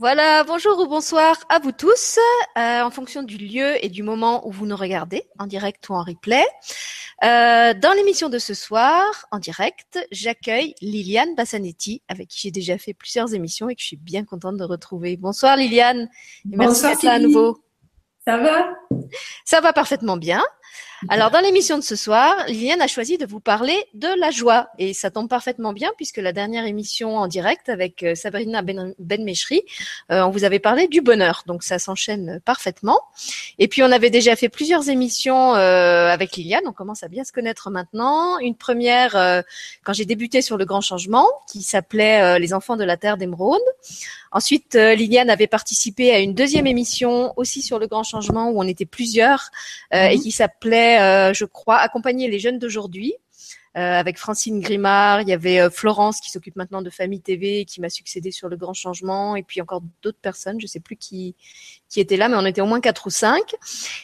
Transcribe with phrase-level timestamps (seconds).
[0.00, 2.18] Voilà, bonjour ou bonsoir à vous tous,
[2.58, 5.94] euh, en fonction du lieu et du moment où vous nous regardez, en direct ou
[5.94, 6.44] en replay.
[7.22, 12.76] Euh, dans l'émission de ce soir, en direct, j'accueille Liliane Bassanetti, avec qui j'ai déjà
[12.76, 15.16] fait plusieurs émissions et que je suis bien contente de retrouver.
[15.16, 16.08] Bonsoir Liliane,
[16.52, 17.62] et merci d'être là à nouveau.
[18.26, 18.70] Ça va?
[19.44, 20.42] Ça va parfaitement bien.
[21.08, 24.68] Alors, dans l'émission de ce soir, Liliane a choisi de vous parler de la joie.
[24.78, 28.94] Et ça tombe parfaitement bien puisque la dernière émission en direct avec euh, Sabrina Ben,
[28.98, 31.42] ben euh, on vous avait parlé du bonheur.
[31.46, 33.00] Donc, ça s'enchaîne parfaitement.
[33.58, 36.64] Et puis, on avait déjà fait plusieurs émissions euh, avec Liliane.
[36.66, 38.38] On commence à bien se connaître maintenant.
[38.38, 39.42] Une première
[39.84, 43.60] quand j'ai débuté sur le grand changement qui s'appelait Les enfants de la terre d'émeraude.
[44.32, 48.66] Ensuite, Liliane avait participé à une deuxième émission aussi sur le grand changement où on
[48.66, 49.50] était plusieurs
[49.92, 50.22] et mhm.
[50.22, 53.14] qui s'appelait euh, je crois, accompagner les jeunes d'aujourd'hui.
[53.76, 57.64] Euh, avec Francine Grimard, il y avait euh, Florence qui s'occupe maintenant de Famille TV
[57.64, 60.94] qui m'a succédé sur le grand changement, et puis encore d'autres personnes, je sais plus
[60.94, 61.34] qui
[61.88, 63.56] qui étaient là, mais on était au moins quatre ou cinq.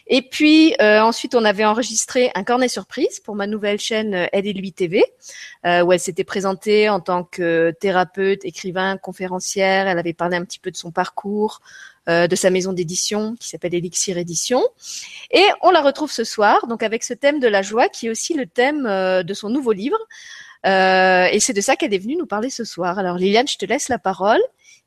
[0.08, 4.52] Et puis ensuite, on avait enregistré un cornet surprise pour ma nouvelle chaîne Elle et
[4.52, 5.04] lui TV,
[5.64, 9.88] où elle s'était présentée en tant que thérapeute, écrivain, conférencière.
[9.88, 11.60] Elle avait parlé un petit peu de son parcours,
[12.10, 14.62] euh, de sa maison d'édition qui s'appelle Elixir Édition.
[15.30, 18.10] Et on la retrouve ce soir, donc avec ce thème de la joie qui est
[18.10, 19.98] aussi le thème euh, de son nouveau livre.
[20.66, 22.98] Euh, et c'est de ça qu'elle est venue nous parler ce soir.
[22.98, 24.40] Alors Liliane, je te laisse la parole.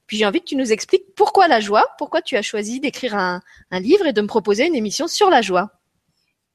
[0.06, 3.16] Puis j'ai envie que tu nous expliques pourquoi la joie, pourquoi tu as choisi d'écrire
[3.16, 5.72] un, livre et de me proposer une émission sur la joie.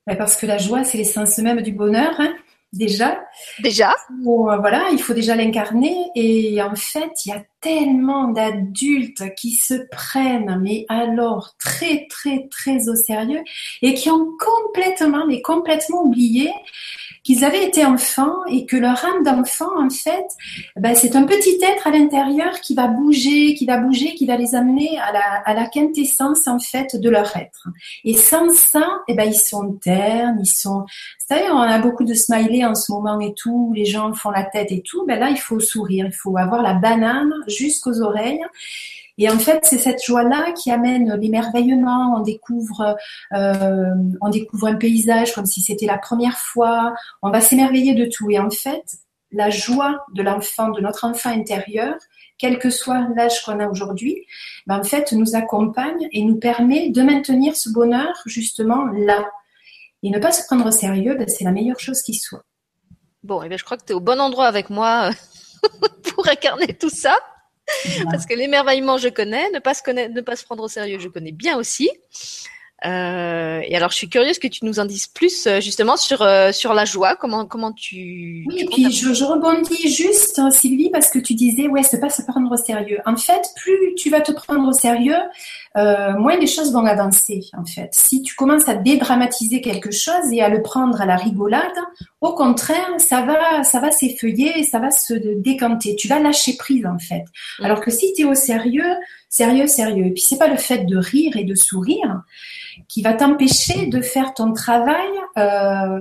[0.05, 2.13] Parce que la joie, c'est l'essence même du bonheur.
[2.19, 2.35] Hein
[2.73, 3.21] déjà.
[3.61, 3.95] Déjà.
[4.25, 5.97] voilà, il faut déjà l'incarner.
[6.15, 12.49] Et en fait, il y a tellement d'adultes qui se prennent, mais alors très, très,
[12.49, 13.43] très au sérieux
[13.83, 16.53] et qui ont complètement, mais complètement oublié
[17.29, 20.25] qu'ils avaient été enfants et que leur âme d'enfant, en fait,
[20.77, 24.39] ben, c'est un petit être à l'intérieur qui va bouger, qui va bouger, qui va
[24.39, 27.69] les amener à la, quintessence, en fait, de leur être.
[28.03, 30.87] Et sans ça, eh ben, ils sont ternes, ils sont...
[30.87, 34.31] Vous savez, on a beaucoup de smileys en ce moment et tout, les gens font
[34.31, 35.05] la tête et tout.
[35.05, 38.41] Ben là, il faut sourire, il faut avoir la banane jusqu'aux oreilles.
[39.19, 42.15] Et en fait, c'est cette joie-là qui amène l'émerveillement.
[42.17, 42.97] On découvre,
[43.35, 46.95] euh, on découvre un paysage comme si c'était la première fois.
[47.23, 48.31] On va s'émerveiller de tout.
[48.31, 48.85] Et en fait,
[49.33, 51.95] la joie de l'enfant, de notre enfant intérieur,
[52.39, 54.25] quel que soit l'âge qu'on a aujourd'hui,
[54.67, 59.29] ben en fait, nous accompagne et nous permet de maintenir ce bonheur justement là.
[60.05, 62.45] Et ne pas se prendre au sérieux, ben c'est la meilleure chose qui soit.
[63.25, 65.11] Bon, et eh bien, je crois que tu es au bon endroit avec moi
[66.15, 67.19] pour incarner tout ça.
[68.11, 69.51] Parce que l'émerveillement, je connais.
[69.51, 71.91] Ne pas se connaître, ne pas se prendre au sérieux, je connais bien aussi.
[72.87, 76.23] Euh, et alors, je suis curieuse que tu nous en dises plus euh, justement sur
[76.23, 77.17] euh, sur la joie.
[77.17, 81.35] Comment comment tu Oui, et puis je, je, rebondis juste hein, Sylvie parce que tu
[81.35, 83.01] disais ouais, c'est pas se prendre au sérieux.
[83.05, 85.19] En fait, plus tu vas te prendre au sérieux,
[85.77, 87.41] euh, moins les choses vont avancer.
[87.59, 91.17] En fait, si tu commences à dédramatiser quelque chose et à le prendre à la
[91.17, 91.63] rigolade,
[92.21, 95.97] au contraire, ça va ça va s'effeuiller, ça va se décanter.
[95.97, 97.25] Tu vas lâcher prise en fait.
[97.59, 97.65] Mm.
[97.65, 98.95] Alors que si tu es au sérieux,
[99.29, 100.07] sérieux, sérieux.
[100.07, 102.23] Et puis c'est pas le fait de rire et de sourire
[102.89, 106.01] qui va t'empêcher de faire ton travail euh,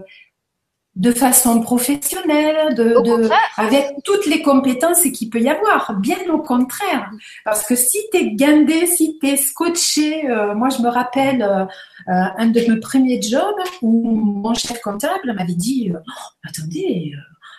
[0.96, 5.96] de façon professionnelle, de, avec toutes les compétences qu'il peut y avoir.
[6.00, 7.12] Bien au contraire.
[7.46, 11.44] Parce que si tu es gandé, si tu es scotché, euh, moi je me rappelle
[11.44, 11.66] euh,
[12.08, 17.14] un de mes premiers jobs où mon chef comptable m'avait dit oh, Attendez,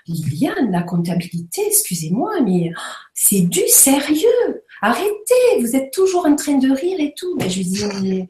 [0.08, 2.72] Liliane, la comptabilité, excusez-moi, mais
[3.14, 4.64] c'est du sérieux.
[4.82, 7.36] Arrêtez, vous êtes toujours en train de rire et tout.
[7.38, 8.28] Mais je lui dis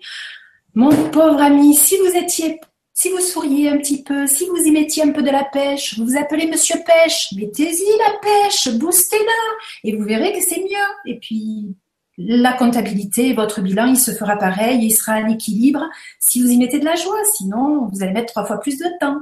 [0.75, 2.61] mon pauvre ami, si vous étiez,
[2.95, 5.99] si vous souriez un petit peu, si vous y mettiez un peu de la pêche,
[5.99, 11.13] vous vous appelez Monsieur Pêche, mettez-y la pêche, boostez-la, et vous verrez que c'est mieux.
[11.13, 11.75] Et puis,
[12.17, 15.85] la comptabilité, votre bilan, il se fera pareil, il sera en équilibre
[16.21, 17.25] si vous y mettez de la joie.
[17.37, 19.19] Sinon, vous allez mettre trois fois plus de temps.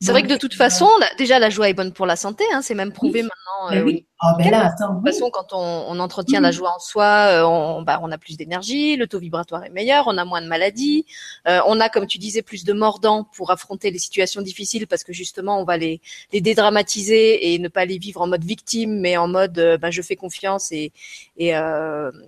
[0.00, 0.88] C'est vrai que de toute façon,
[1.18, 3.76] déjà la joie est bonne pour la santé, hein, c'est même prouvé maintenant.
[3.76, 4.06] Euh, oui.
[4.22, 7.06] Ah, ben là, attends, de toute façon, quand on, on entretient la joie en soi,
[7.06, 10.42] euh, on, bah, on a plus d'énergie, le taux vibratoire est meilleur, on a moins
[10.42, 11.06] de maladies,
[11.48, 15.04] euh, on a, comme tu disais, plus de mordants pour affronter les situations difficiles parce
[15.04, 16.02] que justement, on va les,
[16.34, 19.90] les dédramatiser et ne pas les vivre en mode victime, mais en mode, euh, bah,
[19.90, 20.92] je fais confiance et,
[21.38, 21.52] et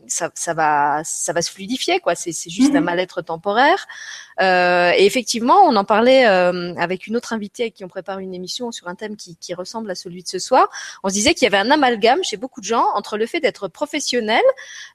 [0.06, 2.14] ça, ça va, ça va se fluidifier, quoi.
[2.14, 2.86] C'est, c'est juste un mhm.
[2.86, 3.86] mal-être temporaire.
[4.40, 8.72] et effectivement, on en parlait avec une autre invitée avec qui on prépare une émission
[8.72, 10.68] sur un thème qui, qui ressemble à celui de ce soir,
[11.02, 13.40] on se disait qu'il y avait un amalgame chez beaucoup de gens entre le fait
[13.40, 14.42] d'être professionnel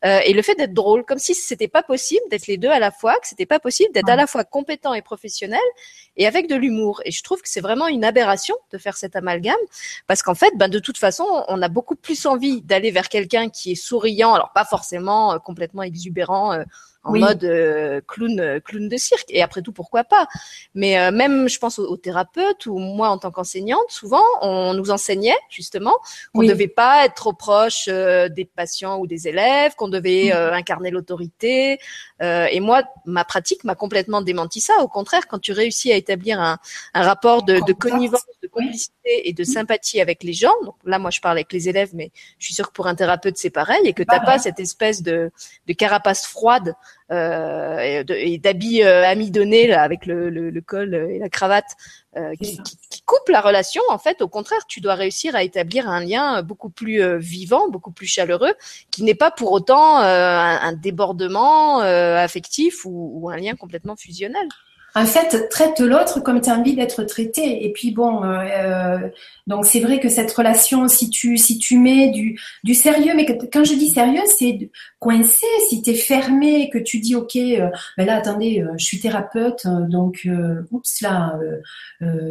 [0.05, 2.79] euh, et le fait d'être drôle, comme si c'était pas possible d'être les deux à
[2.79, 5.59] la fois, que c'était pas possible d'être à la fois compétent et professionnel
[6.15, 7.01] et avec de l'humour.
[7.05, 9.55] Et je trouve que c'est vraiment une aberration de faire cet amalgame
[10.07, 13.49] parce qu'en fait, ben, de toute façon, on a beaucoup plus envie d'aller vers quelqu'un
[13.49, 16.53] qui est souriant, alors pas forcément euh, complètement exubérant.
[16.53, 16.63] Euh,
[17.07, 19.29] en mode euh, clown, euh, clown de cirque.
[19.29, 20.27] Et après tout, pourquoi pas?
[20.75, 24.91] Mais euh, même, je pense aux, thérapeutes ou moi en tant qu'enseignante, souvent, on nous
[24.91, 25.95] enseignait justement
[26.33, 30.53] qu'on ne devait pas être trop proche des patients ou des élèves, qu'on devait mm.
[30.53, 31.79] incarner l'autorité.
[32.21, 34.73] et moi, ma pratique m'a complètement démenti ça.
[34.81, 36.57] Au contraire, quand tu réussis à établir un,
[36.93, 40.99] un rapport de, de connivence, de complicité et de sympathie avec les gens, donc là,
[40.99, 43.49] moi, je parle avec les élèves, mais je suis sûre que pour un thérapeute, c'est
[43.49, 45.31] pareil, et que tu n'as pas cette espèce de,
[45.67, 46.75] de carapace froide
[47.11, 51.77] euh, et d'habits euh, amidonnés là, avec le, le, le, col et la cravate
[52.17, 53.81] euh, qui, qui, coupe la relation.
[53.89, 57.69] En fait, au contraire, tu dois réussir à établir un lien beaucoup plus euh, vivant,
[57.69, 58.53] beaucoup plus chaleureux,
[58.91, 64.47] qui n'est pas pour autant un, un, débordement affectif ou, ou un lien complètement fusionnel
[64.97, 67.65] en fait, traite l'autre comme tu as envie d'être traité.
[67.65, 69.09] Et puis bon, euh, euh,
[69.45, 73.25] donc c'est vrai que cette relation, si tu si tu mets du du sérieux, mais
[73.25, 75.45] quand je dis sérieux, c'est coincé.
[75.69, 79.67] Si tu es fermé, que tu dis ok, euh, ben là attendez, je suis thérapeute,
[79.67, 80.27] donc
[80.71, 81.37] oups là,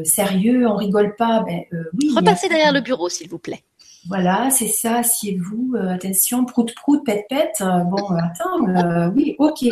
[0.04, 1.44] sérieux, on rigole pas.
[1.46, 1.60] Ben
[1.94, 2.12] oui.
[2.16, 3.62] Repassez derrière le bureau, s'il vous plaît.
[4.08, 7.56] Voilà, c'est ça, assieds-vous, euh, attention, prout prout, pète pète.
[7.60, 9.64] Euh, bon, euh, attends, oui, ok.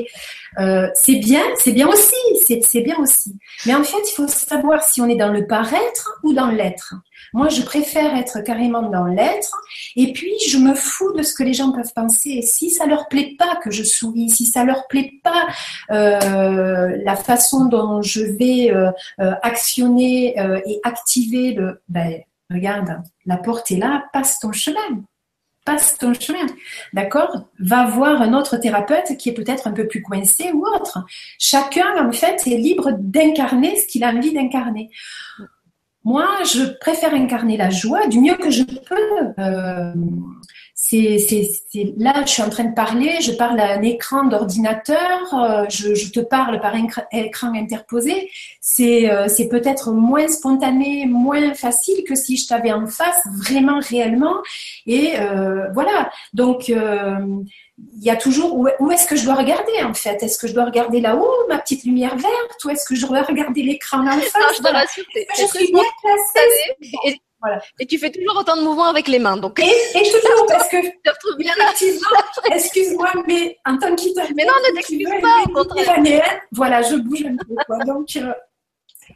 [0.94, 3.36] c'est bien, c'est bien aussi, c'est bien aussi.
[3.66, 6.94] Mais en fait, il faut savoir si on est dans le paraître ou dans l'être.
[7.32, 9.56] Moi, je préfère être carrément dans l'être.
[9.96, 12.42] Et puis, je me fous de ce que les gens peuvent penser.
[12.42, 15.46] Si ça leur plaît pas que je souris, si ça leur plaît pas
[15.90, 18.72] la façon dont je vais
[19.19, 20.36] actionner
[20.66, 22.20] et activer le, ben,
[22.50, 25.05] regarde, la porte est là, passe ton chemin.
[25.64, 26.46] Passe ton chemin.
[26.93, 27.49] D'accord?
[27.58, 30.99] Va voir un autre thérapeute qui est peut-être un peu plus coincé ou autre.
[31.38, 34.91] Chacun, en fait, est libre d'incarner ce qu'il a envie d'incarner.
[36.05, 39.43] Moi, je préfère incarner la joie du mieux que je peux.
[39.43, 39.94] Euh,
[40.86, 45.32] c'est, c'est, là, je suis en train de parler, je parle à un écran d'ordinateur,
[45.32, 48.31] euh, je, je, te parle par un écran interposé.
[48.60, 53.81] C'est, euh, c'est peut-être moins spontané, moins facile que si je t'avais en face, vraiment,
[53.81, 54.36] réellement.
[54.86, 56.10] Et euh, voilà.
[56.34, 60.22] Donc, il y a toujours où, où est-ce que je dois regarder en fait?
[60.22, 63.22] Est-ce que je dois regarder là-haut, ma petite lumière verte, ou est-ce que je dois
[63.22, 64.34] regarder l'écran en face?
[64.34, 64.84] non, je, voilà.
[64.86, 66.98] je suis bien placée.
[67.06, 67.20] Et
[67.88, 69.37] tu fais toujours autant de mouvements avec les mains.
[69.37, 69.61] Donc.
[69.61, 70.76] Et, et toujours, parce que,
[72.55, 74.35] excuse-moi, mais en tant qu'italienne.
[74.37, 76.41] Mais non, ne t'excuse pas, au contraire.
[76.52, 77.79] Voilà, je bouge un peu, quoi.
[77.85, 78.32] Donc, euh,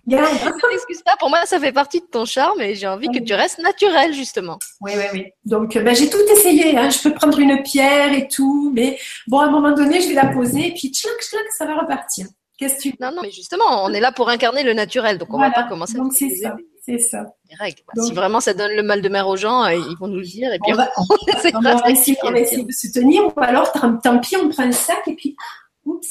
[0.07, 3.19] ne t'excuse pas, pour moi, ça fait partie de ton charme et j'ai envie que
[3.19, 4.59] tu restes naturel, justement.
[4.81, 5.27] Oui, oui, oui.
[5.45, 6.77] Donc, ben, j'ai tout essayé.
[6.77, 6.91] Hein.
[6.91, 10.15] Je peux prendre une pierre et tout, mais bon, à un moment donné, je vais
[10.15, 12.27] la poser et puis, tchac, tchac, ça va repartir.
[12.59, 12.95] Qu'est-ce que tu...
[13.01, 15.63] Non, non, mais justement, on est là pour incarner le naturel, donc on va pas
[15.63, 16.57] commencer donc c'est ça.
[16.89, 17.27] C'est ça.
[17.59, 17.83] règles.
[18.03, 20.25] si vraiment ça donne le mal de mer aux gens, euh, ils vont nous le
[20.25, 20.51] dire.
[20.55, 20.89] Et puis on, va,
[21.91, 23.27] essayer, de se tenir.
[23.27, 25.37] Ou alors, tant pis, on prend un sac et puis,
[25.85, 26.09] oups,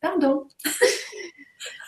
[0.00, 0.46] pardon.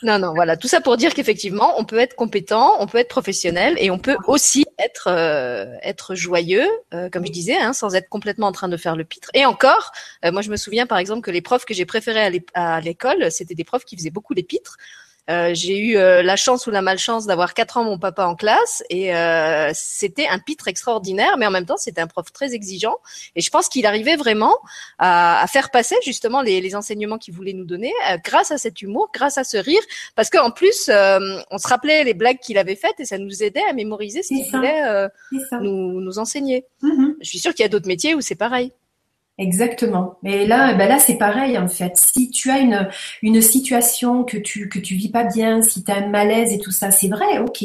[0.05, 3.09] Non, non, voilà, tout ça pour dire qu'effectivement, on peut être compétent, on peut être
[3.09, 7.95] professionnel et on peut aussi être euh, être joyeux, euh, comme je disais, hein, sans
[7.95, 9.31] être complètement en train de faire le pitre.
[9.33, 9.93] Et encore,
[10.25, 13.55] moi je me souviens par exemple que les profs que j'ai préférés à l'école, c'était
[13.55, 14.77] des profs qui faisaient beaucoup les pitres.
[15.31, 18.35] Euh, j'ai eu euh, la chance ou la malchance d'avoir quatre ans mon papa en
[18.35, 22.55] classe et euh, c'était un pitre extraordinaire, mais en même temps c'était un prof très
[22.55, 22.97] exigeant
[23.37, 24.57] et je pense qu'il arrivait vraiment
[24.99, 27.93] à, à, faire passer justement les, les enseignements qu'il voulait nous donner
[28.25, 29.83] grâce à cet humour, grâce à ce rire,
[30.17, 33.63] parce qu'en plus on se rappelait les blagues qu'il avait faites et ça nous aidait
[33.71, 35.09] à mémoriser ce qu'il voulait
[35.61, 36.67] nous, nous enseigner.
[36.83, 37.15] Mm-hmm.
[37.21, 38.73] Je suis sûre qu'il y a d'autres métiers où c'est pareil.
[39.39, 40.19] Exactement.
[40.23, 41.97] Mais là, ben là, c'est pareil en fait.
[41.97, 42.89] Si tu as une,
[43.23, 46.59] une situation que tu que tu vis pas bien, si tu as un malaise et
[46.59, 47.65] tout ça, c'est vrai, ok.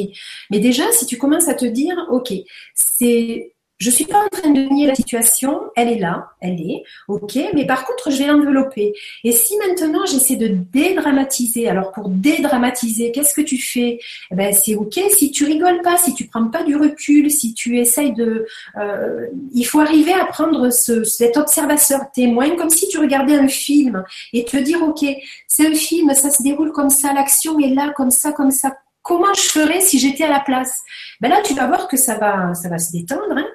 [0.50, 2.34] Mais déjà, si tu commences à te dire, ok,
[2.74, 6.84] c'est je suis pas en train de nier la situation, elle est là, elle est,
[7.08, 8.94] ok, mais par contre, je vais l'envelopper.
[9.24, 14.00] Et si maintenant j'essaie de dédramatiser, alors pour dédramatiser, qu'est-ce que tu fais?
[14.32, 15.00] Eh Ben c'est ok.
[15.12, 19.28] Si tu rigoles pas, si tu prends pas du recul, si tu essayes de, euh,
[19.54, 24.04] il faut arriver à prendre ce, cet observateur témoin comme si tu regardais un film
[24.34, 25.06] et te dire ok,
[25.48, 28.76] c'est un film, ça se déroule comme ça, l'action est là, comme ça, comme ça.
[29.04, 30.82] Comment je ferais si j'étais à la place?
[31.22, 33.38] Ben là, tu vas voir que ça va, ça va se détendre.
[33.38, 33.48] Hein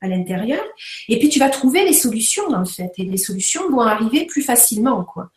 [0.00, 0.62] à l'intérieur.
[1.08, 4.42] Et puis tu vas trouver les solutions en fait, et les solutions vont arriver plus
[4.42, 5.30] facilement quoi.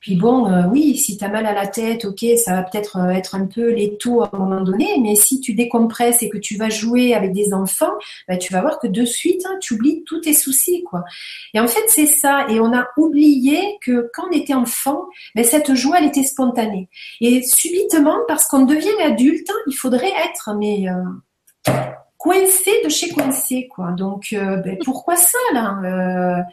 [0.00, 2.96] Puis bon, euh, oui, si tu as mal à la tête, ok, ça va peut-être
[2.96, 6.38] euh, être un peu létaux à un moment donné, mais si tu décompresses et que
[6.38, 7.92] tu vas jouer avec des enfants,
[8.26, 11.04] bah, tu vas voir que de suite, hein, tu oublies tous tes soucis, quoi.
[11.52, 12.46] Et en fait, c'est ça.
[12.48, 15.04] Et on a oublié que quand on était enfant,
[15.34, 16.88] bah, cette joie, elle était spontanée.
[17.20, 21.72] Et subitement, parce qu'on devient adulte, il faudrait être, mais euh,
[22.20, 23.92] coincé de chez coincé, quoi.
[23.92, 26.44] Donc, ben, pourquoi ça, là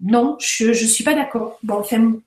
[0.00, 1.58] non, je ne suis pas d'accord.
[1.64, 1.82] Bon,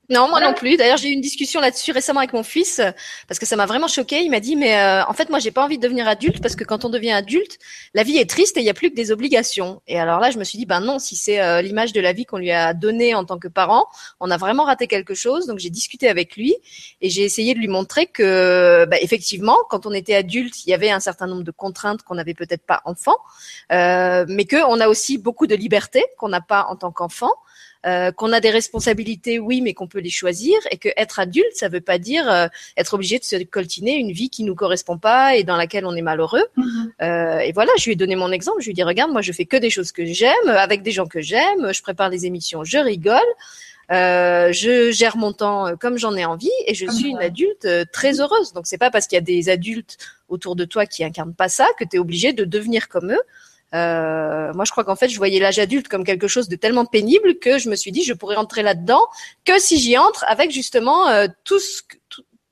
[0.09, 0.75] non, moi non plus.
[0.75, 2.81] D'ailleurs, j'ai eu une discussion là-dessus récemment avec mon fils
[3.29, 4.19] parce que ça m'a vraiment choqué.
[4.23, 6.57] Il m'a dit, mais euh, en fait, moi, j'ai pas envie de devenir adulte parce
[6.57, 7.59] que quand on devient adulte,
[7.93, 9.81] la vie est triste et il n'y a plus que des obligations.
[9.87, 12.11] Et alors là, je me suis dit, ben non, si c'est euh, l'image de la
[12.11, 13.87] vie qu'on lui a donnée en tant que parent,
[14.19, 15.47] on a vraiment raté quelque chose.
[15.47, 16.53] Donc, j'ai discuté avec lui
[16.99, 20.73] et j'ai essayé de lui montrer que, bah, effectivement, quand on était adulte, il y
[20.73, 23.15] avait un certain nombre de contraintes qu'on n'avait peut-être pas enfant,
[23.71, 27.31] euh, mais qu'on a aussi beaucoup de liberté qu'on n'a pas en tant qu'enfant.
[27.87, 31.55] Euh, qu'on a des responsabilités, oui, mais qu'on peut les choisir, et que être adulte,
[31.55, 32.47] ça veut pas dire euh,
[32.77, 35.95] être obligé de se coltiner une vie qui nous correspond pas et dans laquelle on
[35.95, 36.45] est malheureux.
[36.57, 36.93] Mhm.
[37.01, 38.61] Euh, et voilà, je lui ai donné mon exemple.
[38.61, 40.91] Je lui ai dit, regarde, moi, je fais que des choses que j'aime, avec des
[40.91, 41.73] gens que j'aime.
[41.73, 43.19] Je prépare des émissions, je rigole.
[43.91, 48.21] Euh, je gère mon temps comme j'en ai envie et je suis une adulte très
[48.21, 48.53] heureuse.
[48.53, 49.97] Donc c'est pas parce qu'il y a des adultes
[50.29, 53.21] autour de toi qui incarnent pas ça que tu es obligé de devenir comme eux.
[53.73, 56.85] Euh, moi, je crois qu'en fait, je voyais l'âge adulte comme quelque chose de tellement
[56.85, 59.07] pénible que je me suis dit, je pourrais rentrer là-dedans
[59.45, 61.97] que si j'y entre avec justement euh, tout ce que,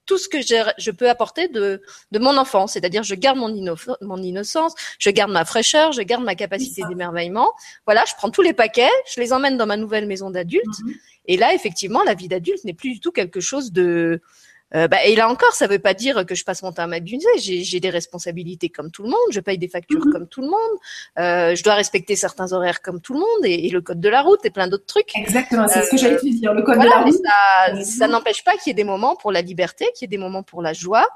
[0.06, 2.74] tout, ce que je peux apporter de, de mon enfance.
[2.74, 7.52] C'est-à-dire, je garde mon, mon innocence, je garde ma fraîcheur, je garde ma capacité d'émerveillement.
[7.86, 10.66] Voilà, je prends tous les paquets, je les emmène dans ma nouvelle maison d'adulte.
[10.84, 10.94] Mhm.
[11.28, 14.20] Et là, effectivement, la vie d'adulte n'est plus du tout quelque chose de
[14.76, 16.84] euh, bah, et là encore, ça ne veut pas dire que je passe mon temps
[16.84, 17.28] à m'abuser.
[17.38, 19.18] J'ai des responsabilités comme tout le monde.
[19.32, 20.12] Je paye des factures mhm.
[20.12, 20.80] comme tout le monde.
[21.18, 24.22] Euh, je dois respecter certains horaires comme tout le monde et, le code de la
[24.22, 25.16] route et plein d'autres trucs.
[25.16, 26.54] Exactement, c'est ce que j'allais te dire.
[26.54, 27.14] Le code de la route.
[27.14, 30.18] Ça, ça n'empêche pas qu'il y ait des moments pour la liberté, qu'il y ait
[30.18, 31.08] des moments pour la joie.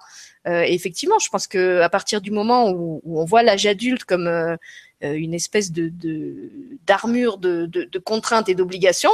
[0.48, 3.66] Euh, et effectivement, je pense que à partir du moment où, où on voit l'âge
[3.66, 4.56] adulte comme euh,
[5.04, 5.92] euh, une espèce de
[6.86, 9.12] d'armure de, de, de, contraintes et d'obligations,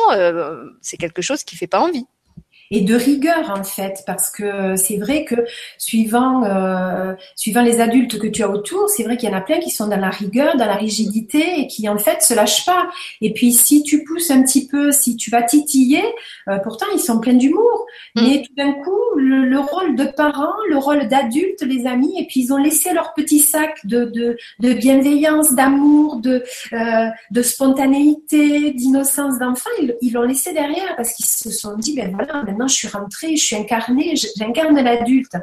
[0.81, 2.05] c'est quelque chose qui fait pas envie
[2.71, 5.35] et de rigueur en fait, parce que c'est vrai que
[5.77, 9.41] suivant euh, suivant les adultes que tu as autour, c'est vrai qu'il y en a
[9.41, 12.65] plein qui sont dans la rigueur, dans la rigidité et qui en fait se lâchent
[12.65, 12.89] pas.
[13.21, 16.03] Et puis si tu pousses un petit peu, si tu vas titiller,
[16.47, 17.85] euh, pourtant ils sont pleins d'humour.
[18.15, 18.21] Mm.
[18.21, 22.41] Mais tout d'un coup, le, rôle de parents, le rôle d'adulte, les amis, et puis
[22.41, 28.71] ils ont laissé leur petit sac de de, de bienveillance, d'amour, de euh, de spontanéité,
[28.71, 29.69] d'innocence d'enfant,
[30.01, 33.43] ils l'ont laissé derrière parce qu'ils se sont dit ben voilà je suis rentrée, je
[33.43, 35.35] suis incarnée, j'incarne l'adulte.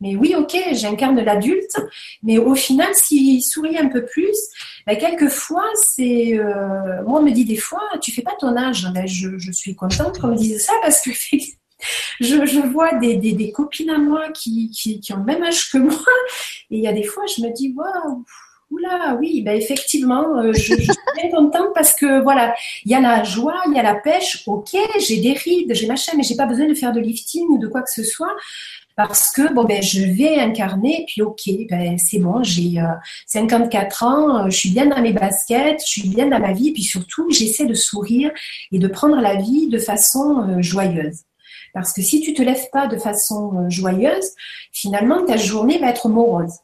[0.00, 1.76] Mais oui, ok, j'incarne l'adulte,
[2.22, 4.36] mais au final, s'il sourit un peu plus,
[4.86, 6.38] ben, quelquefois, c'est.
[6.38, 8.86] Euh, moi, on me dit des fois, tu fais pas ton âge.
[8.92, 11.10] Ben, je, suis contente qu'on me dise ça parce que
[12.20, 16.04] je, vois des, copines à moi qui, ont le même âge que moi,
[16.70, 18.24] et il y a des fois, je me dis, waouh!
[18.74, 22.54] Oula, oui, ben effectivement, euh, je, suis bien contente parce que voilà,
[22.84, 24.42] il y a la joie, il y a la pêche.
[24.46, 27.58] Ok, j'ai des rides, j'ai machin, mais j'ai pas besoin de faire de lifting ou
[27.58, 28.34] de quoi que ce soit
[28.96, 31.04] parce que bon ben je vais incarner.
[31.06, 32.80] Puis ok ben c'est bon j'ai
[33.26, 36.52] 54 euh, ans euh, je suis bien dans mes baskets je suis bien dans ma
[36.52, 36.72] vie.
[36.72, 38.32] Puis surtout j'essaie de sourire
[38.72, 41.20] et de prendre la vie de façon joyeuse.
[41.74, 44.30] Parce que si tu te lèves pas de façon joyeuse
[44.72, 46.54] finalement ta journée va être morose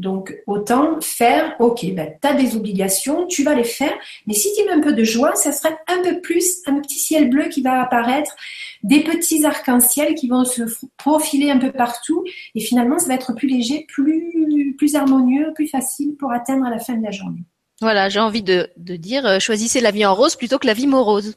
[0.00, 3.92] donc, autant faire, ok, ben, tu as des obligations, tu vas les faire,
[4.26, 6.98] mais si tu mets un peu de joie, ça sera un peu plus un petit
[6.98, 8.34] ciel bleu qui va apparaître,
[8.82, 10.62] des petits arcs-en-ciel qui vont se
[10.96, 15.68] profiler un peu partout, et finalement, ça va être plus léger, plus, plus harmonieux, plus
[15.68, 17.44] facile pour atteindre à la fin de la journée.
[17.82, 20.86] Voilà, j'ai envie de, dire, euh, choisissez la vie en rose plutôt que la vie
[20.86, 21.36] morose.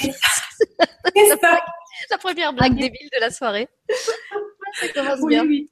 [0.00, 0.16] C'est ça.
[2.10, 3.68] la première blague débile de la soirée.
[4.80, 5.44] ça commence bien.
[5.44, 5.70] Oui.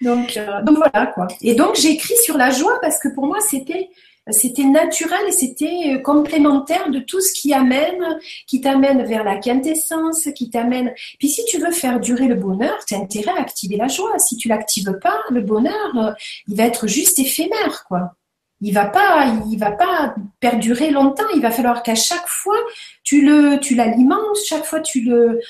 [0.00, 1.26] Donc, euh, donc voilà quoi.
[1.42, 3.90] Et donc j'ai écrit sur la joie parce que pour moi c'était
[4.30, 9.36] c'était naturel et c'était euh, complémentaire de tout ce qui amène, qui t'amène vers la
[9.36, 10.92] quintessence, qui t'amène.
[11.18, 14.18] Puis si tu veux faire durer le bonheur, tu as intérêt à activer la joie.
[14.18, 16.12] Si tu l'actives pas, le bonheur, euh,
[16.46, 18.14] il va être juste éphémère, quoi.
[18.60, 21.28] Il va pas, il va pas perdurer longtemps.
[21.34, 22.58] Il va falloir qu'à chaque fois
[23.04, 25.40] tu le, tu l'alimentes, chaque fois tu le,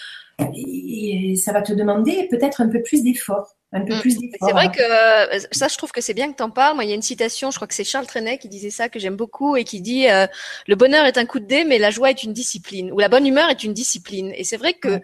[0.55, 3.58] et ça va te demander peut-être un peu plus d'effort.
[3.73, 4.01] Un peu mm.
[4.01, 6.75] plus C'est vrai que euh, ça, je trouve que c'est bien que tu en parles.
[6.75, 8.89] Moi, il y a une citation, je crois que c'est Charles Trenet qui disait ça,
[8.89, 10.27] que j'aime beaucoup, et qui dit euh,
[10.67, 13.09] Le bonheur est un coup de dé, mais la joie est une discipline, ou la
[13.09, 14.33] bonne humeur est une discipline.
[14.37, 15.01] Et c'est vrai que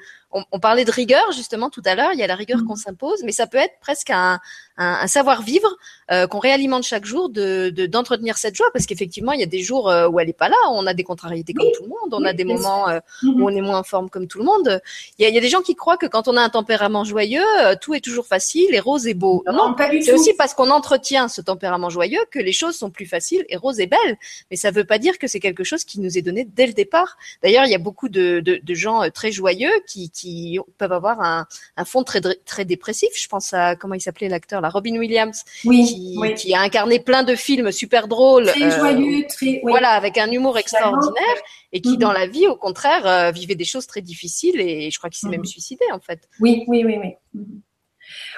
[0.50, 2.10] on, parlait de rigueur justement tout à l'heure.
[2.12, 2.66] Il y a la rigueur mm.
[2.66, 4.40] qu'on s'impose, mais ça peut être presque un,
[4.76, 5.68] un, savoir-vivre
[6.10, 9.62] euh, qu'on réalimente chaque jour de d'entretenir cette joie, parce qu'effectivement, il y a des
[9.62, 10.56] jours euh, où elle est pas là.
[10.72, 12.12] On a des contrariétés comme tout le monde.
[12.12, 13.42] On a des moments euh, où mm-hmm.
[13.42, 14.80] on est moins en forme comme tout le monde.
[15.18, 16.50] Il y a, il y a des gens qui croient que quand on a un
[16.50, 17.44] tempérament joyeux,
[17.80, 19.44] tout est toujours facile et rose et beau.
[19.46, 23.44] Non, c'est aussi parce qu'on entretient ce tempérament joyeux que les choses sont plus faciles
[23.48, 24.16] et roses et belles.
[24.50, 26.66] Mais ça ne veut pas dire que c'est quelque chose qui nous est donné dès
[26.66, 27.16] le départ.
[27.42, 31.46] D'ailleurs, il y a beaucoup de, de, de gens très joyeux qui, peuvent avoir un,
[31.76, 33.10] un fond très très dépressif.
[33.16, 37.22] Je pense à comment il s'appelait l'acteur, la Robin Williams, qui, qui, a incarné plein
[37.22, 41.36] de films super drôles, très euh, joyeux, très voilà, avec un humour extraordinaire,
[41.72, 44.98] et qui dans la vie, au contraire, euh, vivait des choses très difficiles et je
[44.98, 45.46] crois qu'il s'est même mhm.
[45.46, 46.28] suicidé en fait.
[46.40, 47.14] Oui, oui, oui, oui.
[47.34, 47.60] Mhm.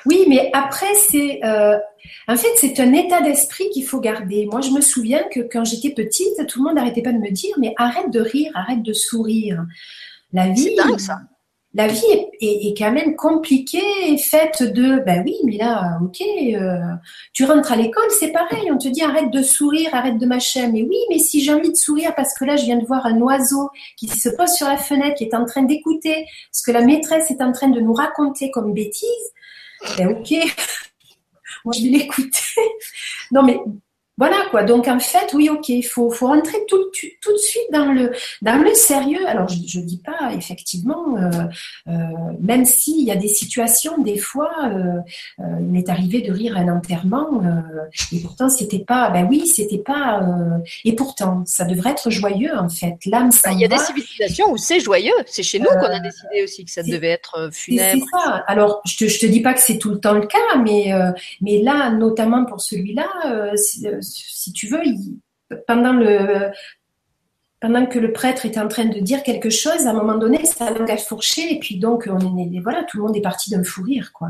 [0.05, 1.77] Oui, mais après, c'est euh,
[2.29, 4.47] en fait c'est un état d'esprit qu'il faut garder.
[4.47, 7.31] Moi, je me souviens que quand j'étais petite, tout le monde n'arrêtait pas de me
[7.31, 9.65] dire mais arrête de rire, arrête de sourire.
[10.33, 11.19] La vie, c'est dingue ça
[11.77, 12.01] la vie
[12.41, 16.79] est, quand même compliquée, faite de, ben oui, mais là, ok, euh,
[17.35, 20.71] tu rentres à l'école, c'est pareil, on te dit arrête de sourire, arrête de machin,
[20.73, 23.05] mais oui, mais si j'ai envie de sourire parce que là, je viens de voir
[23.05, 23.69] un oiseau
[23.99, 27.31] qui se pose sur la fenêtre, qui est en train d'écouter ce que la maîtresse
[27.31, 29.33] est en train de nous raconter comme bêtise,
[29.97, 30.31] ben ok,
[31.65, 32.63] moi je vais l'écouter.
[33.33, 33.59] non mais
[34.19, 34.63] voilà quoi.
[34.63, 36.83] Donc en fait, oui, ok, il faut, faut rentrer tout,
[37.21, 39.27] tout de suite dans le, dans le sérieux.
[39.27, 41.31] Alors je ne dis pas effectivement, euh,
[41.89, 41.93] euh,
[42.41, 45.01] même s'il y a des situations, des fois, euh,
[45.41, 47.43] euh, il m'est arrivé de rire à un enterrement
[48.13, 50.23] et pourtant c'était pas, ben oui, c'était pas.
[50.85, 52.97] et pourtant, ça devrait être joyeux en fait.
[53.05, 53.53] L'âme, ça.
[53.53, 55.13] Il y a des civilisations où c'est joyeux.
[55.27, 58.03] C'est chez nous qu'on a décidé aussi que ça devait être funèbre.
[58.11, 58.45] C'est ça.
[58.47, 60.95] Alors je te, je te dis pas que c'est tout le temps le cas, mais
[61.43, 63.07] mais là, notamment pour celui-là
[64.07, 64.81] si tu veux,
[65.67, 65.99] pendant
[67.87, 70.71] que le prêtre était en train de dire quelque chose, à un moment donné, sa
[70.71, 73.65] langue a fourché et puis donc on est, voilà, tout le monde est parti d'un
[73.65, 74.29] fou rire quoi.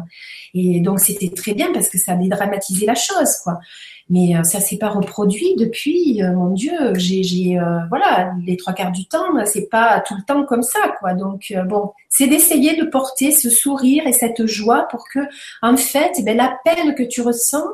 [0.54, 3.58] Et donc c'était très bien parce que ça a dédramatisé la chose quoi.
[4.08, 6.22] Mais euh, ça s'est pas reproduit depuis.
[6.22, 10.22] Euh, mon Dieu, j'ai, euh, voilà, les trois quarts du temps, c'est pas tout le
[10.22, 11.14] temps comme ça, quoi.
[11.14, 15.18] Donc bon, c'est d'essayer de porter ce sourire et cette joie pour que,
[15.60, 17.66] en fait, eh ben, la peine que tu ressens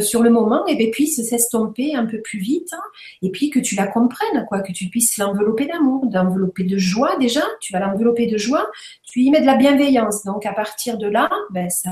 [0.00, 2.82] sur le moment, eh ben, puisse s'estomper un peu plus vite, hein,
[3.22, 7.16] et puis que tu la comprennes, quoi, que tu puisses l'envelopper d'amour, d'envelopper de joie
[7.18, 7.42] déjà.
[7.60, 8.66] Tu vas l'envelopper de joie,
[9.02, 10.24] tu y mets de la bienveillance.
[10.24, 11.90] Donc à partir de là, ben ça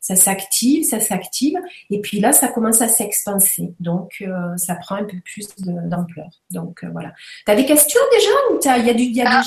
[0.00, 1.58] ça s'active, ça s'active,
[1.90, 3.74] et puis là, ça commence à s'expanser.
[3.80, 6.28] Donc, euh, ça prend un peu plus d'ampleur.
[6.50, 7.12] Donc, euh, voilà.
[7.46, 9.42] Tu as des questions déjà ou il y a, du, y a ah,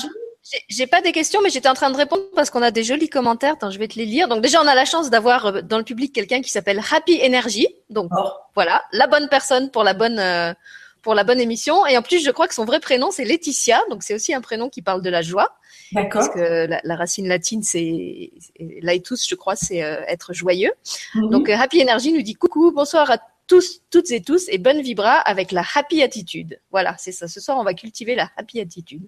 [0.68, 3.08] J'ai pas des questions, mais j'étais en train de répondre parce qu'on a des jolis
[3.08, 3.54] commentaires.
[3.54, 4.28] Attends, je vais te les lire.
[4.28, 7.20] Donc, déjà, on a la chance d'avoir euh, dans le public quelqu'un qui s'appelle Happy
[7.24, 7.66] Energy.
[7.88, 8.28] Donc, oh.
[8.54, 10.54] voilà, la bonne personne pour la bonne
[11.02, 11.84] pour la bonne émission.
[11.86, 13.82] Et en plus, je crois que son vrai prénom, c'est Laetitia.
[13.90, 15.56] Donc, c'est aussi un prénom qui parle de la joie.
[15.92, 16.22] D'accord.
[16.22, 20.72] Parce que la, racine latine, c'est laetus, je crois, c'est euh, être joyeux.
[21.14, 21.30] Mhm.
[21.30, 24.80] Donc, euh, Happy Energy nous dit coucou, bonsoir à tous, toutes et tous, et bonne
[24.80, 26.58] vibra avec la happy attitude.
[26.70, 27.28] Voilà, c'est ça.
[27.28, 29.06] Ce soir, on va cultiver la happy attitude.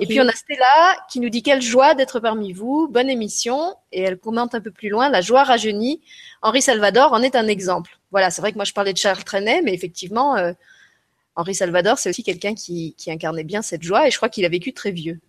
[0.00, 2.86] Et puis, on a Stella qui nous dit quelle joie d'être parmi vous.
[2.88, 3.74] Bonne émission.
[3.90, 6.00] Et elle commente un peu plus loin, la joie rajeunie.
[6.42, 7.98] Henri Salvador en est un exemple.
[8.12, 10.52] Voilà, c'est vrai que moi, je parlais de Charles Trenet, mais effectivement, euh,
[11.34, 14.48] Henri Salvador, c'est aussi quelqu'un qui, incarnait bien cette joie et je crois qu'il a
[14.48, 15.20] vécu très vieux.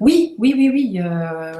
[0.00, 1.00] Oui, oui, oui, oui.
[1.00, 1.52] Euh,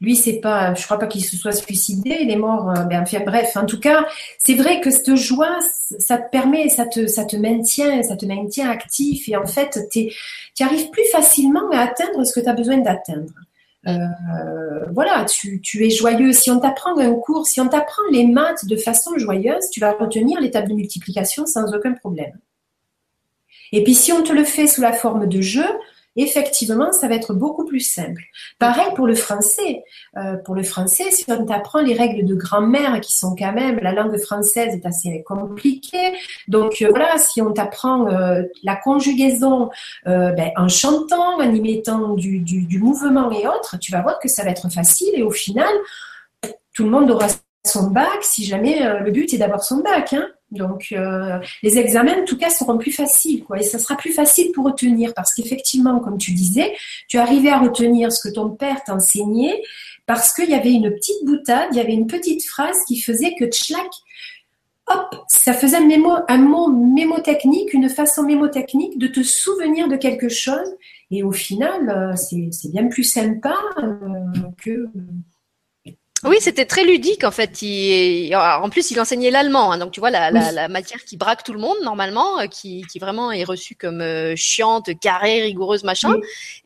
[0.00, 2.18] lui, c'est pas, je crois pas qu'il se soit suicidé.
[2.20, 2.70] Il est mort.
[2.70, 4.06] Euh, ben, bref, en tout cas,
[4.38, 5.58] c'est vrai que cette joie,
[5.98, 10.90] ça te permet, ça te, maintient, ça te maintient actif et en fait, tu arrives
[10.90, 13.32] plus facilement à atteindre ce que tu as besoin d'atteindre.
[13.86, 16.32] Euh, voilà, tu, tu, es joyeux.
[16.32, 19.92] Si on t'apprend un cours, si on t'apprend les maths de façon joyeuse, tu vas
[19.92, 22.32] retenir les tables de multiplication sans aucun problème.
[23.72, 25.66] Et puis si on te le fait sous la forme de jeu,
[26.16, 28.22] effectivement, ça va être beaucoup plus simple.
[28.58, 29.82] Pareil pour le français.
[30.16, 33.78] Euh, pour le français, si on t'apprend les règles de grammaire qui sont quand même,
[33.80, 36.14] la langue française est assez compliquée.
[36.48, 39.70] Donc euh, voilà, si on t'apprend euh, la conjugaison
[40.04, 44.28] ben, en chantant, en y mettant du, du, mouvement et autres, tu vas voir que
[44.28, 45.72] ça va être facile et au final,
[46.74, 47.26] tout le monde aura
[47.64, 50.12] son bac si jamais le but est d'avoir son bac.
[50.12, 50.28] Hein.
[50.54, 53.58] Donc, euh, les examens, en tout cas, seront plus faciles, quoi.
[53.58, 56.74] Et ça sera plus facile pour retenir, parce qu'effectivement, comme tu disais,
[57.08, 59.62] tu arrivais à retenir ce que ton père t'enseignait,
[60.06, 63.34] parce qu'il y avait une petite boutade, il y avait une petite phrase qui faisait
[63.38, 63.90] que tchlac,
[64.86, 70.76] hop, ça faisait un, mot mémotechnique, une façon mémotechnique de te souvenir de quelque chose.
[71.10, 73.92] Et au final, euh, c'est bien plus sympa euh,
[74.62, 74.88] que
[76.28, 77.60] Oui, c'était très ludique en fait.
[77.60, 81.16] Il, en plus, il enseignait l'allemand, hein, donc tu vois la, la, la, matière qui
[81.16, 85.42] braque tout le monde normalement, euh, qui, qui vraiment est reçue comme euh, chiante, carrée,
[85.42, 86.14] rigoureuse, machin.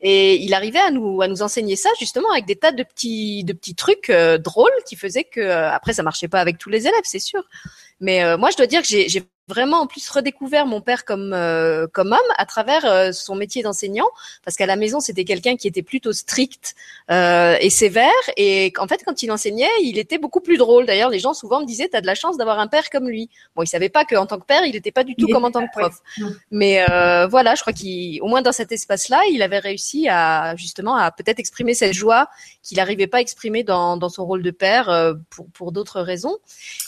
[0.01, 3.43] Et il arrivait à nous à nous enseigner ça justement avec des tas de petits
[3.43, 6.87] de petits trucs euh, drôles qui faisaient que après ça marchait pas avec tous les
[6.87, 7.43] élèves, c'est sûr.
[7.99, 11.87] Mais moi, je dois dire que j'ai vraiment en plus redécouvert mon père comme euh,
[11.91, 14.07] comme homme à travers euh, son métier d'enseignant.
[14.45, 16.75] Parce qu'à la maison c'était quelqu'un qui était plutôt strict
[17.11, 18.09] euh, et sévère.
[18.37, 20.85] Et en fait quand il enseignait il était beaucoup plus drôle.
[20.85, 23.29] D'ailleurs les gens souvent me disaient t'as de la chance d'avoir un père comme lui.
[23.55, 25.51] Bon il savait pas qu'en tant que père il n'était pas du tout comme en
[25.51, 25.95] tant que prof.
[26.51, 26.85] mais
[27.29, 31.11] voilà je crois qu'au moins dans cet espace là il avait réussi à justement à
[31.11, 32.29] peut-être exprimer cette joie
[32.61, 36.37] qu'il n'arrivait pas à exprimer dans, dans son rôle de père pour pour d'autres raisons.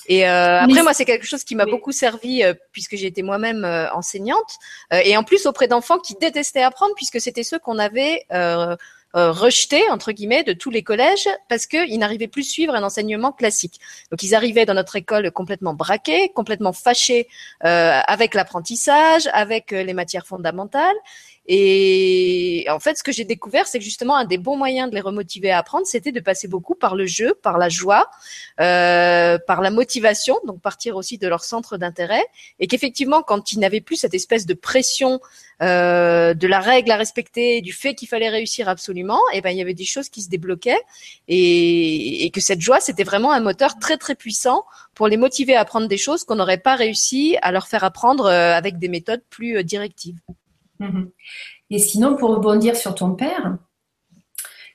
[0.07, 4.57] Et après moi c'est quelque chose qui m'a beaucoup servi puisque été moi-même euh, enseignante,
[4.93, 8.25] euh, et en plus auprès d'enfants qui détestaient apprendre puisque c'était ceux qu'on avait
[9.13, 13.81] rejetés entre guillemets de tous les collèges parce qu'ils n'arrivaient plus suivre un enseignement classique.
[14.09, 17.27] Donc ils arrivaient dans notre école complètement braqués, complètement fâchés
[17.59, 20.95] avec l'apprentissage, avec les matières fondamentales.
[21.47, 24.95] Et en fait, ce que j'ai découvert, c'est que justement, un des bons moyens de
[24.95, 28.09] les remotiver à apprendre, c'était de passer beaucoup par le jeu, par la joie,
[28.59, 32.25] euh, par la motivation, donc partir aussi de leur centre d'intérêt,
[32.59, 35.19] et qu'effectivement, quand ils n'avaient plus cette espèce de pression
[35.63, 39.49] euh, de la règle à respecter, du fait qu'il fallait réussir absolument, et eh ben
[39.49, 40.81] il y avait des choses qui se débloquaient,
[41.27, 45.55] et, et que cette joie, c'était vraiment un moteur très très puissant pour les motiver
[45.55, 48.87] à apprendre des choses qu'on n'aurait pas réussi à leur faire apprendre euh, avec des
[48.87, 50.19] méthodes plus euh, directives.
[50.81, 51.11] Mhm.
[51.69, 53.57] Et sinon, pour rebondir sur ton père,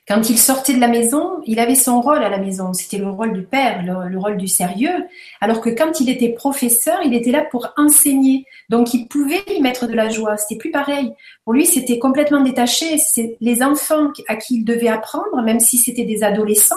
[0.07, 2.71] quand il sortait de la maison, il avait son rôle à la maison.
[2.71, 5.05] C'était le rôle du père, le, rôle du sérieux.
[5.41, 8.45] Alors que quand il était professeur, il était là pour enseigner.
[8.69, 10.37] Donc, il pouvait y mettre de la joie.
[10.37, 11.11] C'était plus pareil.
[11.43, 12.95] Pour lui, c'était complètement détaché.
[13.41, 16.75] Les enfants à qui il devait apprendre, même si c'était des adolescents,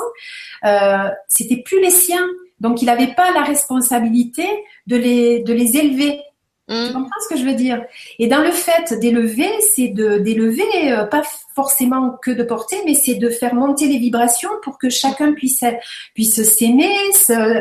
[0.65, 2.27] euh, c'était plus les siens.
[2.59, 4.45] Donc, il n'avait pas la responsabilité
[4.89, 6.21] de les élever.
[6.71, 6.93] Tu mm.
[6.93, 7.85] comprends ce que je veux dire?
[8.19, 11.23] Et dans le fait d'élever, c'est de d'élever, euh, pas
[11.55, 15.65] forcément que de porter, mais c'est de faire monter les vibrations pour que chacun puisse
[16.15, 16.95] puisse s'aimer,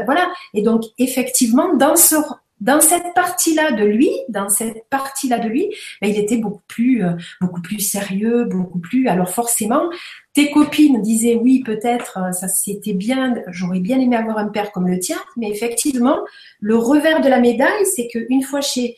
[0.05, 0.31] voilà.
[0.53, 2.15] Et donc effectivement, dans ce
[2.59, 7.03] dans cette partie-là de lui, dans cette partie-là de lui, ben, il était beaucoup plus,
[7.03, 9.07] euh, beaucoup plus sérieux, beaucoup plus.
[9.07, 9.89] Alors forcément,
[10.33, 14.71] tes copines disaient oui, peut-être, euh, ça c'était bien, j'aurais bien aimé avoir un père
[14.71, 16.19] comme le tien, mais effectivement,
[16.59, 18.97] le revers de la médaille, c'est qu'une fois chez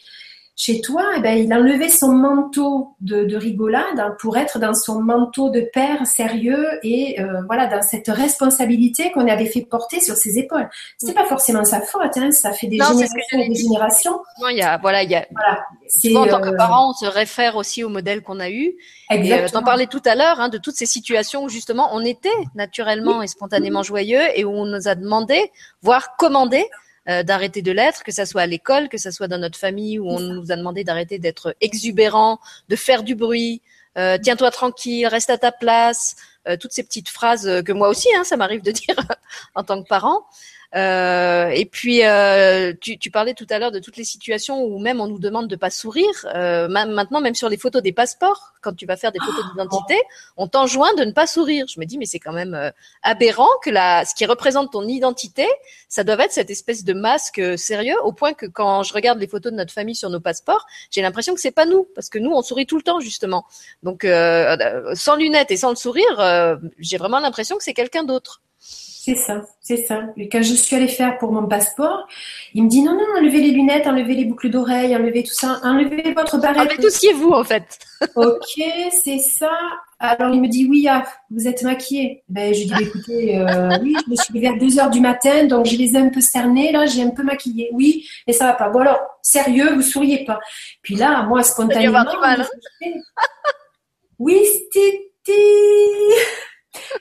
[0.64, 4.76] chez toi, eh ben, il a enlevé son manteau de, rigolade hein, pour être dans
[4.76, 10.00] son manteau de père sérieux et euh, voilà dans cette responsabilité qu'on avait fait porter
[10.02, 10.70] sur ses épaules.
[11.00, 14.20] C'est pas forcément sa faute, hein, ça fait des générations et des générations.
[14.40, 15.26] Non, il y a voilà, il y a.
[15.32, 18.52] Voilà, Souvent, en tant que euh, parent, on se réfère aussi au modèle qu'on a
[18.52, 18.76] eu.
[19.10, 19.48] Exactement.
[19.48, 22.30] Euh, T'en parlais tout à l'heure hein, de toutes ces situations où justement on était
[22.54, 26.68] naturellement et spontanément joyeux et où on nous a demandé, voire commandé,
[27.10, 29.98] euh, d'arrêter de l'être, que ça soit à l'école, que ça soit dans notre famille
[29.98, 33.62] où on nous a demandé d'arrêter d'être exubérant, de faire du bruit,
[33.98, 36.16] euh, tiens-toi tranquille, reste à ta place,
[36.48, 38.96] euh, toutes ces petites phrases que moi aussi, hein, ça m'arrive de dire
[39.56, 40.28] en tant que parent.
[40.76, 44.80] Euh, et puis, euh, tu, tu, parlais tout à l'heure de toutes les situations où
[44.80, 46.26] même on nous demande de pas sourire.
[46.34, 50.00] Euh, maintenant, même sur les photos des passeports, quand tu vas faire des photos d'identité,
[50.38, 51.66] on t'enjoint de ne pas sourire.
[51.68, 52.72] Je me dis, mais c'est quand même euh,
[53.04, 55.48] aberrant que la, ce qui représente ton identité,
[55.90, 59.20] ça doit être cette espèce de masque euh, sérieux, au point que quand je regarde
[59.20, 62.10] les photos de notre famille sur nos passeports, j'ai l'impression que c'est pas nous, parce
[62.10, 63.46] que nous, on sourit tout le temps justement.
[63.84, 68.42] Donc, euh, sans lunettes et sans le sourire, j'ai vraiment l'impression que c'est quelqu'un d'autre.
[69.04, 70.04] C'est ça, c'est ça.
[70.16, 72.08] Et quand je suis allée faire pour mon passeport,
[72.54, 75.60] il me dit non, non, enlevez les lunettes, enlevez les boucles d'oreilles, enlevez tout ça,
[75.64, 76.60] enlevez votre barrette.
[76.60, 77.80] Enlevez tout ce qui est vous, en fait.
[78.16, 79.50] ok, c'est ça.
[79.98, 82.24] Alors il me dit oui, ah, vous êtes maquillée.
[82.30, 85.00] Ben, je dis bah, écoutez, euh, oui, je me suis levée à 2 heures du
[85.00, 87.70] matin, donc je les ai un peu cernés, là, j'ai un peu maquillé.
[87.74, 88.70] Oui, mais ça va pas.
[88.70, 90.40] Bon alors, sérieux, vous souriez pas.
[90.84, 92.04] Puis là, moi, spontanément.
[92.22, 92.88] Mal, hein.
[94.20, 95.08] oui, c'était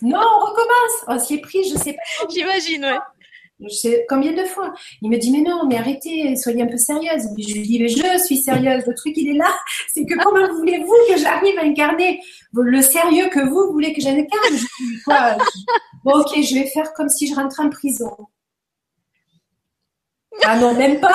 [0.03, 1.05] non, on recommence.
[1.07, 2.29] On s'y est pris, je sais pas.
[2.29, 2.99] J'imagine, ouais.
[3.63, 4.73] Je sais combien de fois.
[5.03, 7.25] Il me dit, mais non, mais arrêtez, soyez un peu sérieuse.
[7.37, 8.85] Je lui dis, mais je suis sérieuse.
[8.87, 9.55] Le truc, il est là.
[9.93, 12.23] C'est que comment voulez-vous que j'arrive à incarner
[12.55, 14.57] le sérieux que vous voulez que j'incarne?
[14.57, 15.37] Je quoi?
[16.05, 18.17] Bon, ok, je vais faire comme si je rentrais en prison.
[20.45, 21.15] Ah non, même pas.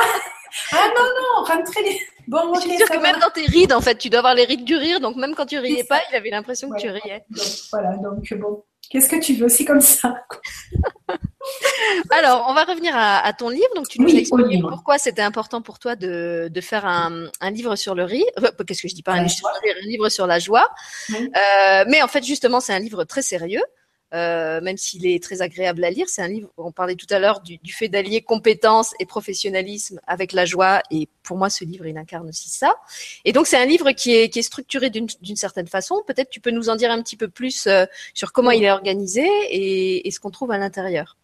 [0.72, 3.98] Ah non, non, rentrez Bon, je suis sûre que même dans tes rides, en fait,
[3.98, 6.30] tu dois avoir les rides du rire, donc même quand tu riais pas, il avait
[6.30, 7.24] l'impression que tu riais.
[7.72, 10.16] voilà, donc bon, qu'est-ce que tu veux aussi comme ça
[12.10, 13.70] Alors, on va revenir à, ton livre.
[13.76, 17.52] Donc, tu nous oui, expliqué pourquoi c'était important pour toi de, de faire un, un,
[17.52, 18.26] livre sur le rire.
[18.66, 20.68] Qu'est-ce que je dis pas un, livre, un livre sur la joie.
[21.12, 23.64] Euh, mais en fait, justement, c'est un livre très sérieux.
[24.16, 26.08] Euh, même s'il est très agréable à lire.
[26.08, 30.32] C'est un livre, on parlait tout à l'heure du, fait d'allier compétences et professionnalisme avec
[30.32, 32.76] la joie, et pour moi, ce livre, il incarne aussi ça.
[33.26, 36.02] Et donc, c'est un livre qui est, structuré d'une certaine façon.
[36.08, 38.72] Peut-être tu peux nous en dire un petit peu plus euh, sur comment il est
[38.72, 41.18] organisé et ce qu'on trouve à l'intérieur.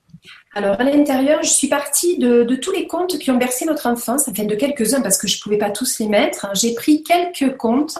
[0.53, 4.27] Alors, à l'intérieur, je suis partie de, tous les contes qui ont bercé notre enfance,
[4.27, 6.47] enfin de quelques-uns parce que je ne pouvais pas tous les mettre.
[6.53, 7.97] J'ai pris quelques contes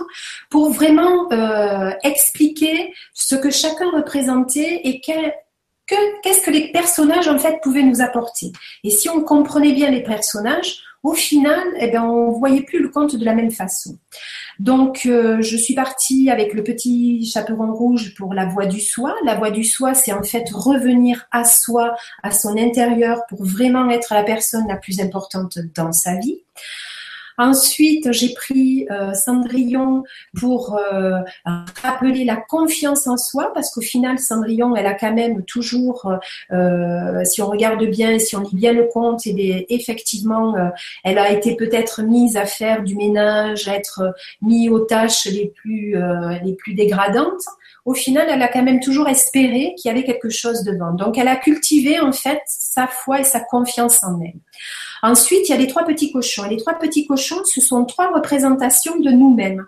[0.50, 7.60] pour vraiment euh, expliquer ce que chacun représentait et qu'est-ce que les personnages en fait
[7.64, 8.52] pouvaient nous apporter.
[8.84, 12.90] Et si on comprenait bien les personnages, au final, eh ben, on voyait plus le
[12.90, 13.98] conte de la même façon.
[14.60, 19.16] Donc, euh, je suis partie avec le petit chaperon rouge pour la voix du soi.
[19.26, 23.90] La voix du soi, c'est en fait revenir à soi, à son intérieur, pour vraiment
[23.90, 26.44] être la personne la plus importante dans sa vie.
[27.38, 30.04] Ensuite, j'ai pris euh, Cendrillon
[30.40, 31.20] pour euh,
[31.82, 36.14] rappeler la confiance en soi, parce qu'au final, Cendrillon, elle a quand même toujours,
[36.52, 40.56] euh, si on regarde bien, si on lit bien le conte, et effectivement,
[41.04, 45.48] elle a été peut-être mise à faire du ménage, à être mise aux tâches les
[45.48, 45.96] plus
[46.44, 47.42] les plus dégradantes
[47.84, 50.94] au final, elle a quand même toujours espéré qu'il y avait quelque chose devant.
[50.94, 54.40] Donc, elle a cultivé en fait sa foi et sa confiance en elle.
[55.02, 56.46] Ensuite, il y a les trois petits cochons.
[56.46, 59.66] Et les trois petits cochons, ce sont trois représentations de nous-mêmes.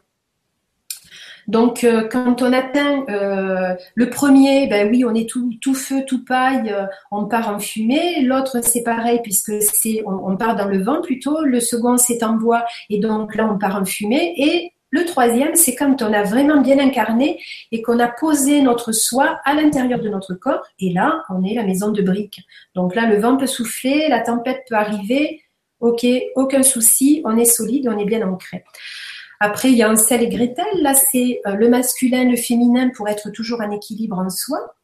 [1.47, 6.23] Donc, euh, quand on atteint euh, le premier, ben oui, on est tout, feu, tout
[6.23, 8.21] paille, euh, on part en fumée.
[8.21, 11.41] L'autre, c'est pareil puisque c'est, on, on, part dans le vent plutôt.
[11.43, 14.33] Le second, c'est en bois et donc là, on part en fumée.
[14.37, 18.91] Et le troisième, c'est quand on a vraiment bien incarné et qu'on a posé notre
[18.91, 20.63] soi à l'intérieur de notre corps.
[20.77, 22.41] Et là, on est la maison de briques.
[22.75, 25.41] Donc là, le vent peut souffler, la tempête peut arriver.
[25.79, 28.65] Ok, aucun souci, on est solide, on est bien ancré.
[29.39, 30.63] Après, il y a un sel et Gretel.
[30.83, 34.75] Là, c'est euh, le masculin, le féminin pour être toujours en équilibre en soi.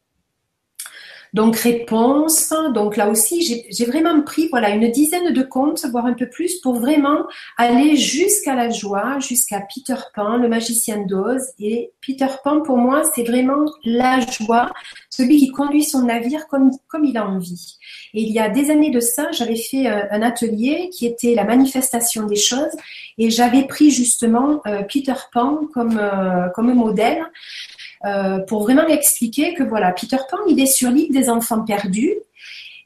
[1.32, 6.14] Donc réponse, donc là aussi j'ai vraiment pris voilà une dizaine de contes, voire un
[6.14, 7.24] peu plus, pour vraiment
[7.56, 11.42] aller jusqu'à la joie, jusqu'à Peter Pan, le magicien d'Oz.
[11.60, 14.70] Et Peter Pan pour moi c'est vraiment la joie,
[15.08, 17.76] celui qui conduit son navire comme comme il a envie.
[18.12, 21.34] Et il y a des années de ça, j'avais fait euh, un atelier qui était
[21.34, 22.74] la manifestation des choses,
[23.18, 27.22] et j'avais pris justement euh, Peter Pan comme euh, comme modèle.
[28.06, 32.14] Euh, pour vraiment expliquer que voilà, Peter Pan, il est sur l'île des enfants perdus.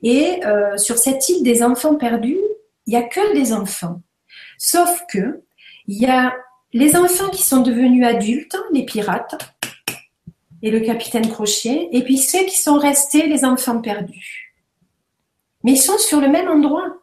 [0.02, 2.40] Et euh, sur cette île des enfants perdus,
[2.86, 4.02] il n'y a que des enfants.
[4.58, 5.42] Sauf que
[5.86, 6.34] il y a
[6.72, 9.36] les enfants qui sont devenus adultes, les pirates,
[10.62, 14.54] et le capitaine Crochet, et puis ceux qui sont restés, les enfants perdus.
[15.62, 16.96] Mais ils sont sur le même endroit.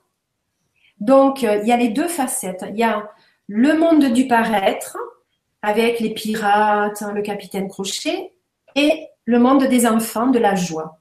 [1.00, 2.66] Donc, euh, il y a les deux facettes.
[2.70, 3.10] Il y a
[3.48, 4.98] le monde du paraître,
[5.62, 8.32] avec les pirates, le capitaine Crochet,
[8.76, 11.00] et le monde des enfants, de la joie.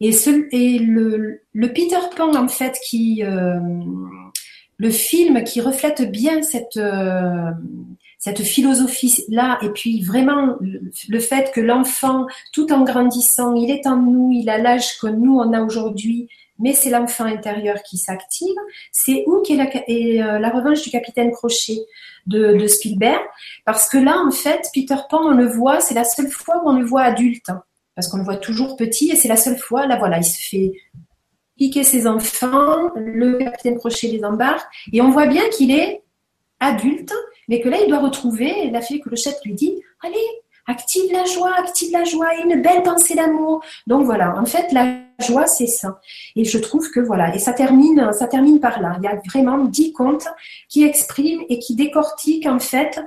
[0.00, 3.58] Et, ce, et le, le, Peter Pan, en fait, qui, euh,
[4.76, 7.50] le film qui reflète bien cette, euh,
[8.18, 10.56] cette philosophie-là, et puis vraiment
[11.08, 15.06] le fait que l'enfant, tout en grandissant, il est en nous, il a l'âge que
[15.06, 18.54] nous, on a aujourd'hui, mais c'est l'enfant intérieur qui s'active.
[18.92, 21.84] C'est où qu'est la, euh, la revanche du capitaine Crochet
[22.26, 23.20] de, Spielberg,
[23.64, 26.70] parce que là, en fait, Peter Pan, on le voit, c'est la seule fois où
[26.70, 27.62] on le voit adulte, hein,
[27.94, 30.48] parce qu'on le voit toujours petit, et c'est la seule fois, là, voilà, il se
[30.48, 30.72] fait
[31.56, 36.02] piquer ses enfants, le capitaine Crochet les embarque, et on voit bien qu'il est
[36.60, 37.12] adulte,
[37.48, 40.16] mais que là, il doit retrouver la fille que le chef lui dit, allez,
[40.66, 43.62] active la joie, active la joie, une belle pensée d'amour.
[43.86, 46.00] Donc voilà, en fait, la joie, c'est ça.
[46.36, 48.96] Et je trouve que voilà, et ça termine, ça termine par là.
[48.98, 50.26] Il y a vraiment dix contes
[50.68, 53.00] qui expriment et qui décortiquent en fait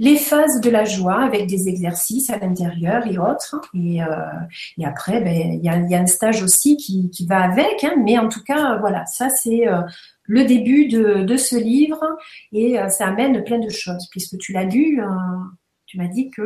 [0.00, 3.60] les phases de la joie avec des exercices à l'intérieur et autres.
[3.74, 4.06] Et, euh,
[4.78, 7.84] et après, ben, il, y a, y a un stage aussi qui, qui va avec.
[7.84, 9.82] Hein, mais en tout cas, voilà, ça c'est euh,
[10.24, 12.00] le début de, de, ce livre
[12.52, 15.02] et euh, ça amène plein de choses puisque tu l'as lu
[15.90, 16.42] tu m'as dit que.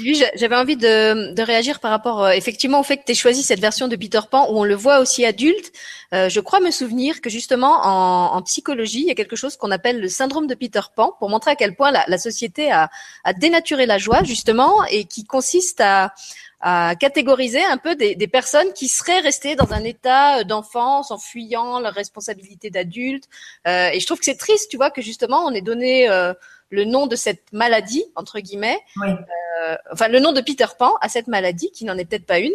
[0.00, 3.16] Lu, j'avais envie de, de, réagir par rapport euh, effectivement au fait que tu aies
[3.16, 5.72] choisi cette version de Peter Pan où on le voit aussi adulte.
[6.14, 9.56] Euh, je crois me souvenir que justement en, en, psychologie, il y a quelque chose
[9.56, 12.70] qu'on appelle le syndrome de Peter Pan pour montrer à quel point la, la société
[12.70, 12.88] a,
[13.24, 16.14] a, dénaturé la joie justement et qui consiste à,
[16.60, 21.18] à catégoriser un peu des, des, personnes qui seraient restées dans un état d'enfance en
[21.18, 23.24] fuyant leur responsabilité d'adulte.
[23.66, 26.32] Euh, et je trouve que c'est triste, tu vois, que justement on ait donné euh,
[26.70, 31.08] le nom de cette maladie, entre guillemets, euh, enfin le nom de Peter Pan à
[31.08, 32.52] cette maladie, qui n'en est peut-être pas une.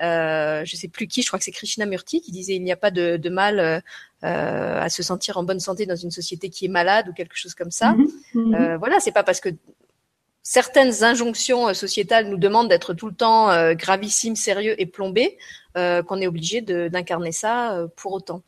[0.00, 2.76] Euh, je sais plus qui, je crois que c'est Krishnamurti qui disait il n'y a
[2.76, 3.80] pas de, de mal euh,
[4.22, 7.54] à se sentir en bonne santé dans une société qui est malade ou quelque chose
[7.54, 7.92] comme ça.
[7.92, 8.54] Mhm, mhm.
[8.54, 9.48] Euh, voilà, c'est pas parce que
[10.44, 15.36] certaines injonctions sociétales nous demandent d'être tout le temps gravissime, sérieux et plombé,
[15.74, 18.42] qu'on est obligé d'incarner ça pour autant.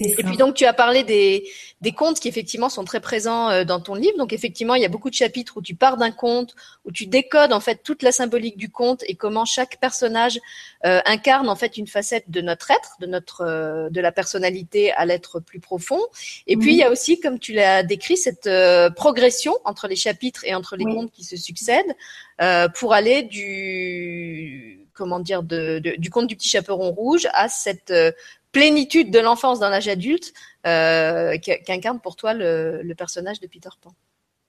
[0.00, 1.48] Et puis donc tu as parlé des,
[1.80, 4.16] des contes qui effectivement sont très présents euh, dans ton livre.
[4.18, 6.54] Donc effectivement il y a beaucoup de chapitres où tu pars d'un conte,
[6.84, 10.38] où tu décodes en fait toute la symbolique du conte et comment chaque personnage
[10.84, 14.92] euh, incarne en fait une facette de notre être, de notre euh, de la personnalité
[14.92, 16.00] à l'être plus profond.
[16.46, 18.48] Et puis il y a aussi comme tu l'as décrit cette
[18.94, 21.94] progression entre les chapitres et entre les contes qui se succèdent
[22.74, 27.92] pour aller du comment dire de, du conte du petit chaperon rouge à cette
[28.56, 30.32] plénitude de l'enfance dans l'âge adulte
[30.66, 33.90] euh, qu'incarne pour toi le, personnage de Peter Pan.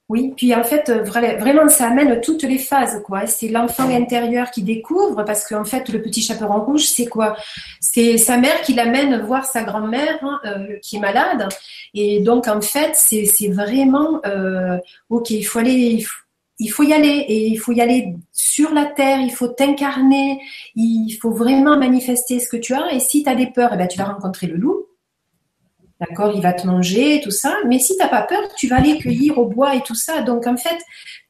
[0.08, 3.26] Oui, puis en fait, vraiment, ça amène toutes les phases, quoi.
[3.26, 7.36] C'est l'enfant intérieur qui découvre, parce qu'en fait, le petit chaperon rouge, c'est quoi?
[7.78, 11.46] C'est sa mère qui l'amène voir sa grand-mère hein, euh, qui est malade,
[11.92, 14.78] et donc en fait, c'est vraiment, euh,
[15.10, 16.02] ok, il faut aller,
[16.58, 20.40] y aller et il faut y aller sur la terre, il faut t'incarner,
[20.74, 22.92] il faut vraiment manifester ce que tu as.
[22.92, 24.86] Et si tu as des peurs, eh ben, tu vas rencontrer le loup.
[26.00, 27.56] D'accord, il va te manger, tout ça.
[27.66, 30.22] Mais si tu n'as pas peur, tu vas aller cueillir au bois et tout ça.
[30.22, 30.78] Donc en fait,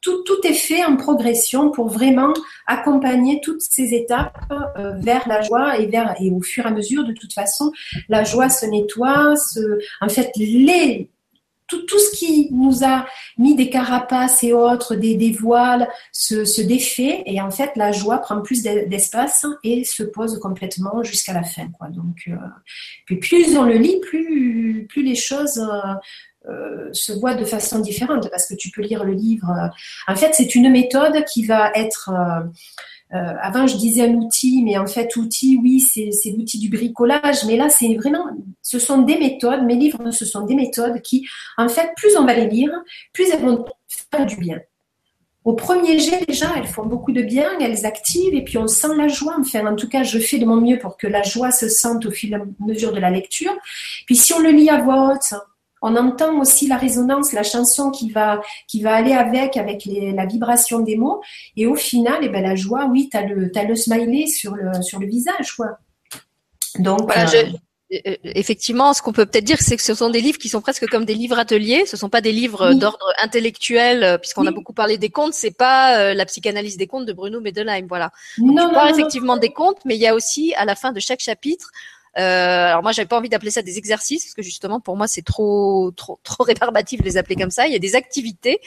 [0.02, 2.34] tout, tout est fait en progression pour vraiment
[2.66, 4.36] accompagner toutes ces étapes
[4.76, 7.72] euh, vers la joie et vers et au fur et à mesure, de toute façon,
[8.10, 9.34] la joie se nettoie.
[10.02, 11.08] En fait, les
[11.68, 17.22] tout, ce qui nous a mis des carapaces et autres, des, voiles, se, se, défait
[17.26, 21.68] et en fait la joie prend plus d'espace et se pose complètement jusqu'à la fin.
[21.78, 21.88] Quoi.
[21.88, 22.36] Donc, euh,
[23.04, 27.80] puis plus on le lit, plus, plus les choses euh, euh se voient de façon
[27.80, 29.70] différente parce que tu peux lire le livre.
[30.06, 32.10] En fait, c'est une méthode qui va être
[33.14, 37.44] euh, avant, je disais un outil, mais en fait, outil, oui, c'est l'outil du bricolage.
[37.46, 38.26] Mais là, c'est vraiment,
[38.62, 39.64] ce sont des méthodes.
[39.64, 42.70] Mes livres, ce sont des méthodes qui, en fait, plus on va les lire,
[43.12, 43.64] plus elles vont
[44.10, 44.58] faire du bien.
[45.44, 48.94] Au premier jet, déjà, elles font beaucoup de bien, elles activent et puis on sent
[48.98, 49.36] la joie.
[49.40, 52.04] Enfin, en tout cas, je fais de mon mieux pour que la joie se sente
[52.04, 53.56] au fil et à mesure de la lecture.
[54.04, 55.32] Puis si on le lit à voix haute,
[55.82, 60.26] on entend aussi la résonance, la chanson qui va, qui va aller avec, avec la
[60.26, 61.20] vibration des mots.
[61.56, 64.54] Et au final, eh ben, la joie, oui, tu as le, as le smiley sur
[64.54, 65.52] le, sur le visage.
[65.56, 65.78] Quoi.
[66.78, 67.44] Donc, euh,
[67.92, 70.60] euh, effectivement, ce qu'on peut peut-être dire, c'est que ce sont des livres qui sont
[70.60, 71.86] presque comme des livres ateliers.
[71.86, 75.34] Ce sont pas des livres d'ordre intellectuel, euh, puisqu'on a beaucoup parlé des contes.
[75.34, 78.10] C'est pas la psychanalyse des contes de Bruno Medelheim, voilà.
[78.36, 80.92] Donc, non, tu parles effectivement des contes, mais il y a aussi à la fin
[80.92, 81.70] de chaque chapitre
[82.16, 85.06] euh, alors moi, j'avais pas envie d'appeler ça des exercices parce que justement pour moi
[85.06, 87.66] c'est trop trop trop rébarbatif de les appeler comme ça.
[87.66, 88.60] Il y a des activités,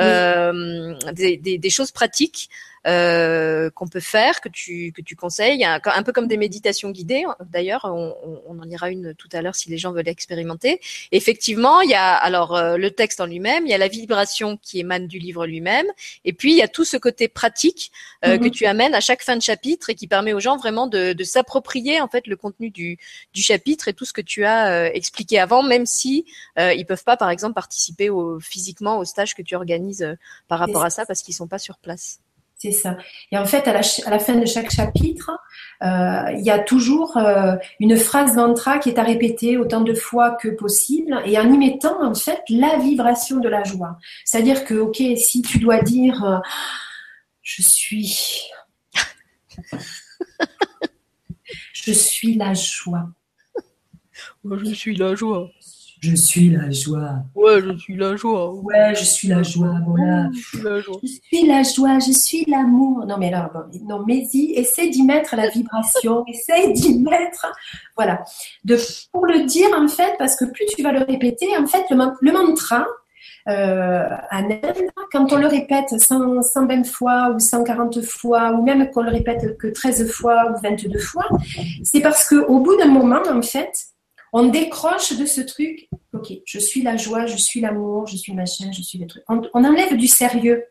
[0.00, 2.48] euh, des, des, des, choses pratiques
[2.86, 6.90] euh, qu'on peut faire, que tu que tu conseilles, un, un, peu comme des méditations
[6.90, 7.24] guidées.
[7.40, 8.14] D'ailleurs, on,
[8.46, 10.80] on, en ira une tout à l'heure si les gens veulent expérimenter.
[11.10, 14.56] effectivement, il y a alors euh, le texte en lui-même, il y a la vibration
[14.56, 15.86] qui émane du livre lui-même,
[16.24, 17.90] et puis il y a tout ce côté pratique
[18.24, 18.50] euh, que mhm.
[18.50, 21.24] tu amènes à chaque fin de chapitre et qui permet aux gens vraiment de, de
[21.24, 22.98] s'approprier en fait le contenu du,
[23.34, 26.24] du chapitre et tout ce que tu as euh, expliqué avant, même si
[26.56, 30.16] ils peuvent pas, par exemple, participer au, physiquement au stage que tu organises
[30.48, 32.20] par rapport à ça parce qu'ils sont pas sur place.
[32.58, 32.96] C'est ça.
[33.32, 35.30] Et en fait, à la, à la, fin de chaque chapitre,
[35.82, 39.92] euh, il y a toujours euh, une phrase mantra qui est à répéter autant de
[39.92, 43.98] fois que possible et en y mettant en fait la vibration de la joie.
[44.24, 46.38] C'est-à-dire que, ok, si tu dois dire euh,
[47.42, 48.48] je suis,
[51.74, 53.10] je suis la joie.
[54.50, 55.50] je suis la joie.
[56.08, 57.14] Je suis la joie.
[57.34, 58.54] Ouais, je suis la joie.
[58.54, 59.74] Ouais, je suis la joie.
[59.84, 60.28] Voilà.
[60.32, 61.00] Je suis la joie.
[61.02, 61.98] Je suis la joie.
[61.98, 63.04] Je suis l'amour.
[63.06, 63.50] Non, mais là,
[63.82, 66.24] non, mais y, essaie d'y mettre la vibration.
[66.28, 67.52] essaie d'y mettre.
[67.96, 68.22] Voilà.
[68.64, 68.78] De,
[69.10, 71.96] pour le dire, en fait, parce que plus tu vas le répéter, en fait, le,
[72.20, 72.86] le mantra,
[73.48, 74.08] euh,
[75.10, 79.58] quand on le répète 100, 120 fois ou 140 fois, ou même qu'on le répète
[79.58, 81.28] que 13 fois ou 22 fois,
[81.82, 83.72] c'est parce qu'au bout d'un moment, en fait,
[84.32, 88.32] on décroche de ce truc, ok, je suis la joie, je suis l'amour, je suis
[88.32, 89.22] machin, je suis le truc.
[89.28, 90.64] On, enlève du sérieux.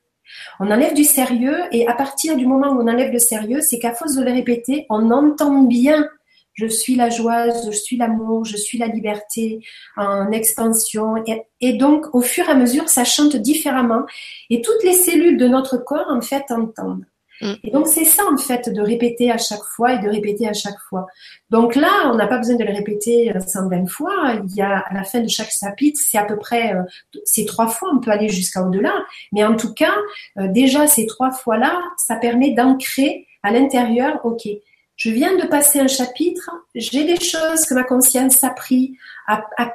[0.60, 3.80] On enlève du sérieux et à partir du moment où on enlève le sérieux, c'est
[3.80, 6.08] qu'à force de le répéter, on entend bien
[6.56, 9.60] je suis la joie, je suis l'amour, je suis la liberté
[9.98, 11.16] en expansion.
[11.60, 14.04] et, donc, au fur et à mesure, ça chante différemment.
[14.50, 17.06] Et toutes les cellules de notre corps, en fait, entendent.
[17.42, 17.54] Mm.
[17.64, 20.54] Et donc, c'est ça, en fait, de répéter à chaque fois et de répéter à
[20.54, 21.08] chaque fois.
[21.50, 24.14] Donc là, on n'a pas besoin de le répéter 120 euh, fois.
[24.48, 26.82] Il y a, à la fin de chaque chapitre, c'est à peu près, euh,
[27.24, 28.94] c'est trois fois, on peut aller jusqu'à au-delà.
[29.32, 29.96] Mais en tout cas,
[30.38, 34.48] euh, déjà, ces trois fois-là, ça permet d'ancrer à l'intérieur, OK,
[34.96, 39.44] je viens de passer un chapitre, j'ai des choses que ma conscience a pris, a,
[39.58, 39.74] a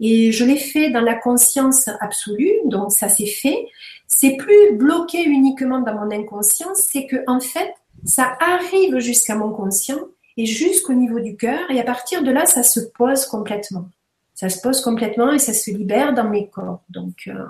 [0.00, 3.66] et je l'ai fait dans la conscience absolue, donc ça c'est fait.
[4.06, 7.72] C'est plus bloqué uniquement dans mon inconscience, c'est que en fait,
[8.04, 9.98] ça arrive jusqu'à mon conscient
[10.36, 13.88] et jusqu'au niveau du cœur, et à partir de là, ça se pose complètement.
[14.34, 16.82] Ça se pose complètement et ça se libère dans mes corps.
[16.90, 17.46] Donc, euh,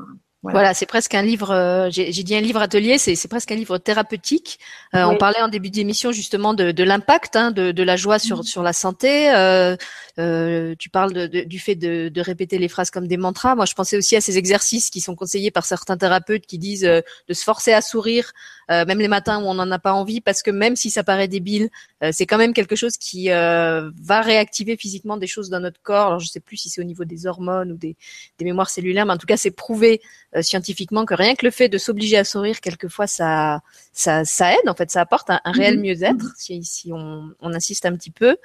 [0.52, 1.50] voilà, c'est presque un livre.
[1.50, 4.58] Euh, j'ai dit un livre atelier, c'est presque un livre thérapeutique.
[4.94, 8.18] Euh, on parlait en début d'émission justement de, de l'impact hein, de, de, la joie
[8.18, 9.30] sur, sur la santé.
[9.34, 9.76] Euh,
[10.18, 13.54] euh, tu parles de, du fait de, de, répéter les phrases comme des mantras.
[13.54, 16.86] Moi, je pensais aussi à ces exercices qui sont conseillés par certains thérapeutes qui disent
[16.86, 18.32] euh, de se forcer à sourire,
[18.68, 21.28] même les matins où on n'en a pas envie, parce que même si ça paraît
[21.28, 21.70] débile,
[22.12, 26.08] c'est quand même quelque chose qui va réactiver physiquement des choses dans notre corps.
[26.08, 27.96] Alors, je sais plus si c'est au niveau des hormones ou des,
[28.38, 30.00] des mémoires cellulaires, mais en tout cas, c'est prouvé
[30.36, 33.60] euh, scientifiquement que rien que le fait de s'obliger à sourire quelquefois ça
[33.92, 35.82] ça, ça aide en fait ça apporte un, réel mhm.
[35.82, 38.36] mieux-être si, si on, on, insiste un petit peu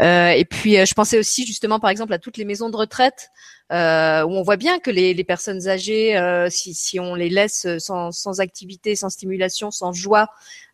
[0.00, 2.76] euh, et puis euh, je pensais aussi justement par exemple à toutes les maisons de
[2.76, 3.30] retraite
[3.72, 7.28] euh, où on voit bien que les, les personnes âgées, euh, si, si, on les
[7.28, 10.28] laisse sans, sans, activité, sans stimulation, sans joie,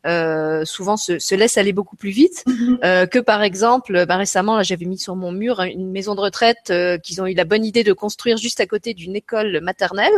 [0.07, 2.79] euh, souvent se, se laissent aller beaucoup plus vite mhm.
[2.85, 6.21] euh, que par exemple, bah, récemment, là, j'avais mis sur mon mur une maison de
[6.21, 9.61] retraite euh, qu'ils ont eu la bonne idée de construire juste à côté d'une école
[9.61, 10.13] maternelle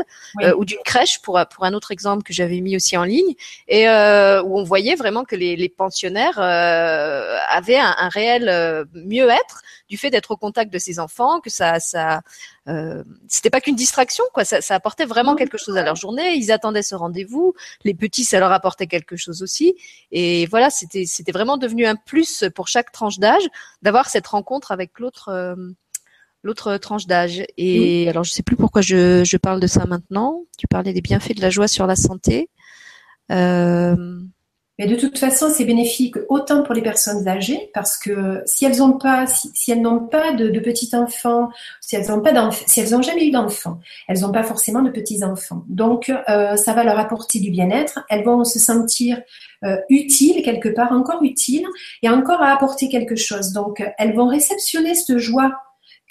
[0.57, 3.35] ou d'une crèche, pour, pour un autre exemple que j'avais mis aussi en ligne,
[3.69, 9.97] et où on voyait vraiment que les, les pensionnaires avaient un, un réel mieux-être du
[9.97, 12.23] fait d'être au contact de ses enfants, que ça, ça,
[12.69, 14.45] euh, c'était pas qu'une distraction, quoi.
[14.45, 16.35] Ça, ça, apportait vraiment quelque chose à leur journée.
[16.35, 17.55] Ils attendaient ce rendez-vous.
[17.85, 19.76] Les petits, ça leur apportait quelque chose aussi.
[20.13, 23.45] Et voilà, c'était, c'était vraiment devenu un plus pour chaque tranche d'âge
[23.83, 25.29] d'avoir cette rencontre avec l'autre.
[25.29, 25.55] Euh,
[26.43, 27.45] l'autre tranche d'âge.
[27.57, 30.45] Et alors, je sais plus pourquoi je, je, parle de ça maintenant.
[30.57, 32.51] Tu parlais des bienfaits de la joie sur la santé.
[33.33, 34.21] Euh,
[34.79, 38.77] mais de toute façon, c'est bénéfique autant pour les personnes âgées parce que si elles
[38.77, 41.49] n'ont pas, si, elles n'ont pas de, de petits enfants,
[41.81, 44.91] si elles n'ont pas si elles n'ont jamais eu d'enfants, elles n'ont pas forcément de
[44.91, 45.65] petits enfants.
[45.69, 48.01] Donc, euh, ça va leur apporter du bien-être.
[48.11, 49.19] Elles vont se sentir
[49.65, 51.67] euh, utiles quelque part, encore utiles,
[52.03, 53.53] et encore à apporter quelque chose.
[53.53, 55.53] Donc, elles vont réceptionner cette joie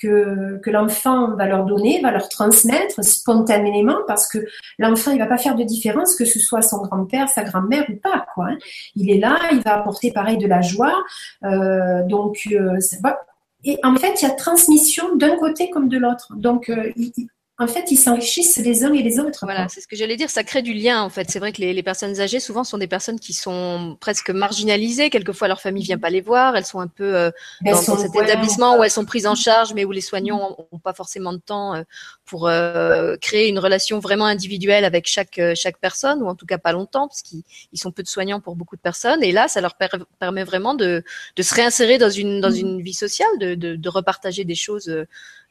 [0.02, 4.39] que, que l'enfant va leur donner, va leur transmettre spontanément, parce que
[4.78, 7.96] l'enfant, il va pas faire de différence que ce soit son grand-père, sa grand-mère ou
[7.96, 8.48] pas, quoi.
[8.50, 8.58] Hein.
[8.96, 11.04] Il est là, il va apporter pareil de la joie,
[11.43, 13.20] euh, donc euh, ça va.
[13.64, 16.34] Et en fait, il y a transmission d'un côté comme de l'autre.
[16.36, 17.12] Donc, euh, il,
[17.58, 19.39] en fait, ils s'enrichissent les uns et les autres.
[19.43, 20.30] Voilà, c'est ce que j'allais dire.
[20.30, 21.32] Ça crée du lien, en fait.
[21.32, 25.10] C'est vrai que les, les, personnes âgées, souvent, sont des personnes qui sont presque marginalisées.
[25.10, 26.58] Quelquefois, leur famille vient pas les voir.
[26.58, 27.32] Elles sont un peu euh,
[27.62, 30.91] dans, cet établissement où elles sont prises en charge, mais où les soignants n'ont pas
[30.91, 31.84] forcément de temps euh,
[32.26, 36.58] pour euh, créer une relation vraiment individuelle avec chaque chaque personne, ou en tout cas
[36.58, 37.43] pas longtemps, parce qu'ils
[37.76, 39.24] sont peu de soignants pour beaucoup de personnes.
[39.24, 39.76] Et là, ça leur
[40.20, 41.06] permet vraiment de,
[41.38, 44.93] de se réinsérer dans une dans une vie sociale, de, de, de repartager des choses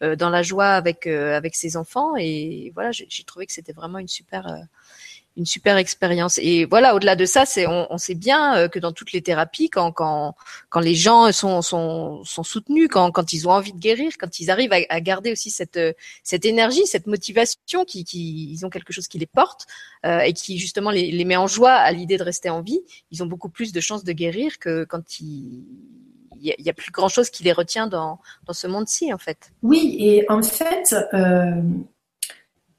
[0.03, 4.09] dans la joie avec avec ses enfants et voilà, j'ai trouvé que c'était vraiment une
[4.09, 4.59] super euh,
[5.37, 6.39] une super expérience.
[6.39, 9.69] Et voilà, au-delà de ça, c'est on, sait bien euh, que dans toutes les thérapies,
[9.71, 10.37] quand quand
[10.71, 14.39] quand les gens sont sont, sont soutenus, quand quand ils ont envie de guérir, quand
[14.41, 15.81] ils arrivent à, garder aussi cette
[16.23, 19.67] cette énergie, cette motivation, qui, qui ils ont quelque chose qui les porte
[20.07, 22.81] euh, et qui justement les, les met en joie à l'idée de rester en vie,
[23.11, 25.65] ils ont beaucoup plus de chances de guérir que quand ils
[26.45, 28.19] il n'y a, plus grand chose qui les retient dans,
[28.51, 29.53] ce monde-ci, en fait.
[29.63, 31.63] Oui, et en fait, euh,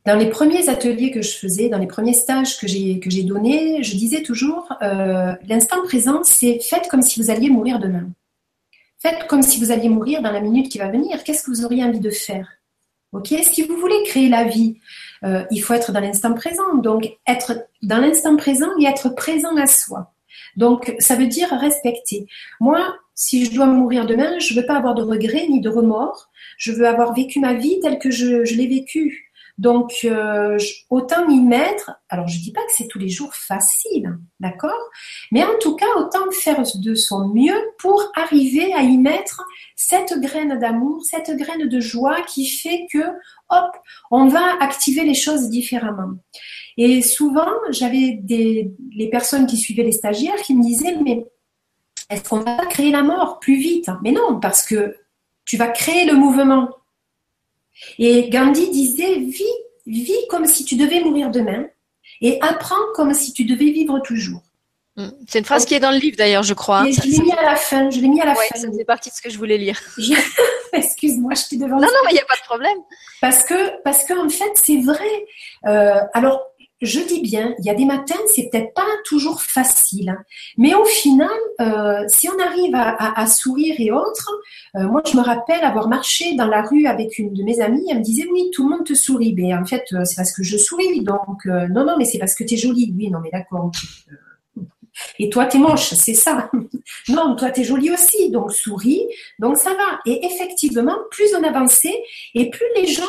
[0.06, 3.82] dans les premiers ateliers que je faisais, dans les premiers stages que j'ai que donnés,
[3.84, 8.08] je disais toujours euh, l'instant présent, c'est faites comme si vous alliez mourir demain.
[9.00, 11.24] Faites comme si vous alliez mourir dans la minute qui va venir.
[11.24, 12.48] Qu'est-ce que vous auriez envie de faire?
[13.14, 13.34] Ok?
[13.52, 14.80] Si vous voulez créer la vie,
[15.24, 16.76] euh, il faut être dans l'instant présent.
[16.76, 20.15] Donc être dans l'instant présent et être présent à soi.
[20.56, 22.28] Donc ça veut dire respecter.
[22.60, 25.70] Moi, si je dois mourir demain, je ne veux pas avoir de regrets ni de
[25.70, 26.30] remords.
[26.58, 29.25] Je veux avoir vécu ma vie telle que je, je l'ai vécue.
[29.58, 30.58] Donc, euh,
[30.90, 31.92] autant y mettre.
[32.10, 34.90] Alors, je dis pas que c'est tous les jours facile, d'accord
[35.32, 39.44] Mais en tout cas, autant faire de son mieux pour arriver à y mettre
[39.76, 43.00] cette graine d'amour, cette graine de joie qui fait que,
[43.50, 43.72] hop,
[44.12, 46.16] on va activer les choses différemment.
[46.78, 51.26] Et souvent, j'avais des les personnes qui suivaient les stagiaires qui me disaient, mais
[52.10, 53.90] est-ce qu'on va créer la mort plus vite?
[54.04, 54.98] Mais non, parce que
[55.46, 56.70] tu vas créer le mouvement.
[58.00, 59.44] Et Gandhi disait, vis,
[59.86, 61.66] vis comme si tu devais mourir demain
[62.22, 64.42] et apprends comme si tu devais vivre toujours.
[64.98, 65.10] Hmm.
[65.28, 66.80] C'est une phrase qui est dans le livre d'ailleurs, je crois.
[66.80, 66.92] Hein.
[66.92, 67.90] je l'ai mis à la fin.
[67.90, 68.56] Je l'ai mis à la fin.
[68.56, 69.80] Ça faisait partie de ce que je voulais lire.
[70.74, 71.76] Excuse-moi, je t'ai devant.
[71.76, 72.78] Non, non, mais il n'y a pas de problème.
[73.20, 75.26] Parce que, parce qu'en fait, c'est vrai.
[75.68, 76.46] Euh, alors,
[76.86, 80.24] je dis bien, il y a des matins, c'est peut-être pas toujours facile, hein.
[80.58, 81.30] mais au final,
[81.60, 84.32] euh, si on arrive à, sourire et autres,
[84.76, 87.86] euh, moi je me rappelle avoir marché dans la rue avec une de mes amies,
[87.90, 90.32] elle me disait oui, tout le monde te sourit, mais en fait euh, c'est parce
[90.32, 93.20] que je souris, donc non non, mais c'est parce que tu es jolie, oui non
[93.22, 93.72] mais d'accord.
[95.20, 96.50] Et toi, t'es moche, c'est ça.
[97.10, 99.02] non, toi, t'es jolie aussi, donc souris,
[99.40, 100.00] donc ça va.
[100.06, 102.02] Et effectivement, plus on avançait,
[102.34, 103.04] et plus les gens,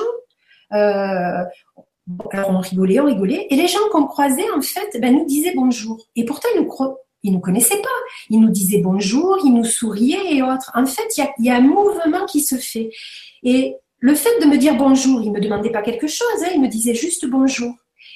[2.31, 3.47] alors on rigolait, on rigolait.
[3.51, 6.07] Et les gens qu'on croisait, en fait, ben, nous disaient bonjour.
[6.15, 7.89] Et pourtant, ils nous, nous connaissaient pas.
[8.31, 10.71] Ils nous disaient bonjour, ils nous souriaient et autres.
[10.75, 12.91] En fait, il y a, un mouvement qui se fait.
[13.43, 16.61] Et le fait de me dire bonjour, ils me demandaient pas quelque chose, hein, ils
[16.61, 17.73] me disaient juste bonjour.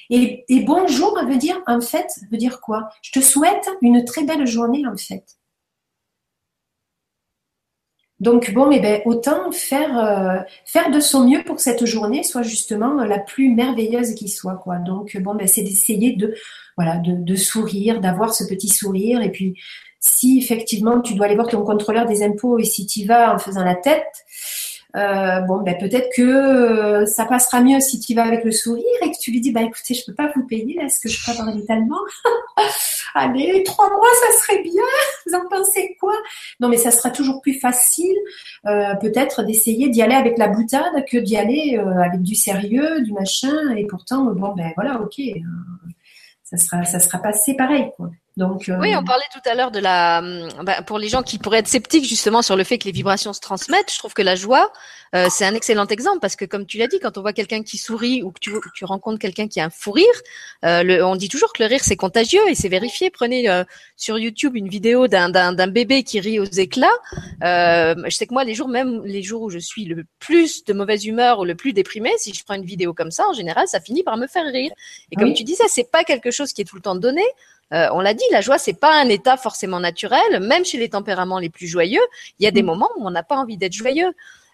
[0.09, 2.89] Et, et bonjour veut dire, en fait, veut dire quoi?
[3.01, 5.23] Je te souhaite une très belle journée, en fait.
[8.21, 12.21] Donc bon, eh ben, autant faire euh, faire de son mieux pour que cette journée
[12.21, 14.77] soit justement la plus merveilleuse qui soit quoi.
[14.77, 16.35] Donc bon, ben, c'est d'essayer de
[16.77, 19.59] voilà de, de sourire, d'avoir ce petit sourire et puis
[19.99, 23.39] si effectivement tu dois aller voir ton contrôleur des impôts et si tu vas en
[23.39, 24.05] faisant la tête,
[24.93, 29.11] bon, ben peut-être que euh, ça passera mieux si tu vas avec le sourire et
[29.11, 31.31] que tu lui dis, bah écoutez, je peux pas vous payer, est-ce que je peux
[31.31, 31.99] avoir l'étalement
[33.13, 34.83] Allez, trois mois, ça serait bien.
[35.25, 36.13] Vous en pensez quoi?
[36.59, 38.15] Non, mais ça sera toujours plus facile,
[38.65, 43.13] euh, peut-être d'essayer d'y aller avec la boutade que d'y aller avec du sérieux, du
[43.13, 43.75] machin.
[43.75, 45.21] Et pourtant, bon, ben voilà, ok,
[46.43, 48.09] ça sera, ça sera passé pareil, quoi.
[48.37, 51.21] Donc, euh, Oui, on parlait tout à l'heure de la, hum, bah, pour les gens
[51.21, 54.13] qui pourraient être sceptiques justement sur le fait que les vibrations se transmettent, je trouve
[54.13, 54.71] que la joie,
[55.13, 57.61] euh, c'est un excellent exemple parce que comme tu l'as dit, quand on voit quelqu'un
[57.63, 60.05] qui sourit ou que tu, tu rencontres quelqu'un qui a un fou rire,
[60.63, 63.09] euh, le, on dit toujours que le rire c'est contagieux et c'est vérifié.
[63.09, 63.65] Prenez euh,
[63.97, 66.87] sur YouTube une vidéo d'un, d'un, bébé qui rit aux éclats.
[67.43, 70.63] Euh, je sais que moi, les jours même les jours où je suis le plus
[70.63, 73.33] de mauvaise humeur ou le plus déprimé, si je prends une vidéo comme ça, en
[73.33, 74.71] général, ça finit par me faire rire.
[75.11, 77.23] Et comme tu dis, ça c'est pas quelque chose qui est tout le temps donné.
[77.73, 80.39] Euh, on l'a dit, la joie c'est pas un état forcément naturel.
[80.41, 82.01] Même chez les tempéraments les plus joyeux,
[82.39, 82.65] il y a des mm.
[82.65, 84.11] moments où on n'a pas envie d'être joyeux.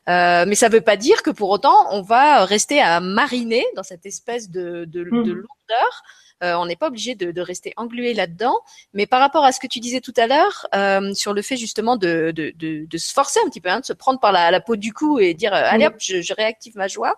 [0.10, 3.66] Euh, mais ça ne veut pas dire que pour autant on va rester à mariner
[3.76, 5.10] dans cette espèce de, de, mm.
[5.10, 6.04] lourdeur.
[6.44, 8.60] Euh, on n'est pas obligé de, rester englué là-dedans.
[8.94, 10.68] Mais par rapport à ce que tu disais tout à l'heure
[11.16, 14.20] sur le fait justement de, de, se forcer un petit peu, hein, de se prendre
[14.20, 15.88] par la, peau du cou et dire allez mm.
[15.88, 17.16] hop, je, je, réactive ma joie.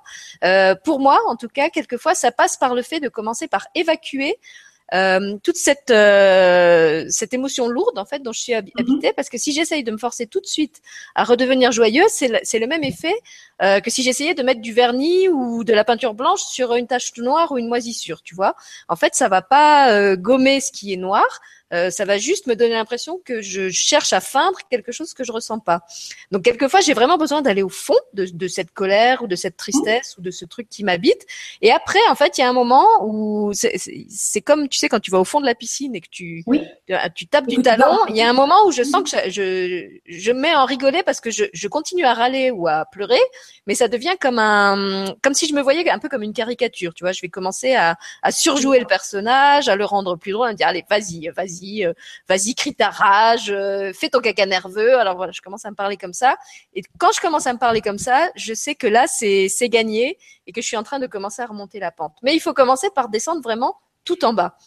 [0.85, 4.39] pour moi, en tout cas, quelquefois, ça passe par le fait de commencer par évacuer
[4.93, 8.71] euh, toute cette euh, cette émotion lourde en fait dont je suis mhm.
[8.77, 10.81] habitée parce que si j'essaye de me forcer tout de suite
[11.15, 13.13] à redevenir joyeux c'est le, même effet
[13.61, 16.87] euh, que si j'essayais de mettre du vernis ou de la peinture blanche sur une
[16.87, 18.55] tache noire ou une moisissure tu vois
[18.87, 21.39] en fait ça va pas gommer ce qui est noir
[21.73, 25.23] euh, ça va juste me donner l'impression que je cherche à feindre quelque chose que
[25.23, 25.81] je ressens pas.
[26.31, 29.55] Donc quelquefois, j'ai vraiment besoin d'aller au fond de, de, cette colère ou de cette
[29.55, 31.25] tristesse ou de ce truc qui m'habite.
[31.61, 34.99] Et après, en fait, il y a un moment où c'est comme, tu sais, quand
[34.99, 36.43] tu vas au fond de la piscine et que tu,
[37.15, 40.31] tu tapes du talon, il y a un moment où je sens que je, je,
[40.31, 43.19] me mets en rigoler parce que je, je continue à râler ou à pleurer,
[43.67, 46.93] mais ça devient comme un, comme si je me voyais un peu comme une caricature,
[46.93, 47.11] tu vois.
[47.11, 50.57] Je vais commencer à, à surjouer le personnage, à le rendre plus drôle, à me
[50.57, 51.93] dire, allez, vas-y, vas-y vas-y, euh,
[52.27, 54.97] vas-y, crie ta rage, euh, fais ton caca nerveux.
[54.97, 56.37] Alors voilà, je commence à me parler comme ça.
[56.73, 60.17] Et quand je commence à me parler comme ça, je sais que là, c'est gagné
[60.47, 62.15] et que je suis en train de commencer à remonter la pente.
[62.23, 64.57] Mais il faut commencer par descendre vraiment tout en bas.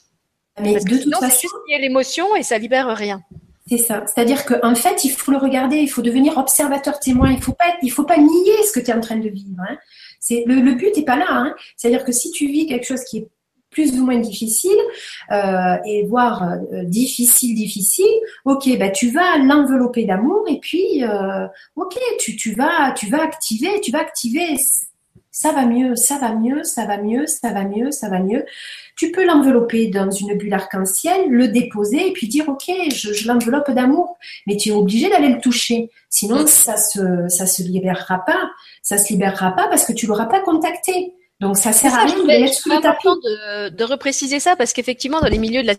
[0.61, 3.23] Mais Parce que sinon, c'est juste l'émotion et ça libère rien.
[3.69, 4.05] C'est ça.
[4.07, 7.31] C'est-à-dire qu'en fait, il faut le regarder, il faut devenir observateur témoin.
[7.31, 9.63] Il faut pas, il faut pas nier ce que tu es en train de vivre.
[9.69, 9.79] Hein.
[10.21, 11.27] C'est le, but n'est pas là.
[11.29, 11.55] Hein.
[11.77, 13.29] C'est-à-dire que si tu vis quelque chose qui est
[13.73, 14.79] plus ou moins difficile
[15.33, 18.05] euh, et voire euh, difficile difficile.
[18.45, 23.23] Ok bah tu vas l'envelopper d'amour et puis euh, ok tu, tu vas tu vas
[23.23, 24.57] activer tu vas activer.
[25.35, 28.45] Ça va mieux ça va mieux ça va mieux ça va mieux ça va mieux.
[28.97, 33.27] Tu peux l'envelopper dans une bulle arc-en-ciel le déposer et puis dire ok je, je
[33.27, 34.19] l'enveloppe d'amour.
[34.47, 35.91] Mais tu es obligé d'aller le toucher.
[36.11, 38.51] Sinon ça se ça se libérera pas.
[38.83, 42.17] Ça se libérera pas parce que tu l'auras pas contacté donc ça sert à rien
[42.17, 43.09] de mettre sous le tapis.
[43.09, 44.55] De, de repréciser ça?
[44.55, 45.75] Parce qu'effectivement dans les milieux de la,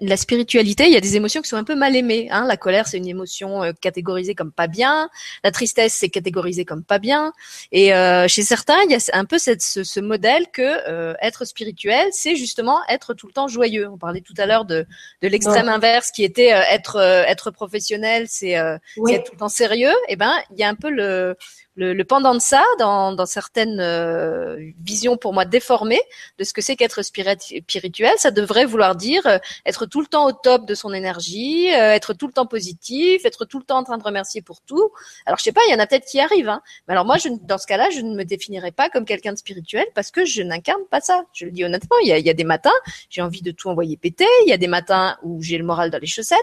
[0.00, 2.28] la, spiritualité, il y a des émotions qui sont un peu mal aimées.
[2.30, 2.46] Hein.
[2.46, 5.10] La colère, c'est une émotion euh, catégorisée comme pas bien.
[5.42, 7.32] La tristesse, c'est catégorisé comme pas bien.
[7.72, 11.14] Et euh, chez certains, il y a un peu cette, ce, ce, modèle que euh,
[11.20, 13.88] être spirituel, c'est justement être tout le temps joyeux.
[13.90, 14.86] On parlait tout à l'heure de,
[15.22, 19.88] de l'extrême inverse qui était être être professionnel, c'est être tout le temps sérieux.
[20.08, 21.36] Et eh ben, il y a un peu le
[21.76, 26.00] le, pendant de ça, dans, certaines euh, visions pour moi déformées
[26.38, 30.26] de ce que c'est qu'être spirituel, ça devrait vouloir dire euh, être tout le temps
[30.26, 33.78] au top de son énergie, euh, être tout le temps positif, être tout le temps
[33.78, 34.90] en train de remercier pour tout.
[35.26, 36.62] Alors je sais pas, il y en a peut-être qui arrivent, hein.
[36.86, 39.38] mais alors moi, je, dans ce cas-là, je ne me définirais pas comme quelqu'un de
[39.38, 41.24] spirituel parce que je n'incarne pas ça.
[41.32, 42.70] Je le dis honnêtement, il y a, il y a des matins,
[43.10, 45.90] j'ai envie de tout envoyer péter, il y a des matins où j'ai le moral
[45.90, 46.38] dans les chaussettes,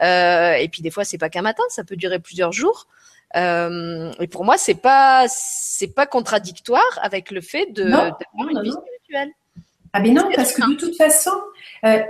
[0.00, 2.86] et puis des fois c'est pas qu'un matin, ça peut durer plusieurs jours.
[3.36, 8.62] Euh, et pour moi, c'est pas c'est pas contradictoire avec le fait de d'avoir une
[8.62, 9.30] vie spirituelle.
[9.92, 11.32] Ah ben non, parce que de toute façon,
[11.84, 12.00] euh,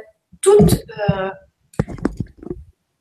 [0.42, 1.30] toute, euh,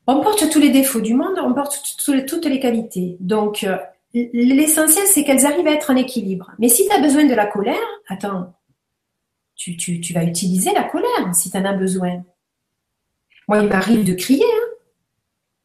[0.07, 1.81] on porte tous les défauts du monde, on porte
[2.27, 3.17] toutes les qualités.
[3.19, 3.65] Donc
[4.13, 6.51] l'essentiel, c'est qu'elles arrivent à être en équilibre.
[6.59, 7.75] Mais si tu as besoin de la colère,
[8.07, 8.53] attends,
[9.55, 12.23] tu, tu, tu vas utiliser la colère si tu en as besoin.
[13.49, 14.45] Moi, il m'arrive de crier.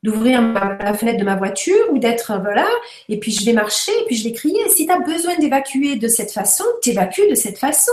[0.04, 2.68] D'ouvrir la fenêtre de ma voiture ou d'être euh, voilà
[3.08, 4.68] et puis je vais marcher et puis je vais crier.
[4.68, 7.92] Si tu as besoin d'évacuer de cette façon tu évacues de cette façon.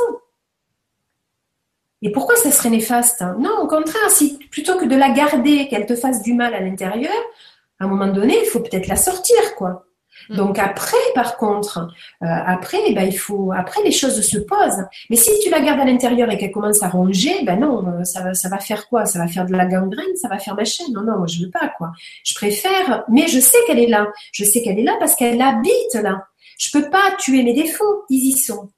[2.03, 3.37] Et pourquoi ça serait néfaste hein?
[3.39, 6.59] Non au contraire si plutôt que de la garder qu'elle te fasse du mal à
[6.59, 7.15] l'intérieur
[7.79, 9.85] à un moment donné il faut peut-être la sortir quoi.
[10.29, 11.89] Donc après, par contre,
[12.23, 14.85] euh, après, ben, il faut, après les choses se posent.
[15.09, 18.03] Mais si tu la gardes à l'intérieur et qu'elle commence à ronger, ben non, euh,
[18.03, 19.05] ça, ça va faire quoi?
[19.05, 20.93] Ça va faire de la gangrène, ça va faire ma chaîne.
[20.93, 21.91] Non, non, moi je veux pas quoi.
[22.23, 24.07] Je préfère, mais je sais qu'elle est là.
[24.31, 26.25] Je sais qu'elle est là parce qu'elle habite là.
[26.57, 28.69] Je peux pas tuer mes défauts, ils y sont.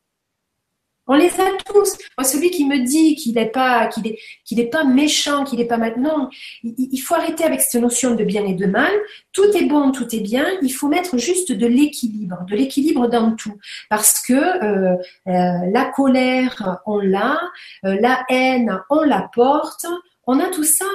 [1.07, 1.97] On les a tous.
[2.17, 5.59] Moi, celui qui me dit qu'il n'est pas, qu'il est, qu'il est pas méchant, qu'il
[5.59, 6.29] n'est pas maintenant,
[6.63, 8.91] il, il, faut arrêter avec cette notion de bien et de mal.
[9.33, 10.45] Tout est bon, tout est bien.
[10.61, 13.57] Il faut mettre juste de l'équilibre, de l'équilibre dans tout,
[13.89, 14.95] parce que euh,
[15.27, 17.39] euh, la colère, on l'a,
[17.85, 19.85] euh, la haine, on la porte.
[20.25, 20.85] On a tout ça.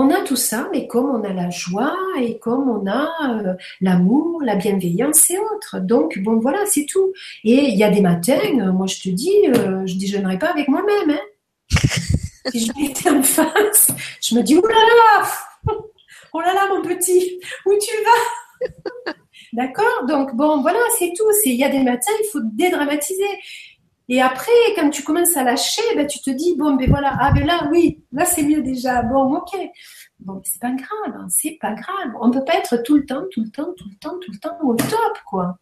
[0.00, 3.54] On a tout ça, mais comme on a la joie et comme on a euh,
[3.80, 5.80] l'amour, la bienveillance et autres.
[5.80, 7.12] Donc, bon, voilà, c'est tout.
[7.42, 10.50] Et il y a des matins, euh, moi je te dis, euh, je déjeunerai pas
[10.50, 11.10] avec moi-même.
[11.10, 11.68] Hein.
[12.52, 13.90] si je m'étais en face,
[14.22, 15.28] je me dis, oh là là,
[16.32, 19.12] oh là là, mon petit, où tu vas?
[19.52, 20.06] D'accord?
[20.06, 21.24] Donc, bon, voilà, c'est tout.
[21.44, 23.24] Il y a des matins, il faut dédramatiser.
[24.10, 27.30] Et après, quand tu commences à lâcher, ben, tu te dis, bon, ben voilà, ah
[27.30, 29.54] ben là, oui, là c'est mieux déjà, bon, ok.
[30.20, 32.12] Bon, c'est pas grave, hein, c'est pas grave.
[32.20, 34.38] On peut pas être tout le temps, tout le temps, tout le temps, tout le
[34.38, 35.58] temps au top, quoi.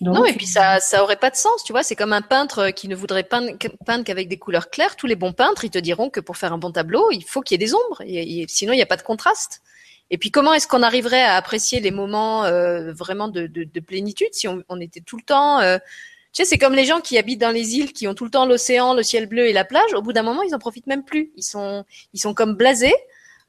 [0.00, 1.82] non, et puis ça, ça aurait pas de sens, tu vois.
[1.82, 3.56] C'est comme un peintre qui ne voudrait peindre,
[4.04, 4.94] qu'avec des couleurs claires.
[4.94, 7.40] Tous les bons peintres, ils te diront que pour faire un bon tableau, il faut
[7.40, 8.02] qu'il y ait des ombres.
[8.48, 9.60] Sinon, il n'y a pas de contraste.
[10.10, 13.80] Et puis, comment est-ce qu'on arriverait à apprécier les moments euh, vraiment de, de, de,
[13.80, 15.78] plénitude si on, on, était tout le temps euh,
[16.32, 18.30] tu sais, c'est comme les gens qui habitent dans les îles, qui ont tout le
[18.30, 19.92] temps l'océan, le ciel bleu et la plage.
[19.92, 21.30] Au bout d'un moment, ils en profitent même plus.
[21.36, 22.94] Ils sont, ils sont comme blasés.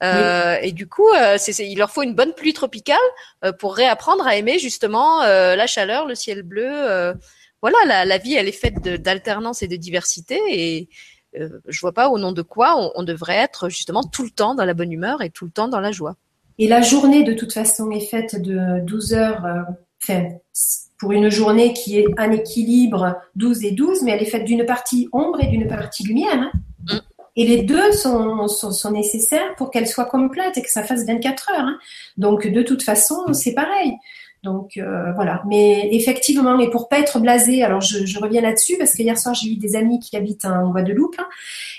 [0.04, 2.98] Euh, Et du coup, euh, c'est, il leur faut une bonne pluie tropicale
[3.46, 6.68] euh, pour réapprendre à aimer justement euh, la chaleur, le ciel bleu.
[6.70, 7.14] Euh.
[7.62, 10.42] voilà, la, la, vie, elle est faite d'alternance et de diversité.
[10.50, 10.90] Et
[11.34, 14.56] je vois pas au nom de quoi on, on devrait être justement tout le temps
[14.56, 16.18] dans la bonne humeur et tout le temps dans la joie.
[16.60, 19.46] Et la journée, de toute façon, est faite de 12 heures.
[20.04, 20.28] Enfin,
[21.04, 24.66] pour une journée qui est un équilibre 12 et 12, mais elle est faite d'une
[24.66, 26.32] partie ombre et d'une partie lumière.
[26.32, 26.52] Hein.
[26.90, 26.98] Mm.
[27.36, 31.52] Et les deux sont, sont, nécessaires pour qu'elle soit complète et que ça fasse 24
[31.52, 31.60] heures.
[31.60, 31.78] Hein.
[32.16, 33.92] Donc de toute façon, c'est pareil.
[34.44, 35.44] Donc euh, voilà.
[35.46, 39.36] Mais effectivement, et pour pas être blasé, alors je, reviens là-dessus parce que hier soir
[39.36, 41.28] j'ai eu des amis qui habitent en Guadeloupe hein,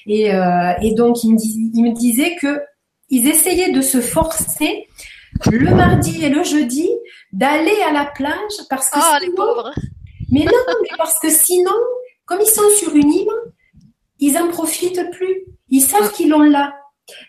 [0.07, 2.61] et, euh, et donc ils me, ils me disaient que
[3.09, 4.87] ils essayaient de se forcer
[5.51, 6.91] le mardi et le jeudi
[7.35, 9.73] d'aller à la plage parce que oh, les pauvres.
[10.31, 11.73] Mais non, mais parce que sinon,
[12.25, 13.29] comme ils sont sur une île,
[14.21, 15.45] ils en profitent plus.
[15.69, 16.75] Ils savent qu'ils l'ont là.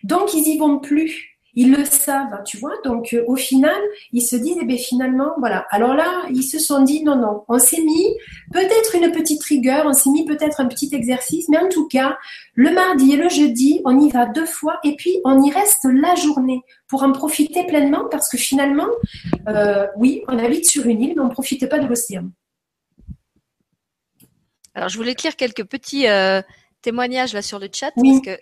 [0.03, 1.34] Donc ils y vont plus.
[1.56, 2.74] Ils le savent, tu vois.
[2.84, 3.82] Donc euh, au final,
[4.12, 5.66] ils se disent, eh bien finalement, voilà.
[5.72, 8.16] Alors là, ils se sont dit, non, non, on s'est mis
[8.51, 12.18] peut-être une petite rigueur, on s'est mis peut-être un petit exercice, mais en tout cas,
[12.53, 15.86] le mardi et le jeudi, on y va deux fois et puis on y reste
[15.86, 18.88] la journée pour en profiter pleinement parce que finalement,
[19.47, 22.30] euh, oui, on habite sur une île, mais on ne profite pas de l'océan.
[24.76, 26.41] Alors je voulais lire quelques petits euh,
[26.82, 28.38] témoignages là sur le chat parce que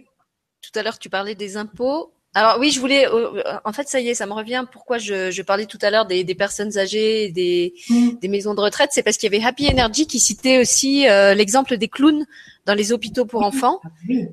[0.62, 2.12] tout à l'heure tu parlais des impôts.
[2.36, 3.08] Alors oui, je voulais.
[3.08, 4.66] Euh, en fait, ça y est, ça me revient.
[4.72, 8.10] Pourquoi je, je parlais tout à l'heure des, des, personnes âgées, des, mm.
[8.22, 11.36] des maisons de retraite, c'est parce qu'il y avait Happy Energy qui citait aussi euh,
[11.36, 12.26] l'exemple des clowns
[12.66, 13.82] dans les hôpitaux pour enfants.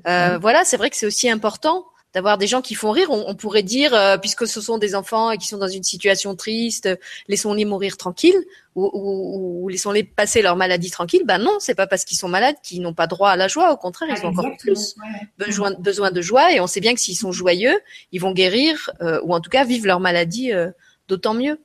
[0.05, 3.09] Ah euh, voilà, c'est vrai que c'est aussi important d'avoir des gens qui font rire.
[3.09, 6.89] On, pourrait dire, euh, puisque ce sont des enfants qui sont dans une situation triste,
[7.27, 8.43] laissons-les mourir tranquilles
[8.75, 11.21] ou, ou, ou laissons-les passer leur maladie tranquille.
[11.25, 13.71] Ben non, c'est pas parce qu'ils sont malades qu'ils n'ont pas droit à la joie.
[13.71, 14.95] Au contraire, ils ont encore plus
[15.37, 16.53] besoin, besoin de joie.
[16.53, 17.79] Et on sait bien que s'ils sont joyeux,
[18.11, 20.71] ils vont guérir euh, ou en tout cas vivre leur maladie euh,
[21.07, 21.59] d'autant mieux.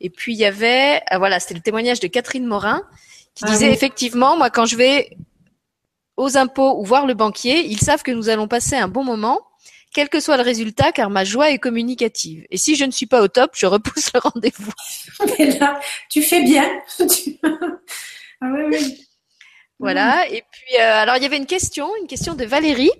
[0.00, 2.82] Et puis il y avait, euh, voilà, c'était le témoignage de Catherine Morin
[3.34, 5.16] qui ah disait effectivement, moi quand je vais
[6.20, 9.40] aux impôts ou voir le banquier, ils savent que nous allons passer un bon moment,
[9.92, 12.46] quel que soit le résultat, car ma joie est communicative.
[12.50, 14.72] Et si je ne suis pas au top, je repousse le rendez-vous.
[15.38, 16.68] Mais là, tu fais bien.
[18.40, 19.06] ah oui, oui.
[19.78, 20.28] Voilà.
[20.28, 22.92] Et puis, euh, alors il y avait une question, une question de Valérie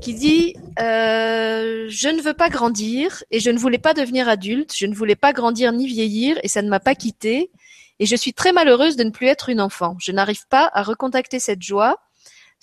[0.00, 4.72] qui dit euh, je ne veux pas grandir et je ne voulais pas devenir adulte,
[4.76, 7.50] je ne voulais pas grandir ni vieillir et ça ne m'a pas quittée
[7.98, 9.96] et je suis très malheureuse de ne plus être une enfant.
[10.00, 11.98] Je n'arrive pas à recontacter cette joie,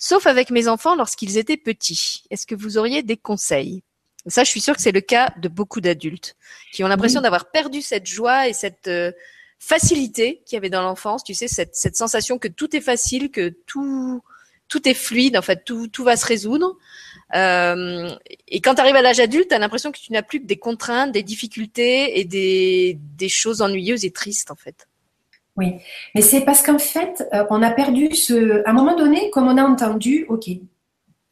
[0.00, 2.24] sauf avec mes enfants lorsqu'ils étaient petits.
[2.30, 3.84] Est-ce que vous auriez des conseils?
[4.26, 6.36] Ça, je suis sûre que c'est le cas de beaucoup d'adultes
[6.72, 9.12] qui ont l'impression d'avoir perdu cette joie et cette euh,
[9.58, 13.30] facilité qu'il y avait dans l'enfance, tu sais, cette, cette sensation que tout est facile,
[13.30, 14.20] que tout
[14.70, 16.78] tout est fluide, en fait, tout, tout va se résoudre.
[17.34, 18.14] Euh,
[18.46, 20.46] et quand tu arrives à l'âge adulte, tu as l'impression que tu n'as plus que
[20.46, 24.86] des contraintes, des difficultés et des, des choses ennuyeuses et tristes, en fait.
[25.60, 25.74] Oui,
[26.14, 28.66] mais c'est parce qu'en fait, euh, on a perdu ce.
[28.66, 30.48] À un moment donné, comme on a entendu, ok,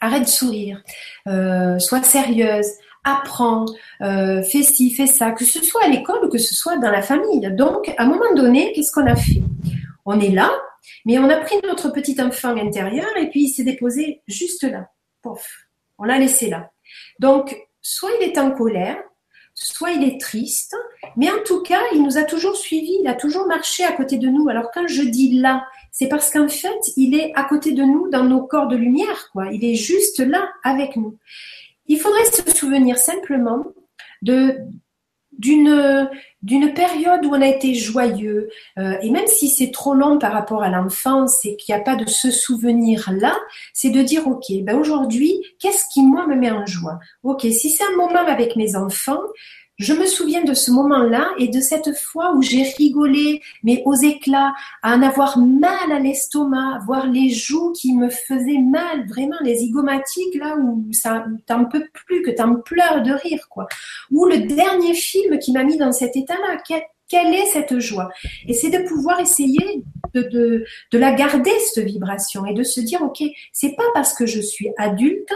[0.01, 0.83] arrête de sourire,
[1.27, 2.67] euh, sois sérieuse,
[3.05, 3.65] apprends,
[4.03, 6.91] euh, fais ci, fais ça, que ce soit à l'école ou que ce soit dans
[6.91, 7.41] la famille.
[7.53, 9.41] Donc, à un moment donné, qu'est-ce qu'on a fait?
[10.05, 10.53] On est là,
[11.07, 14.91] mais on a pris notre petit enfant intérieur et puis il s'est déposé juste là.
[15.23, 16.71] Pouf, on l'a laissé là.
[17.19, 18.99] Donc, soit il est en colère,
[19.65, 20.77] soit il est triste,
[21.17, 24.19] mais en tout cas, il nous a toujours suivis, il a toujours marché à côté
[24.19, 24.49] de nous.
[24.49, 28.09] Alors quand je dis là, c'est parce qu'en fait, il est à côté de nous
[28.09, 29.47] dans nos corps de lumière, quoi.
[29.53, 31.17] Il est juste là avec nous.
[31.87, 33.65] Il faudrait se souvenir simplement
[34.23, 34.59] de
[35.39, 36.09] d'une
[36.43, 40.33] d'une période où on a été joyeux euh, et même si c'est trop long par
[40.33, 43.37] rapport à l'enfance et qu'il n'y a pas de ce souvenir là
[43.73, 46.99] c'est de dire ok ben aujourd'hui qu'est-ce qui moi me met en joie?
[47.23, 49.23] Ok si c'est un moment avec mes enfants
[49.79, 53.95] je me souviens de ce moment-là et de cette fois où j'ai rigolé, mais aux
[53.95, 54.53] éclats,
[54.83, 59.57] à en avoir mal à l'estomac, voir les joues qui me faisaient mal, vraiment les
[59.57, 63.69] zygomatiques là où ça t'en peux plus, que t'en pleures de rire quoi.
[64.11, 66.61] Ou le dernier film qui m'a mis dans cet état-là.
[67.09, 68.11] Quelle, est cette joie?
[68.47, 72.81] Et c'est de pouvoir essayer de, de, de la garder cette vibration et de se
[72.81, 73.23] dire ok,
[73.53, 75.33] c'est pas parce que je suis adulte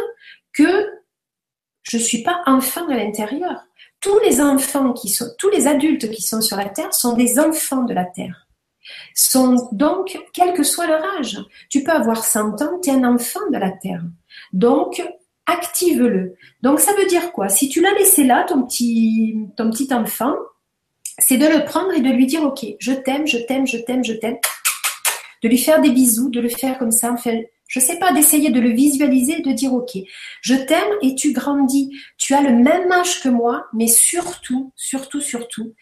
[0.53, 0.91] que
[1.83, 3.65] je suis pas enfant à l'intérieur
[4.03, 7.39] tous les enfants qui sont, tous les adultes qui sont sur la Terre sont des
[7.39, 8.47] enfants de la Terre.
[9.15, 11.39] Sont donc, quel que soit leur âge,
[11.71, 14.03] tu peux avoir 100 ans, tu es un enfant de la Terre.
[14.53, 15.01] Donc,
[15.47, 16.35] active-le.
[16.63, 17.49] Donc, ça veut dire quoi?
[17.49, 20.35] Si tu l'as laissé là, ton petit, ton petit enfant,
[21.19, 24.05] c'est de le prendre et de lui dire, OK, je t'aime, je t'aime, je t'aime,
[24.05, 24.39] je t'aime.
[25.45, 28.51] De lui faire des bisous, de le faire comme ça, fait je sais pas, d'essayer
[28.51, 29.97] de le visualiser, de dire ok,
[30.43, 31.91] je t'aime et tu grandis.
[32.19, 35.73] Tu as le même âge que moi, mais surtout, surtout, surtout,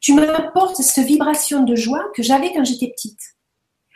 [0.00, 3.18] tu m'apportes cette vibration de joie que j'avais quand j'étais petite.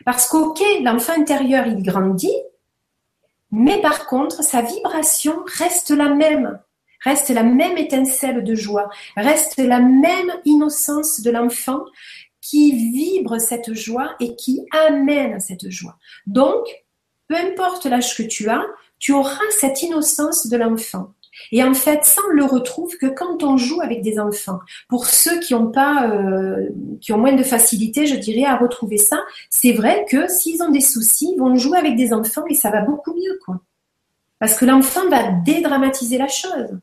[0.05, 2.35] Parce qu'ok, l'enfant intérieur, il grandit,
[3.53, 6.59] mais par contre, sa vibration reste la même,
[7.05, 11.85] reste la même étincelle de joie, reste la même innocence de l'enfant
[12.41, 15.97] qui vibre cette joie et qui amène cette joie.
[16.27, 16.86] Donc,
[17.29, 18.65] peu importe l'âge que tu as,
[18.99, 21.13] tu auras cette innocence de l'enfant.
[21.53, 24.59] Et en fait, ça on le retrouve que quand on joue avec des enfants.
[24.89, 26.69] Pour ceux qui ont pas, euh,
[27.01, 30.71] qui ont moins de facilité, je dirais, à retrouver ça, c'est vrai que s'ils ont
[30.71, 33.61] des soucis, ils vont jouer avec des enfants et ça va beaucoup mieux, quoi.
[34.39, 36.79] Parce que l'enfant va dédramatiser la chose.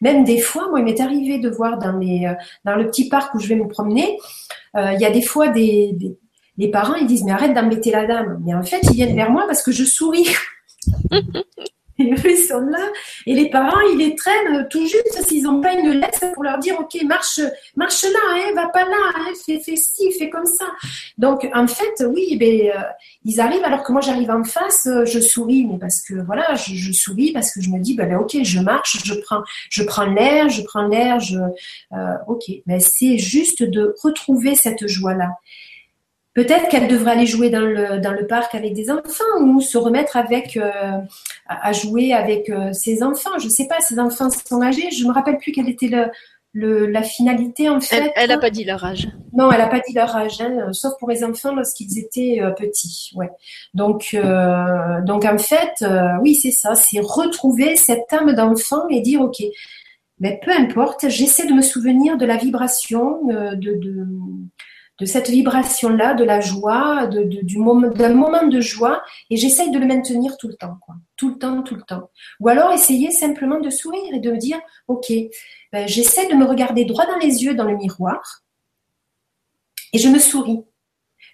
[0.00, 2.34] Même des fois, moi, il m'est arrivé de voir dans les, euh,
[2.64, 4.18] dans le petit parc où je vais me promener,
[4.76, 5.96] euh, il y a des fois des,
[6.58, 8.42] les parents, ils disent, mais arrête d'embêter la dame.
[8.44, 10.28] Mais en fait, ils viennent vers moi parce que je souris.
[11.98, 12.90] et eux, ils sont là.
[13.26, 16.58] Et les parents, ils les traînent tout juste s'ils n'ont pas une lettre pour leur
[16.58, 17.40] dire, OK, marche,
[17.76, 20.66] marche là, hein, va pas là, hein, fais, fais ci, fais comme ça.
[21.16, 22.82] Donc, en fait, oui, ben, euh,
[23.24, 26.54] ils arrivent alors que moi, j'arrive en face, euh, je souris, mais parce que, voilà,
[26.54, 30.06] je, souris parce que je me dis, ben, OK, je marche, je prends, je prends
[30.06, 32.44] l'air, je prends l'air, je, euh, OK.
[32.66, 35.30] Mais c'est juste de retrouver cette joie-là.
[36.38, 39.76] Peut-être qu'elle devrait aller jouer dans le, dans le parc avec des enfants ou se
[39.76, 40.70] remettre avec euh,
[41.48, 43.36] à jouer avec euh, ses enfants.
[43.40, 44.88] Je ne sais pas, ses enfants sont âgés.
[44.92, 45.90] Je ne me rappelle plus quelle était
[46.52, 48.12] le, la finalité en fait.
[48.14, 49.08] Elle n'a pas dit leur âge.
[49.32, 52.52] Non, elle n'a pas dit leur âge, hein, sauf pour les enfants lorsqu'ils étaient euh,
[52.52, 53.10] petits.
[53.16, 53.30] Ouais.
[53.74, 54.16] Donc,
[55.06, 55.84] donc en fait,
[56.22, 59.42] oui, c'est ça, c'est retrouver cette âme d'enfant et dire ok,
[60.20, 64.06] mais peu importe, j'essaie de me souvenir de la vibration, de, de
[64.98, 70.36] de cette vibration-là, de la joie, d'un moment de joie, et j'essaye de le maintenir
[70.36, 70.96] tout le temps, quoi.
[71.16, 72.10] Tout le temps, tout le temps.
[72.40, 75.12] Ou alors essayer simplement de sourire et de me dire, ok,
[75.72, 78.42] ben, j'essaie de me regarder droit dans les yeux dans le miroir,
[79.92, 80.64] et je me souris.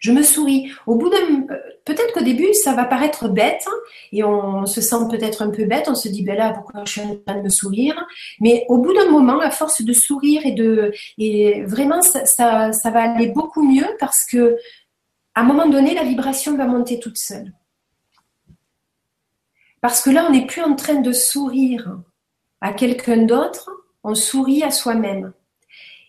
[0.05, 0.71] Je me souris.
[0.87, 1.47] Au bout d'un,
[1.87, 3.73] peut-être qu'au début ça va paraître bête hein,
[4.13, 5.87] et on se sent peut-être un peu bête.
[5.89, 8.07] On se dit ben là pourquoi je suis en train de me sourire?
[8.39, 12.73] Mais au bout d'un moment, à force de sourire et de et vraiment ça, ça,
[12.73, 14.59] ça va aller beaucoup mieux parce que
[15.35, 17.55] à un moment donné la vibration va monter toute seule.
[19.81, 21.97] Parce que là on n'est plus en train de sourire
[22.61, 23.71] à quelqu'un d'autre,
[24.03, 25.33] on sourit à soi-même.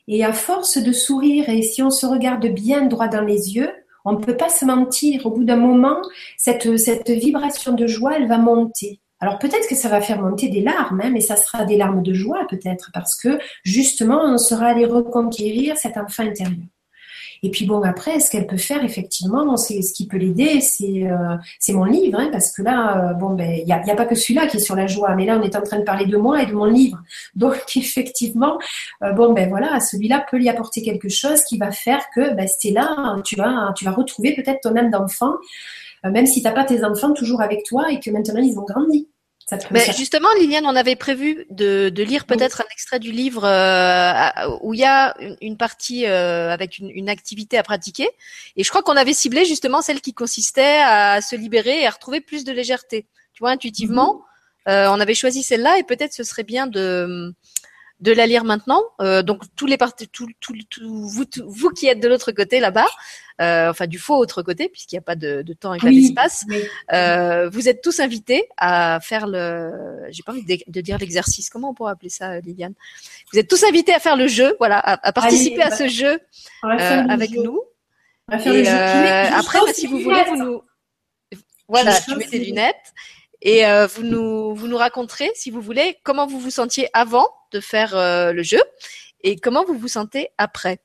[0.10, 3.72] Et à force de sourire, et si on se regarde bien droit dans les yeux,
[4.06, 5.26] on ne peut pas se mentir.
[5.26, 5.98] Au bout d'un moment,
[6.38, 9.02] cette, cette vibration de joie, elle va monter.
[9.20, 12.04] Alors peut-être que ça va faire monter des larmes, hein, mais ça sera des larmes
[12.04, 16.68] de joie peut-être, parce que justement, on sera allé reconquérir cet enfant intérieur.
[17.46, 21.04] Et puis bon, après, ce qu'elle peut faire, effectivement, c'est ce qui peut l'aider, c'est
[21.04, 24.16] euh, mon livre, hein, parce que là, euh, bon, ben, il n'y a, pas que
[24.16, 26.18] celui-là qui est sur la joie, mais là, on est en train de parler de
[26.18, 26.98] moi et de mon livre.
[27.36, 28.58] Donc, effectivement,
[29.04, 32.48] euh, bon, ben voilà, celui-là peut lui apporter quelque chose qui va faire que, ben,
[32.74, 35.34] là, tu vas, tu vas retrouver peut-être ton âme d'enfant,
[36.04, 38.66] même si tu n'as pas tes enfants toujours avec toi et que maintenant ils ont
[38.66, 39.08] grandi.
[39.70, 44.58] Mais justement, Liliane, on avait prévu de, de lire peut-être un extrait du livre euh,
[44.62, 48.10] où il y a une, partie euh, avec une, une, activité à pratiquer.
[48.56, 51.92] Et je crois qu'on avait ciblé justement celle qui consistait à se libérer et à
[51.92, 53.06] retrouver plus de légèreté.
[53.34, 54.24] Tu vois, intuitivement,
[54.66, 54.74] mhm.
[54.74, 57.34] euh, on avait choisi celle-là et peut-être ce serait bien de
[58.00, 58.82] de la lire maintenant.
[59.02, 62.60] Euh, donc tous les parties, tout, tout, tout, vous, vous qui êtes de l'autre côté
[62.60, 62.88] là-bas,
[63.42, 65.90] euh, enfin du faux autre côté puisqu'il n'y a pas de, de temps et pas
[65.90, 66.46] d'espace,
[66.94, 69.72] euh, vous êtes tous invités à faire le,
[70.10, 71.50] j'ai pas envie de, dire l'exercice.
[71.50, 72.74] Comment on pourrait appeler ça, Liliane?
[73.32, 76.20] Vous êtes tous invités à faire le jeu, voilà, à, participer à ce jeu
[76.64, 77.62] avec nous.
[78.32, 80.62] Et, après, bah, si vous voulez, vous nous,
[81.68, 82.94] voilà, tu mets tes lunettes.
[83.46, 87.28] Et euh, vous nous vous nous raconterez, si vous voulez, comment vous vous sentiez avant
[87.52, 88.60] de faire euh, le jeu
[89.22, 90.80] et comment vous vous sentez après.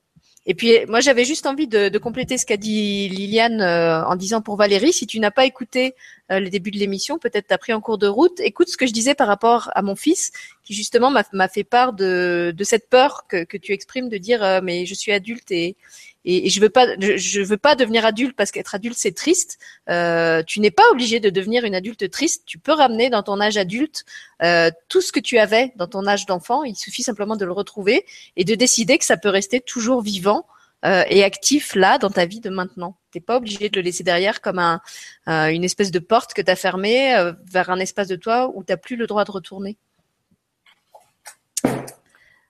[0.44, 4.14] Et puis moi j'avais juste envie de, de compléter ce qu'a dit Liliane euh, en
[4.14, 5.94] disant pour Valérie, si tu n'as pas écouté
[6.38, 8.92] le début de l'émission, peut-être t'as pris en cours de route, écoute ce que je
[8.92, 10.30] disais par rapport à mon fils
[10.62, 14.60] qui justement m'a fait part de, de cette peur que, que tu exprimes de dire
[14.62, 15.76] mais je suis adulte et,
[16.24, 19.58] et, je veux pas, je, veux pas devenir adulte parce qu'être adulte c'est triste.
[19.88, 22.42] Euh, tu n'es pas obligé de devenir une adulte triste.
[22.44, 24.04] Tu peux ramener dans ton âge adulte
[24.42, 26.62] euh, tout ce que tu avais dans ton âge d'enfant.
[26.64, 28.04] Il suffit simplement de le retrouver
[28.36, 30.46] et de décider que ça peut rester toujours vivant
[30.84, 32.96] euh, et actif là dans ta vie de maintenant.
[33.10, 34.80] T'es pas obligé de le laisser derrière comme un,
[35.26, 38.76] une espèce de porte que tu as fermée vers un espace de toi où tu
[38.76, 39.76] plus le droit de retourner.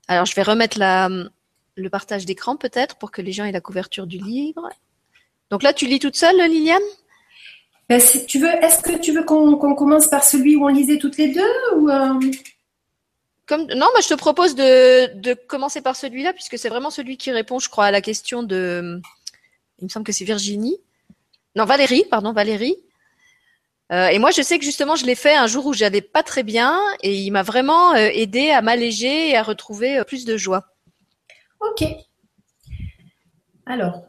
[0.06, 4.06] Alors je vais remettre le partage d'écran peut-être pour que les gens aient la couverture
[4.06, 4.68] du livre.
[5.50, 6.80] Donc là, tu lis toute seule, Liliane?
[7.88, 11.16] Ben, tu veux, est-ce que tu veux qu'on commence par celui où on lisait toutes
[11.16, 12.20] les deux ou euh?
[13.58, 17.58] Non, moi je te propose de, commencer par celui-là puisque c'est vraiment celui qui répond,
[17.58, 19.00] je crois, à la question de.
[19.78, 20.78] Il me semble que c'est Virginie.
[21.56, 22.76] Non, Valérie, pardon, Valérie.
[23.92, 26.22] Euh, et moi, je sais que justement, je l'ai fait un jour où j'allais pas
[26.22, 30.36] très bien et il m'a vraiment euh, aidé à m'alléger et à retrouver plus de
[30.36, 30.66] joie.
[31.60, 31.84] Ok.
[33.66, 34.04] Alors,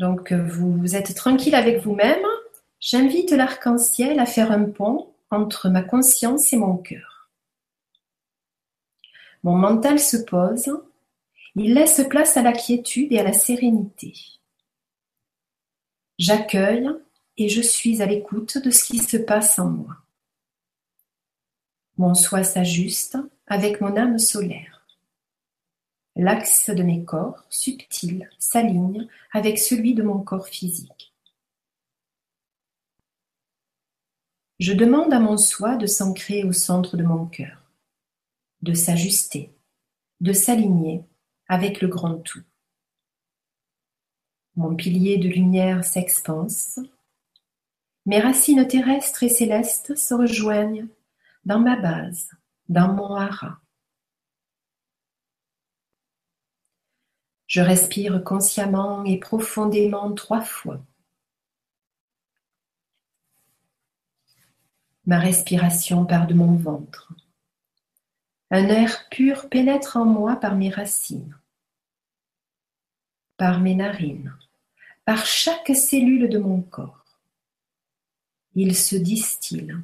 [0.00, 2.24] donc euh, vous, êtes tranquille avec vous-même.
[2.80, 7.09] J'invite l'arc-en-ciel à faire un pont entre ma conscience et mon cœur.
[9.42, 10.70] Mon mental se pose,
[11.56, 14.14] il laisse place à la quiétude et à la sérénité.
[16.18, 16.88] J'accueille
[17.36, 19.96] et je suis à l'écoute de ce qui se passe en moi.
[21.96, 23.16] Mon soi s'ajuste
[23.46, 24.86] avec mon âme solaire.
[26.16, 31.14] L'axe de mes corps subtils s'aligne avec celui de mon corps physique.
[34.58, 37.59] Je demande à mon soi de s'ancrer au centre de mon cœur,
[38.62, 39.52] de s'ajuster,
[40.20, 41.04] de s'aligner
[41.48, 42.42] avec le grand tout.
[44.56, 46.78] Mon pilier de lumière s'expanse,
[48.06, 50.88] mes racines terrestres et célestes se rejoignent
[51.44, 52.30] dans ma base,
[52.68, 53.60] dans mon hara.
[57.46, 60.80] Je respire consciemment et profondément trois fois.
[65.06, 67.12] Ma respiration part de mon ventre.
[68.50, 71.38] Un air pur pénètre en moi par mes racines,
[73.36, 74.36] par mes narines,
[75.04, 77.04] par chaque cellule de mon corps.
[78.54, 79.76] Il se distille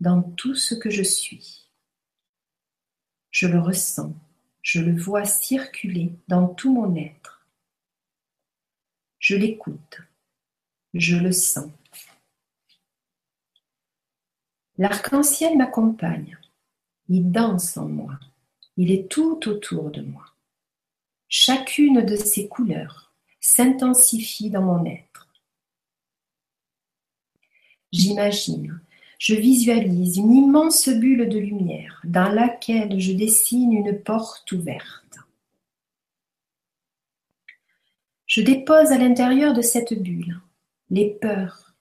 [0.00, 1.68] dans tout ce que je suis.
[3.30, 4.14] Je le ressens
[4.66, 7.46] je le vois circuler dans tout mon être.
[9.20, 10.00] Je l'écoute,
[10.92, 11.70] je le sens.
[14.76, 16.36] L'arc-en-ciel m'accompagne,
[17.08, 18.18] il danse en moi,
[18.76, 20.24] il est tout autour de moi.
[21.28, 25.28] Chacune de ces couleurs s'intensifie dans mon être.
[27.92, 28.80] J'imagine,
[29.18, 35.18] je visualise une immense bulle de lumière dans laquelle je dessine une porte ouverte.
[38.26, 40.40] Je dépose à l'intérieur de cette bulle
[40.90, 41.74] les peurs,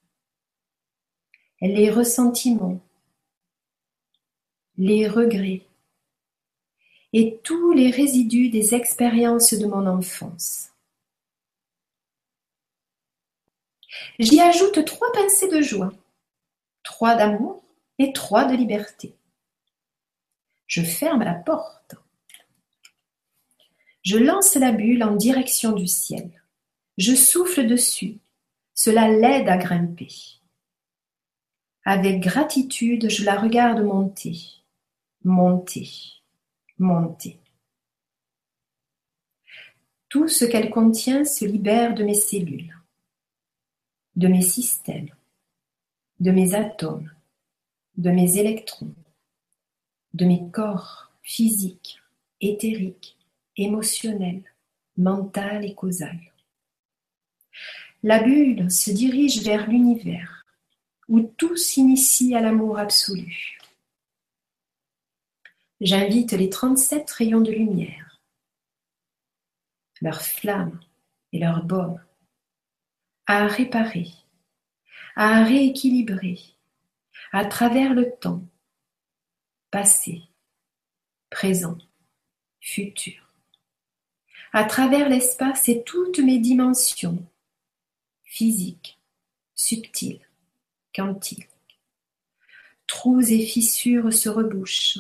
[1.61, 2.84] les ressentiments,
[4.78, 5.65] les regrets
[7.13, 10.69] et tous les résidus des expériences de mon enfance.
[14.19, 15.93] J'y ajoute trois pincées de joie,
[16.84, 17.63] trois d'amour
[17.99, 19.15] et trois de liberté.
[20.67, 21.95] Je ferme la porte.
[24.03, 26.30] Je lance la bulle en direction du ciel.
[26.97, 28.17] Je souffle dessus.
[28.73, 30.13] Cela l'aide à grimper.
[31.86, 34.38] Avec gratitude, je la regarde monter,
[35.26, 35.89] monter,
[36.78, 37.39] monter.
[40.07, 42.80] Tout ce qu'elle contient se libère de mes cellules,
[44.15, 45.09] de mes systèmes,
[46.19, 47.11] de mes atomes,
[47.97, 48.93] de mes électrons,
[50.13, 51.99] de mes corps physiques,
[52.39, 53.17] éthériques,
[53.57, 54.43] émotionnels,
[54.95, 56.19] mental et causal.
[58.03, 60.45] La bulle se dirige vers l'univers,
[61.09, 63.57] où tout s'initie à l'amour absolu.
[65.82, 68.21] J'invite les trente-sept rayons de lumière,
[69.99, 70.80] leurs flammes
[71.34, 72.01] et leurs baumes,
[73.26, 74.07] à réparer,
[75.17, 76.39] à rééquilibrer,
[77.34, 78.41] à travers le temps,
[79.69, 80.21] passé,
[81.30, 81.78] présent,
[82.61, 83.34] futur,
[84.53, 87.28] à travers l'espace et toutes mes dimensions,
[88.23, 88.97] physiques,
[89.55, 90.26] subtiles,
[90.93, 91.49] quantiques.
[92.88, 94.99] Trous et fissures se rebouchent.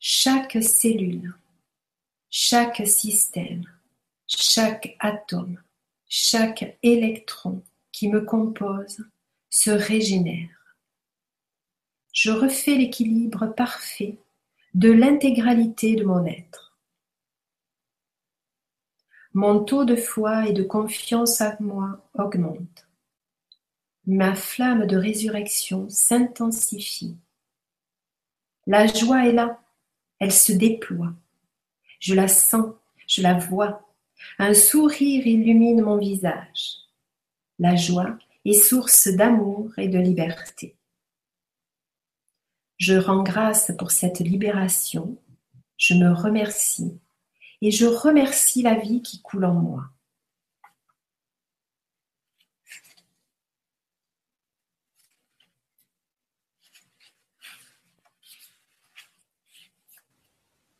[0.00, 1.34] Chaque cellule,
[2.30, 3.64] chaque système,
[4.28, 5.60] chaque atome,
[6.06, 9.04] chaque électron qui me compose
[9.50, 10.76] se régénère.
[12.12, 14.18] Je refais l'équilibre parfait
[14.74, 16.78] de l'intégralité de mon être.
[19.34, 22.86] Mon taux de foi et de confiance en moi augmente.
[24.06, 27.16] Ma flamme de résurrection s'intensifie.
[28.68, 29.60] La joie est là,
[30.18, 31.12] elle se déploie.
[32.00, 32.74] Je la sens,
[33.06, 33.82] je la vois.
[34.38, 36.76] Un sourire illumine mon visage.
[37.58, 40.76] La joie est source d'amour et de liberté.
[42.78, 45.16] Je rends grâce pour cette libération.
[45.76, 46.98] Je me remercie
[47.60, 49.84] et je remercie la vie qui coule en moi.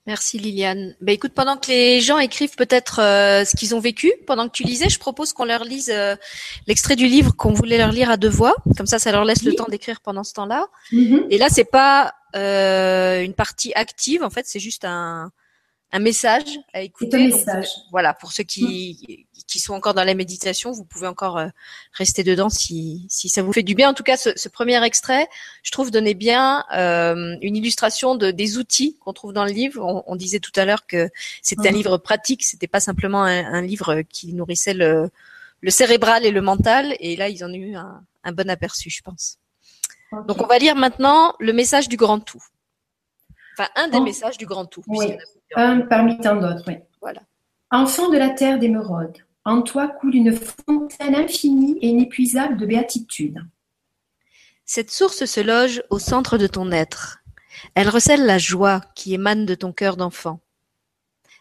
[0.09, 0.95] Merci Liliane.
[1.03, 4.53] Bah, écoute, pendant que les gens écrivent peut-être euh, ce qu'ils ont vécu, pendant que
[4.53, 6.17] tu lisais, je propose qu'on leur lise euh,
[6.67, 8.55] l'extrait du livre qu'on voulait leur lire à deux voix.
[8.79, 10.69] Comme ça, ça leur laisse le temps d'écrire pendant ce temps-là.
[10.95, 11.27] Mm-hmm.
[11.29, 14.23] Et là, c'est pas euh, une partie active.
[14.23, 15.31] En fait, c'est juste un,
[15.91, 17.17] un message à écouter.
[17.17, 17.69] Un message.
[17.91, 21.49] voilà, pour ceux qui, qui sont encore dans la méditation, vous pouvez encore euh,
[21.93, 23.89] rester dedans si, si ça vous fait du bien.
[23.89, 25.29] En tout cas, ce, ce premier extrait,
[25.63, 29.83] je trouve, donnait bien euh, une illustration de, des outils qu'on trouve dans le livre.
[29.83, 31.09] On, on disait tout à l'heure que
[31.43, 35.11] c'était un livre pratique, c'était pas simplement un, un, livre qui nourrissait le,
[35.63, 36.95] le cérébral et le mental.
[37.01, 39.39] Et là, ils en ont eu un, un bon aperçu, je pense.
[40.27, 42.43] Donc, on va lire maintenant le message du grand tout.
[43.59, 44.85] Enfin, un des messages du grand tout.
[44.87, 45.17] Oui.
[45.57, 46.75] Un parmi tant d'autres, oui.
[47.01, 47.23] Voilà.
[47.73, 53.45] Enfant de la terre d'émeraude, en toi coule une fontaine infinie et inépuisable de béatitude.
[54.65, 57.19] Cette source se loge au centre de ton être.
[57.75, 60.41] Elle recèle la joie qui émane de ton cœur d'enfant.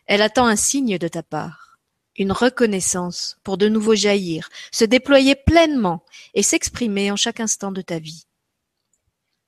[0.07, 1.77] Elle attend un signe de ta part,
[2.15, 6.03] une reconnaissance pour de nouveau jaillir, se déployer pleinement
[6.33, 8.25] et s'exprimer en chaque instant de ta vie.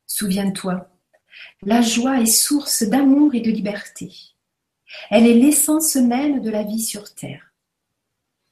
[0.05, 0.87] Souviens-toi,
[1.61, 4.11] la joie est source d'amour et de liberté.
[5.09, 7.53] Elle est l'essence même de la vie sur Terre.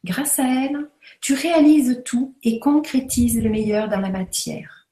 [0.04, 0.90] Grâce à elle,
[1.22, 4.88] tu réalises tout et concrétises le meilleur dans la matière.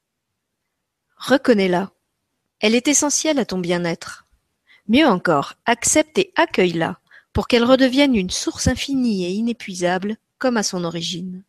[1.17, 1.91] Reconnais-la.
[2.59, 4.27] Elle est essentielle à ton bien-être.
[4.87, 6.99] Mieux encore, accepte et accueille-la
[7.33, 11.43] pour qu'elle redevienne une source infinie et inépuisable comme à son origine.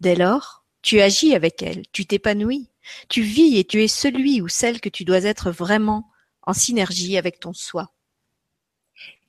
[0.00, 2.68] Dès lors, tu agis avec elle, tu t'épanouis,
[3.08, 6.10] tu vis et tu es celui ou celle que tu dois être vraiment
[6.42, 7.92] en synergie avec ton soi.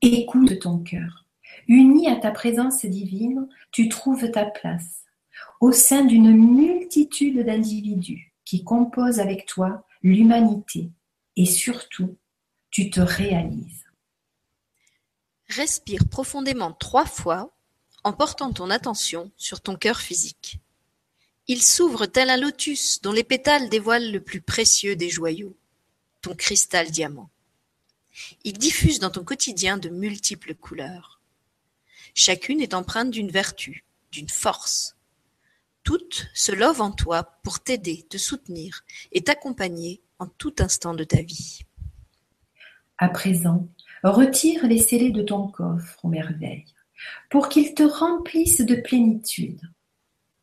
[0.01, 1.25] Écoute ton cœur.
[1.67, 5.03] Uni à ta présence divine, tu trouves ta place
[5.59, 10.91] au sein d'une multitude d'individus qui composent avec toi l'humanité
[11.35, 12.17] et surtout,
[12.71, 13.85] tu te réalises.
[15.49, 17.55] Respire profondément trois fois
[18.03, 20.59] en portant ton attention sur ton cœur physique.
[21.49, 25.55] Il s'ouvre tel un lotus dont les pétales dévoilent le plus précieux des joyaux,
[26.21, 27.29] ton cristal diamant.
[28.43, 31.21] Il diffuse dans ton quotidien de multiples couleurs.
[32.13, 34.97] Chacune est empreinte d'une vertu, d'une force.
[35.83, 38.83] Toutes se lovent en toi pour t'aider, te soutenir
[39.13, 41.61] et t'accompagner en tout instant de ta vie.
[42.97, 43.69] À présent,
[44.03, 46.65] retire les scellés de ton coffre aux merveilles
[47.29, 49.61] pour qu'ils te remplissent de plénitude.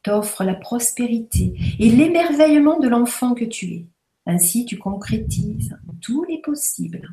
[0.05, 3.87] T'offre la prospérité et l'émerveillement de l'enfant que tu es.
[4.27, 7.09] Ainsi tu concrétises tous les possibles.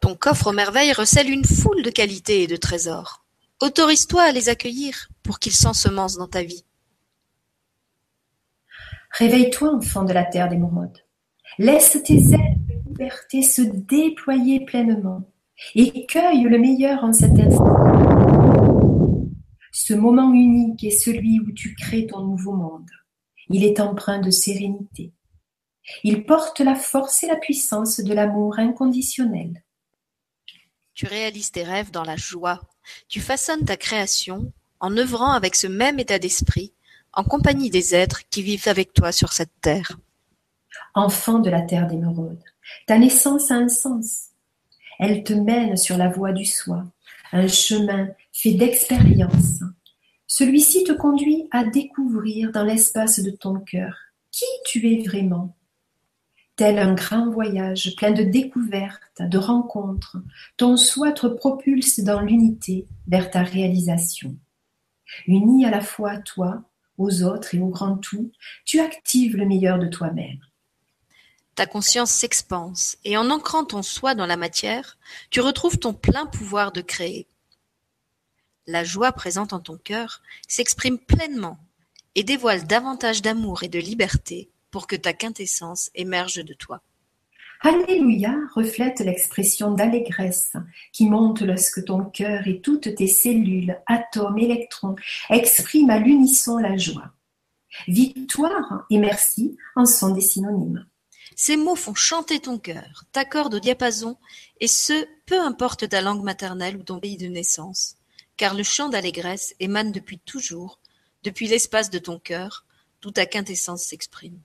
[0.00, 3.24] Ton coffre aux merveilles recèle une foule de qualités et de trésors.
[3.60, 6.64] Autorise-toi à les accueillir pour qu'ils s'ensemencent dans ta vie.
[9.12, 10.98] Réveille-toi, enfant de la terre d'émeraude.
[11.58, 15.28] Laisse tes ailes de liberté se déployer pleinement
[15.74, 18.29] et cueille le meilleur en cet instant.
[19.72, 22.90] Ce moment unique est celui où tu crées ton nouveau monde.
[23.48, 25.12] Il est empreint de sérénité.
[26.04, 29.62] Il porte la force et la puissance de l'amour inconditionnel.
[30.94, 32.60] Tu réalises tes rêves dans la joie.
[33.08, 36.72] Tu façonnes ta création en œuvrant avec ce même état d'esprit,
[37.12, 39.98] en compagnie des êtres qui vivent avec toi sur cette terre.
[40.94, 42.42] Enfant de la terre d'émeraude,
[42.86, 44.30] ta naissance a un sens.
[44.98, 46.84] Elle te mène sur la voie du soi,
[47.32, 49.60] un chemin fait d'expérience.
[50.26, 53.96] Celui-ci te conduit à découvrir dans l'espace de ton cœur
[54.30, 55.56] qui tu es vraiment
[56.56, 60.18] Tel un grand voyage plein de découvertes, de rencontres,
[60.58, 64.36] ton soi te propulse dans l'unité vers ta réalisation.
[65.26, 66.62] Uni à la fois à toi,
[66.98, 68.30] aux autres et au grand tout,
[68.66, 70.38] tu actives le meilleur de toi-même.
[71.54, 74.98] Ta conscience s'expanse et en ancrant ton soi dans la matière,
[75.30, 77.26] tu retrouves ton plein pouvoir de créer.
[78.66, 81.58] La joie présente en ton cœur s'exprime pleinement
[82.14, 86.82] et dévoile davantage d'amour et de liberté pour que ta quintessence émerge de toi.
[87.62, 90.54] Alléluia reflète l'expression d'allégresse
[90.92, 94.96] qui monte lorsque ton cœur et toutes tes cellules, atomes, électrons
[95.28, 97.12] expriment à l'unisson la joie.
[97.86, 100.86] Victoire et merci en sont des synonymes.
[101.36, 104.16] Ces mots font chanter ton cœur, t'accordent au diapason,
[104.60, 107.96] et ce, peu importe ta langue maternelle ou ton pays de naissance,
[108.40, 110.80] car le chant d'allégresse émane depuis toujours,
[111.24, 112.64] depuis l'espace de ton cœur,
[113.02, 114.40] d'où ta quintessence s'exprime.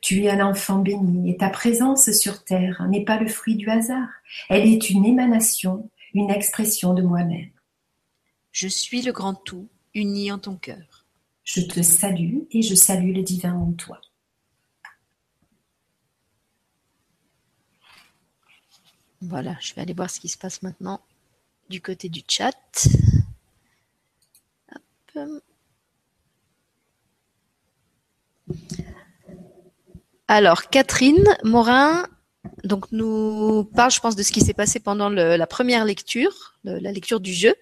[0.00, 3.68] Tu es un enfant béni et ta présence sur terre n'est pas le fruit du
[3.68, 4.08] hasard.
[4.48, 7.50] Elle est une émanation, une expression de moi-même.
[8.50, 11.04] Je suis le grand tout, uni en ton cœur.
[11.44, 14.00] Je te salue et je salue le divin en toi.
[19.20, 21.02] Voilà, je vais aller voir ce qui se passe maintenant
[21.72, 22.52] du côté du chat.
[30.28, 32.06] Alors, Catherine Morin
[32.64, 36.92] donc nous parle, je pense, de ce qui s'est passé pendant la première lecture, la
[36.92, 37.54] lecture du jeu.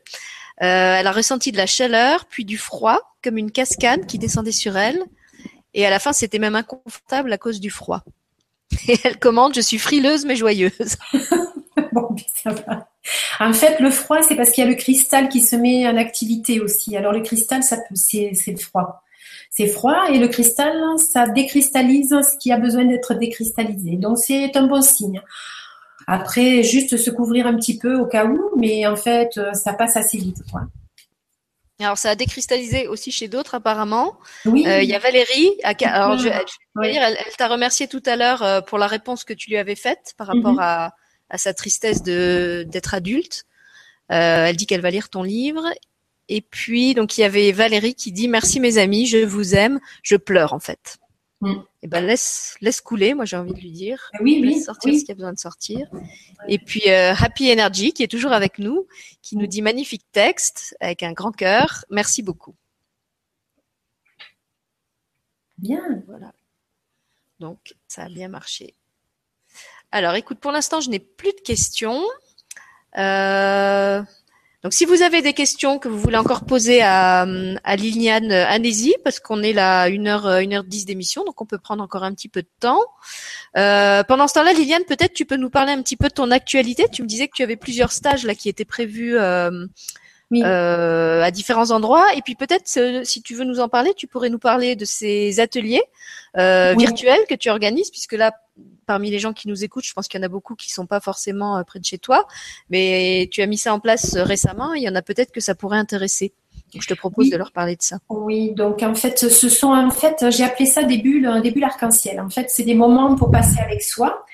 [0.63, 4.53] Euh, elle a ressenti de la chaleur, puis du froid, comme une cascade qui descendait
[4.53, 5.05] sur elle.
[5.73, 8.03] Et à la fin, c'était même inconfortable à cause du froid.
[8.89, 10.97] Et elle commande, je suis frileuse mais joyeuse.
[11.93, 12.09] bon,
[12.43, 12.89] ça va.
[13.39, 15.97] En fait, le froid, c'est parce qu'il y a le cristal qui se met en
[15.97, 16.97] activité aussi.
[16.97, 19.03] Alors le cristal, ça c'est, le froid
[19.51, 23.97] c'est froid et le cristal, ça décristallise ce qui a besoin d'être décristallisé.
[23.97, 25.21] Donc c'est un bon signe.
[26.07, 29.97] Après, juste se couvrir un petit peu au cas où, mais en fait, ça passe
[29.97, 30.39] assez vite.
[30.51, 30.63] Quoi.
[31.81, 34.19] Alors, ça a décristallisé aussi chez d'autres apparemment.
[34.45, 34.67] Oui.
[34.67, 35.53] Euh, il y a Valérie.
[35.63, 39.49] Alors, je, dire, elle, t'a remercié tout à l'heure euh, pour la réponse que tu
[39.51, 40.61] lui avais faite par rapport mhm.
[40.61, 40.95] à,
[41.31, 43.47] à, sa tristesse de d'être adulte.
[44.13, 45.65] Euh, elle dit qu'elle va lire ton livre
[46.33, 49.81] et puis, donc, il y avait Valérie qui dit merci mes amis, je vous aime,
[50.05, 50.99] je pleure en fait.
[51.41, 51.51] Mm.
[51.51, 54.11] Et eh ben laisse laisse couler, moi j'ai envie de lui dire.
[54.13, 55.91] Ah oui, laisse sortir ce qu'il y a besoin de sortir.
[56.47, 58.87] Et puis euh, Happy Energy qui est toujours avec nous,
[59.23, 61.85] qui nous dit magnifique texte avec un grand cœur.
[61.91, 62.55] Merci beaucoup.
[65.57, 66.03] Bien.
[66.07, 66.33] Voilà.
[67.41, 68.75] Donc ça a bien marché.
[69.93, 72.03] Alors écoute, pour l'instant je n'ai plus de questions.
[72.99, 74.03] Euh,
[74.63, 77.25] donc, si vous avez des questions que vous voulez encore poser à,
[77.77, 81.83] Liliane, euh, allez-y, parce qu'on est là à 1h, 1h10 d'émission, donc on peut prendre
[81.83, 82.83] encore un petit peu de temps.
[83.57, 86.31] Euh, pendant ce temps-là, Liliane, peut-être tu peux nous parler un petit peu de ton
[86.31, 86.87] actualité.
[86.93, 89.17] Tu me disais que tu avais plusieurs stages là qui étaient prévus
[90.33, 92.07] euh, à différents endroits.
[92.15, 92.67] Et puis peut-être,
[93.05, 95.83] si tu veux nous en parler, tu pourrais nous parler de ces ateliers
[96.37, 98.33] euh, virtuels que tu organises, puisque là,
[98.87, 100.87] parmi les gens qui nous écoutent, je pense qu'il y en a beaucoup qui sont
[100.87, 102.27] pas forcément euh, près de chez toi,
[102.69, 104.73] mais tu as mis ça en place récemment.
[104.75, 106.33] Il y en a peut-être que ça pourrait intéresser.
[106.79, 107.99] je te propose de leur parler de ça.
[108.09, 111.65] Oui, donc en fait, ce sont en fait, j'ai appelé ça des bulles, des bulles
[111.65, 112.21] arc-en-ciel.
[112.21, 114.25] En fait, c'est des moments pour passer avec soi.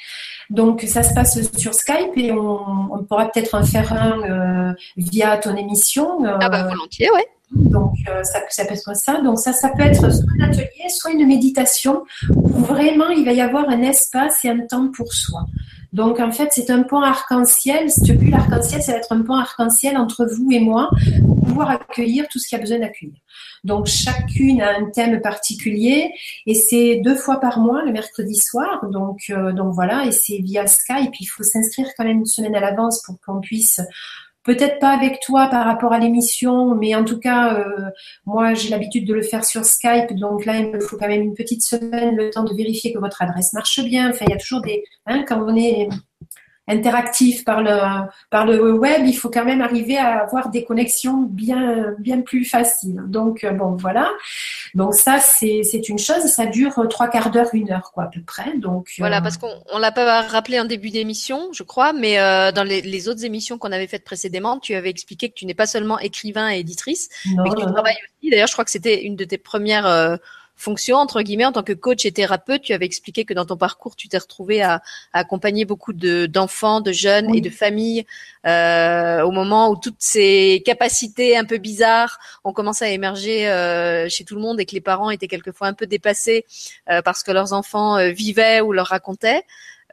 [0.50, 5.36] Donc ça se passe sur Skype et on, pourra peut-être en faire un euh, via
[5.38, 6.24] ton émission.
[6.24, 7.26] Euh, ah bah volontiers, ouais.
[7.52, 9.20] Donc euh, ça, ça peut être ça.
[9.20, 13.32] Donc ça, ça peut être soit un atelier, soit une méditation où vraiment il va
[13.32, 15.46] y avoir un espace et un temps pour soi.
[15.92, 17.90] Donc en fait, c'est un pont arc-en-ciel.
[17.90, 20.90] Ce plus l'arc-en-ciel, ça va être un pont arc-en-ciel entre vous et moi
[21.24, 23.16] pour pouvoir accueillir tout ce qu'il y a besoin d'accueillir.
[23.64, 26.10] Donc chacune a un thème particulier
[26.46, 28.86] et c'est deux fois par mois le mercredi soir.
[28.90, 31.14] Donc euh, donc voilà et c'est via Skype.
[31.18, 33.80] Il faut s'inscrire quand même une semaine à l'avance pour qu'on puisse
[34.46, 37.90] peut-être pas avec toi par rapport à l'émission, mais en tout cas, euh,
[38.24, 41.22] moi j'ai l'habitude de le faire sur Skype, donc là il me faut quand même
[41.22, 44.10] une petite semaine, le temps de vérifier que votre adresse marche bien.
[44.10, 45.88] Enfin, il y a toujours des, hein, quand on est
[46.68, 47.78] interactif par le,
[48.30, 52.44] par le web, il faut quand même arriver à avoir des connexions bien, bien plus
[52.44, 53.00] faciles.
[53.06, 54.10] Donc, euh, bon, voilà.
[54.74, 56.24] Donc, ça, c'est, une chose.
[56.26, 58.56] Ça dure trois quarts d'heure, une heure, quoi, à peu près.
[58.58, 62.18] Donc, voilà, euh, parce qu'on on l'a pas rappelé en début d'émission, je crois, mais
[62.18, 65.46] euh, dans les, les, autres émissions qu'on avait faites précédemment, tu avais expliqué que tu
[65.46, 68.30] n'es pas seulement écrivain et éditrice, mais que tu travailles aussi.
[68.30, 70.18] D'ailleurs, je crois que c'était une de tes premières
[70.56, 72.62] fonction entre guillemets en tant que coach et thérapeute.
[72.62, 76.80] Tu avais expliqué que dans ton parcours, tu t'es retrouvé à, accompagner beaucoup de d'enfants,
[76.80, 78.06] de jeunes et de familles
[78.46, 84.08] euh, au moment où toutes ces capacités un peu bizarres ont commencé à émerger euh,
[84.08, 86.44] chez tout le monde et que les parents étaient quelquefois un peu dépassés
[86.90, 89.44] euh, parce que leurs enfants vivaient ou leur racontaient.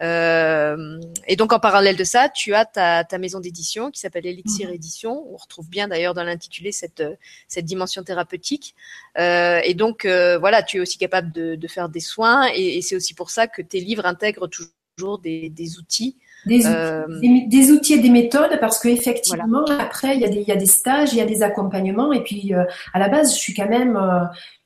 [0.01, 4.25] Euh, et donc en parallèle de ça, tu as ta, ta maison d'édition qui s'appelle
[4.25, 4.75] Elixir mhm.
[4.75, 5.25] Édition.
[5.31, 7.03] On retrouve bien d'ailleurs dans l'intitulé cette,
[7.47, 8.75] cette dimension thérapeutique.
[9.19, 12.77] Euh, et donc euh, voilà, tu es aussi capable de, de faire des soins et,
[12.77, 17.05] et c'est aussi pour ça que tes livres intègrent toujours des, des outils des, euh,
[17.07, 20.47] outils, des, outils et des méthodes parce que effectivement après il y a des il
[20.47, 22.63] y a des stages il y a des accompagnements et puis euh,
[22.93, 23.97] à la base je suis quand même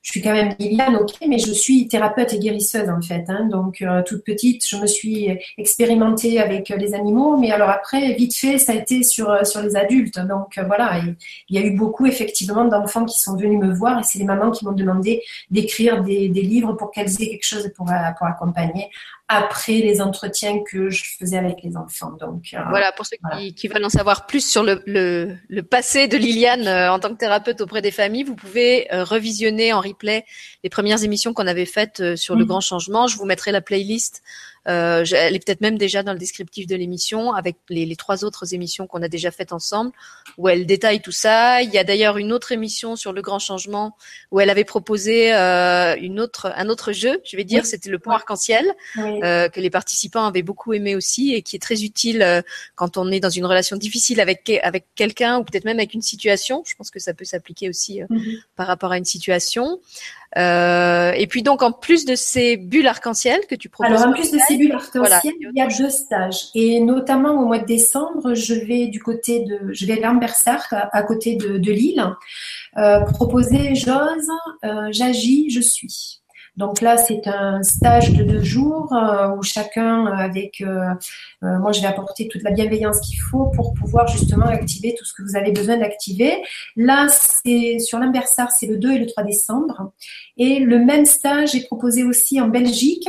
[0.02, 3.24] je suis quand même Liliane, ok, mais je suis thérapeute et guérisseuse en fait.
[3.28, 8.14] Hein, donc euh, toute petite, je me suis expérimentée avec les animaux, mais alors après,
[8.14, 10.18] vite fait, ça a été sur euh, sur les adultes.
[10.20, 11.00] Donc euh, voilà,
[11.48, 14.24] il y a eu beaucoup effectivement d'enfants qui sont venus me voir et c'est les
[14.24, 15.20] mamans qui m'ont demandé
[15.50, 17.86] d'écrire des, des, livres pour qu'elles aient quelque chose pour
[18.18, 18.88] pour accompagner
[19.30, 22.12] après les entretiens que je faisais avec les enfants.
[22.18, 26.08] Donc voilà, pour ceux Qui, qui, veulent en savoir plus sur le, le, le passé
[26.08, 30.70] de Liliane en tant que thérapeute auprès des familles, vous pouvez revisionner en replay les
[30.70, 32.48] premières émissions qu'on avait faites euh, sur le mhm.
[32.48, 33.06] grand changement.
[33.06, 34.22] Je vous mettrai la playlist
[34.66, 38.54] euh, elle est peut-être même déjà dans le descriptif de l'émission avec les, trois autres
[38.54, 39.92] émissions qu'on a déjà faites ensemble
[40.36, 41.62] où elle détaille tout ça.
[41.62, 43.96] Il y a d'ailleurs une autre émission sur le grand changement
[44.30, 47.98] où elle avait proposé euh, une autre, un autre jeu, je vais dire, c'était le
[47.98, 48.66] pont arc-en-ciel
[48.98, 52.42] euh, que les participants avaient beaucoup aimé aussi et qui est très utile euh,
[52.74, 56.02] quand on est dans une relation difficile avec avec quelqu'un ou peut-être même avec une
[56.02, 56.62] situation.
[56.66, 58.38] Je pense que ça peut s'appliquer aussi euh, mhm.
[58.56, 59.80] par rapport à une situation.
[60.36, 63.96] Euh, et puis donc en plus de ces bulles arc-en-ciel que tu proposes.
[63.96, 67.46] Alors en plus de ces bulles arc-en-ciel, il y a deux stages et notamment au
[67.46, 71.56] mois de décembre, je vais du côté de, je vais à Lambersart, à, côté de,
[71.56, 72.04] de Lille,
[72.76, 74.28] euh, proposer j'ose,
[74.64, 76.20] euh, j'agis, je suis.
[76.58, 80.92] Donc là, c'est un stage de deux jours euh, où chacun, euh, avec euh,
[81.40, 85.12] moi, je vais apporter toute la bienveillance qu'il faut pour pouvoir justement activer tout ce
[85.14, 86.42] que vous avez besoin d'activer.
[86.74, 89.92] Là, c'est sur l'Ambersar, c'est le 2 et le 3 décembre.
[90.36, 93.08] Et le même stage est proposé aussi en Belgique.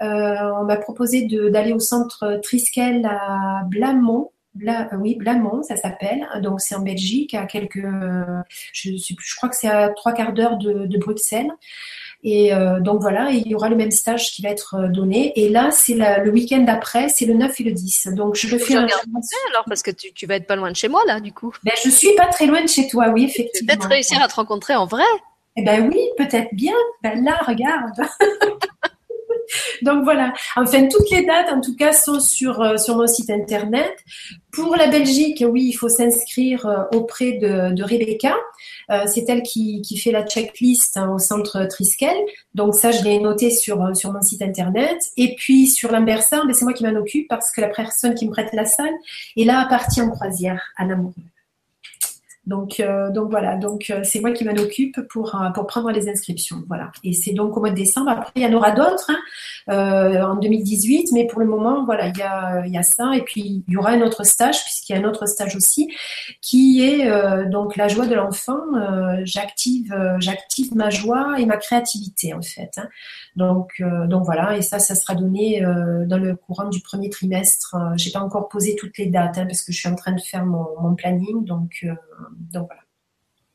[0.00, 4.30] on m'a proposé d'aller au centre Triskel à Blamont.
[4.98, 6.26] oui, Blamont, ça s'appelle.
[6.40, 7.86] Donc c'est en Belgique, à quelques,
[8.72, 11.50] je, je crois que c'est à trois quarts d'heure de, de Bruxelles.
[12.22, 15.32] Et euh, donc voilà, il y aura le même stage qui va être euh, donné.
[15.40, 18.08] Et là, c'est le week-end d'après, c'est le 9 et le 10.
[18.14, 18.76] Donc je le fais.
[18.76, 18.90] alors
[19.66, 21.54] parce que tu, tu, vas être pas loin de chez moi là, du coup.
[21.64, 23.66] Ben, je suis pas très loin de chez toi, oui, effectivement.
[23.66, 25.04] Peut-être réussir à te rencontrer en vrai.
[25.56, 26.74] Eh ben oui, peut-être bien.
[27.02, 28.06] Ben là, regarde.
[29.82, 30.32] Donc voilà.
[30.56, 33.92] Enfin, toutes les dates, en tout cas, sont sur, euh, mon site internet.
[34.52, 38.36] Pour la Belgique, oui, il faut s'inscrire euh, auprès de, Rebecca.
[38.90, 42.16] Euh, c'est elle qui, qui, fait la checklist hein, au centre Triskel.
[42.54, 44.98] Donc ça, je l'ai noté sur, sur mon site internet.
[45.16, 48.26] Et puis sur l'Ambersa, ben, c'est moi qui m'en occupe parce que la personne qui
[48.26, 48.94] me prête la salle
[49.36, 51.12] est là à partir en croisière à Namur.
[52.50, 55.92] Donc, euh, donc voilà, donc euh, c'est moi qui m'en occupe pour, euh, pour prendre
[55.92, 56.64] les inscriptions.
[56.66, 56.90] Voilà.
[57.04, 58.10] Et c'est donc au mois de décembre.
[58.10, 59.08] Après, il y en aura d'autres
[59.68, 63.12] hein, en 2018, mais pour le moment, voilà, il y a, ça.
[63.14, 65.94] Et puis, il y aura un autre stage, puisqu'il y a un autre stage aussi,
[66.42, 67.08] qui est
[67.48, 68.58] donc la joie de l'enfant.
[69.22, 72.72] j'active, j'active ma joie et ma créativité, en fait.
[72.78, 72.88] Hein.
[73.40, 75.60] Donc, donc voilà, et ça, ça sera donné
[76.06, 77.76] dans le courant du premier trimestre.
[77.96, 80.20] J'ai pas encore posé toutes les dates, hein, parce que je suis en train de
[80.20, 81.44] faire mon, mon planning.
[81.44, 81.86] Donc,
[82.52, 82.82] donc voilà.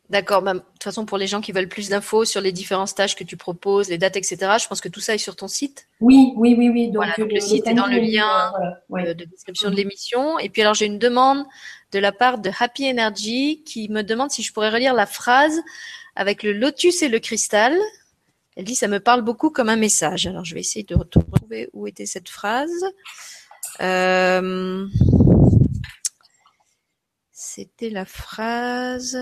[0.10, 0.41] D'accord.
[0.44, 3.16] Bah, de toute façon, pour les gens qui veulent plus d'infos sur les différents stages
[3.16, 5.88] que tu proposes, les dates, etc., je pense que tout ça est sur ton site.
[5.99, 6.91] Oui, oui, oui, oui.
[6.91, 8.53] Donc, le, site est dans le lien
[8.91, 10.38] euh, de description de l'émission.
[10.38, 11.44] Et puis alors, j'ai une demande
[11.91, 15.60] de la part de Happy Energy qui me demande si je pourrais relire la phrase
[16.16, 17.76] avec le lotus et le cristal.
[18.56, 20.27] Elle dit ça me parle beaucoup comme un message.
[20.27, 22.86] Alors, je vais essayer de retrouver où était cette phrase.
[23.82, 24.88] Euh...
[27.32, 29.19] C'était la phrase.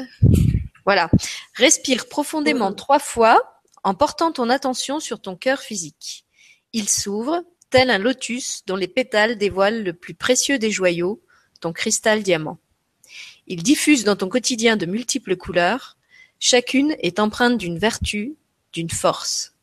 [0.85, 1.10] Voilà.
[1.55, 6.26] Respire profondément trois fois en portant ton attention sur ton cœur physique.
[6.72, 11.22] Il s'ouvre, tel un lotus dont les pétales dévoilent le plus précieux des joyaux,
[11.60, 12.60] ton cristal diamant.
[13.47, 15.97] Il diffuse dans ton quotidien de multiples couleurs,
[16.39, 18.35] chacune est empreinte d'une vertu,
[18.73, 19.55] d'une force.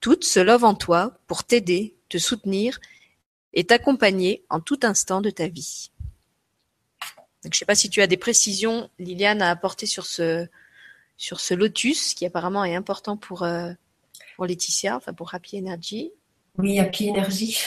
[0.00, 2.80] Toutes se lovent en toi pour t'aider, te soutenir
[3.52, 5.90] et t'accompagner en tout instant de ta vie.
[7.42, 10.46] Donc, je ne sais pas si tu as des précisions, Liliane, à apporter sur ce,
[11.16, 13.72] sur ce lotus qui apparemment est important pour, euh,
[14.36, 16.12] pour Laetitia, enfin pour Happy Energy.
[16.58, 17.58] Oui, Happy Energy.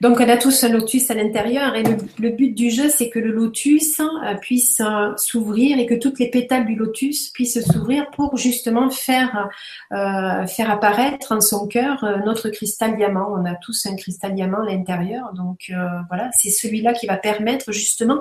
[0.00, 3.18] Donc on a tous un lotus à l'intérieur et le, but du jeu c'est que
[3.18, 8.10] le lotus euh, puisse euh, s'ouvrir et que toutes les pétales du lotus puissent s'ouvrir
[8.10, 9.48] pour justement faire
[9.92, 13.28] euh, faire apparaître en son cœur notre cristal diamant.
[13.32, 15.72] On a tous un cristal diamant à l'intérieur, donc
[16.08, 18.20] voilà, c'est celui-là qui va permettre justement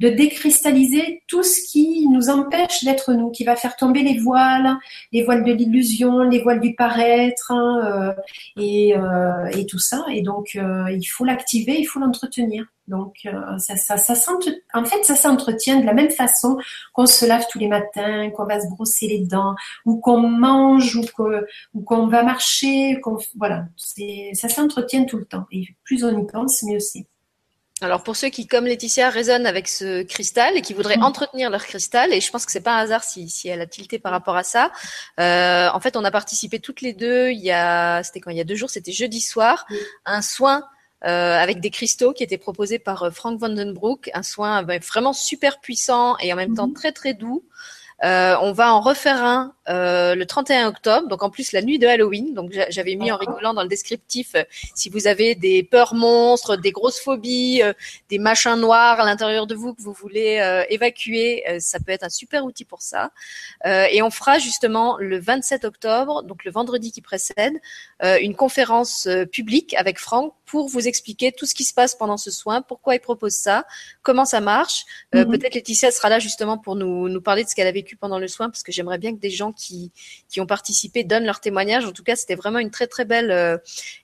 [0.00, 4.76] de décristalliser tout ce qui nous empêche d'être nous, qui va faire tomber les voiles,
[5.12, 8.12] les voiles de l'illusion, les voiles du paraître hein, euh,
[8.60, 10.04] et, euh, et, tout ça.
[10.10, 12.64] Et donc, euh, il faut l'activer, il faut l'entretenir.
[12.86, 13.26] Donc,
[13.56, 14.14] ça, ça, ça
[14.74, 16.58] en fait, ça s'entretient de la même façon
[16.92, 19.54] qu'on se lave tous les matins, qu'on va se brosser les dents,
[19.86, 23.00] ou qu'on mange, ou qu'on va marcher.
[23.36, 23.64] Voilà,
[24.34, 25.46] ça s'entretient tout le temps.
[25.50, 27.06] Et plus on y pense, mieux c'est.
[27.84, 31.04] Alors pour ceux qui, comme Laetitia, résonnent avec ce cristal et qui voudraient mm.
[31.04, 33.66] entretenir leur cristal, et je pense que c'est pas un hasard si, si elle a
[33.66, 34.72] tilté par rapport à ça.
[35.20, 37.28] Euh, en fait, on a participé toutes les deux.
[37.30, 39.74] Il y a, c'était quand il y a deux jours, c'était jeudi soir, mm.
[40.06, 40.64] un soin
[41.04, 45.12] euh, avec des cristaux qui étaient proposés par euh, Frank Vandenbroek, un soin ben, vraiment
[45.12, 46.74] super puissant et en même temps mm-hmm.
[46.74, 47.44] très très doux.
[48.02, 51.78] Euh, on va en refaire un euh, le 31 octobre, donc en plus la nuit
[51.78, 52.34] de Halloween.
[52.34, 54.42] Donc j'avais mis en rigolant dans le descriptif euh,
[54.74, 57.62] si vous avez des peurs monstres, des grosses phobies,
[58.10, 62.08] des machins noirs à l'intérieur de vous que vous voulez évacuer, ça peut être un
[62.08, 63.10] super outil pour ça.
[63.64, 67.60] et on fera justement le 27 octobre, donc le vendredi qui précède,
[68.02, 72.30] une conférence publique avec Franck pour vous expliquer tout ce qui se passe pendant ce
[72.30, 73.66] soin, pourquoi il propose ça,
[74.02, 74.84] comment ça marche.
[75.12, 75.30] Mhm.
[75.30, 78.18] Peut-être Laetitia sera là justement pour nous, nous parler de ce qu'elle a vécu pendant
[78.18, 79.92] le soin, parce que j'aimerais bien que des gens qui,
[80.28, 81.84] qui ont participé donnent leur témoignage.
[81.84, 83.56] En tout cas, c'était vraiment une très très belle euh,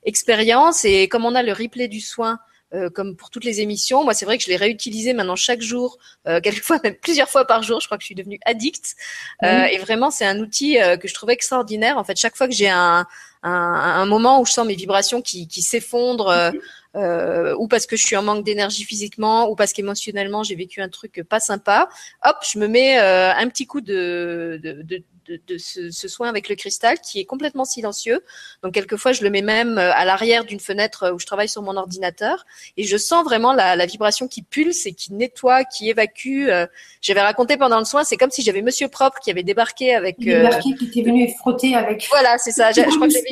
[0.03, 0.85] expérience.
[0.85, 2.39] Et comme on a le replay du soin,
[2.73, 4.05] euh, comme pour toutes les émissions.
[4.05, 7.45] Moi, c'est vrai que je l'ai réutilisé maintenant chaque jour, euh, quelquefois même plusieurs fois
[7.45, 7.81] par jour.
[7.81, 8.95] Je crois que je suis devenue addict.
[9.43, 11.97] Euh, et vraiment, c'est un outil que je trouve extraordinaire.
[11.97, 13.05] En fait, chaque fois que j'ai un,
[13.43, 16.51] un, un, moment où je sens mes vibrations qui, qui s'effondrent,
[16.95, 17.55] mhm.
[17.57, 20.89] ou parce que je suis en manque d'énergie physiquement, ou parce qu'émotionnellement j'ai vécu un
[20.89, 21.89] truc pas sympa,
[22.25, 25.03] hop, je me mets un petit coup de, de, de
[25.47, 28.23] de, ce, soin avec le cristal qui est complètement silencieux.
[28.63, 31.61] Donc quelquefois je le mets même euh, à l'arrière d'une fenêtre où je travaille sur
[31.61, 32.45] mon ordinateur
[32.77, 36.47] et je sens vraiment la, vibration qui pulse et qui nettoie, qui évacue.
[36.47, 36.67] Euh.
[37.01, 40.19] J'avais raconté pendant le soin, c'est comme si j'avais Monsieur Propre qui avait débarqué avec.
[40.19, 42.07] Euh, débarqué qui était venu frotter avec.
[42.09, 42.71] Voilà, c'est ça.
[42.71, 43.30] Je, crois que j'avais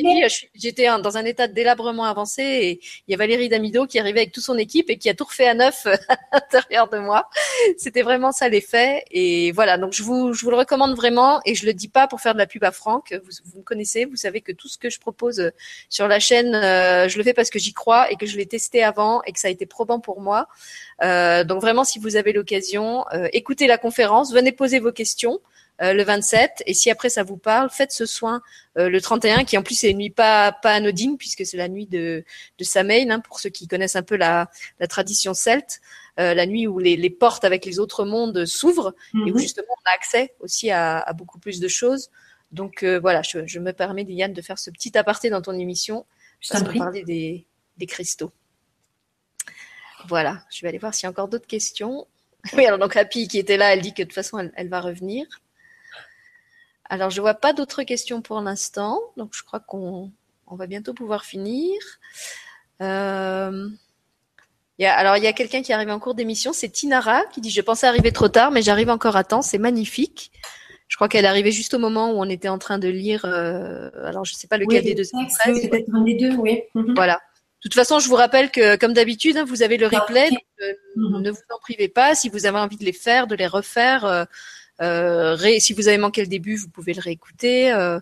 [0.54, 4.20] j'étais dans un état de délabrement avancé et il y a Valérie Damido qui arrivait
[4.20, 7.28] avec toute son équipe et qui a tout refait à neuf à l'intérieur de moi.
[7.76, 9.78] C'était vraiment ça l'effet et voilà.
[9.78, 12.34] Donc je vous je vous le recommande vraiment et je le dis pas pour faire
[12.34, 13.12] de la pub à Franck.
[13.24, 15.50] Vous, vous me connaissez, vous savez que tout ce que je propose euh,
[15.88, 18.46] sur la chaîne, euh, je le fais parce que j'y crois et que je l'ai
[18.46, 20.48] testé avant et que ça a été probant pour moi.
[21.02, 25.40] Euh, donc vraiment, si vous avez l'occasion, écoutez la conférence, venez poser vos questions.
[25.80, 28.42] Le 27 et si après ça vous parle, faites ce soin
[28.76, 31.86] le 31 qui en plus est une nuit pas pas anodine puisque c'est la nuit
[31.86, 32.24] de
[32.58, 35.80] de Samhain hein, pour ceux qui connaissent un peu la la tradition celte.
[36.20, 39.38] Euh, la nuit où les, portes avec les autres mondes s'ouvrent et où mhm.
[39.38, 42.10] justement on a accès aussi à, beaucoup plus de choses.
[42.52, 46.04] Donc euh, voilà, je, me permets, Diane, de faire ce petit aparté dans ton émission
[46.48, 47.46] parce qu'on parlait des,
[47.78, 48.32] des cristaux.
[50.08, 52.06] Voilà, je vais aller voir s'il y a encore d'autres questions.
[52.54, 54.68] Oui, alors donc Happy qui était là, elle dit que de toute façon, elle, elle
[54.68, 55.26] va revenir.
[56.90, 60.10] Alors, je vois pas d'autres questions pour l'instant, donc je crois qu'on
[60.48, 61.78] on va bientôt pouvoir finir.
[62.82, 63.68] Euh,
[64.78, 66.68] il y a, alors, il y a quelqu'un qui est arrivé en cours d'émission, c'est
[66.68, 70.32] Tinara qui dit Je pensais arriver trop tard, mais j'arrive encore à temps, c'est magnifique.
[70.88, 73.24] Je crois qu'elle est arrivée juste au moment où on était en train de lire.
[73.24, 75.04] Euh, alors, je sais pas lequel des deux.
[75.14, 75.26] Oui,
[75.70, 76.62] peut-être un des deux, oui.
[76.74, 76.94] Mhm.
[76.96, 77.14] Voilà.
[77.14, 80.30] De toute façon, je vous rappelle que, comme d'habitude, hein, vous avez le replay.
[80.30, 81.22] Donc, euh, Mhm.
[81.22, 82.16] Ne vous en privez pas.
[82.16, 84.24] Si vous avez envie de les faire, de les refaire, euh,
[84.80, 87.72] ré- si vous avez manqué le début, vous pouvez le réécouter.
[87.72, 88.00] euh,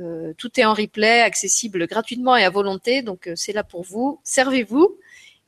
[0.00, 3.02] euh, tout est en replay, accessible gratuitement et à volonté.
[3.02, 4.20] Donc, euh, c'est là pour vous.
[4.24, 4.98] Servez-vous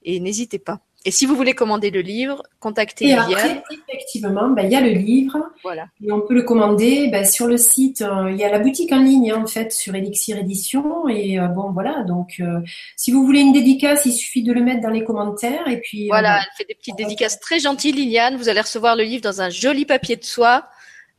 [0.03, 0.81] et n'hésitez pas.
[1.05, 4.81] Et si vous voulez commander le livre, contactez Et après, effectivement, ben, il y a
[4.81, 5.87] le livre Voilà.
[6.05, 8.03] et on peut le commander ben, sur le site.
[8.03, 11.09] euh, il y a la boutique en ligne, hein, en fait, sur Elixir Édition.
[11.09, 12.03] Et euh, bon, voilà.
[12.03, 12.61] Donc, euh,
[12.97, 15.69] si vous voulez une dédicace, il suffit de le mettre dans les commentaires.
[15.69, 18.37] Et puis, euh, Voilà, elle fait des petites dédicaces très gentilles, Liliane.
[18.37, 20.66] Vous allez recevoir le livre dans un joli papier de soie.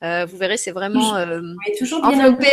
[0.03, 2.47] Euh, vous verrez, c'est vraiment euh, est toujours bien enveloppé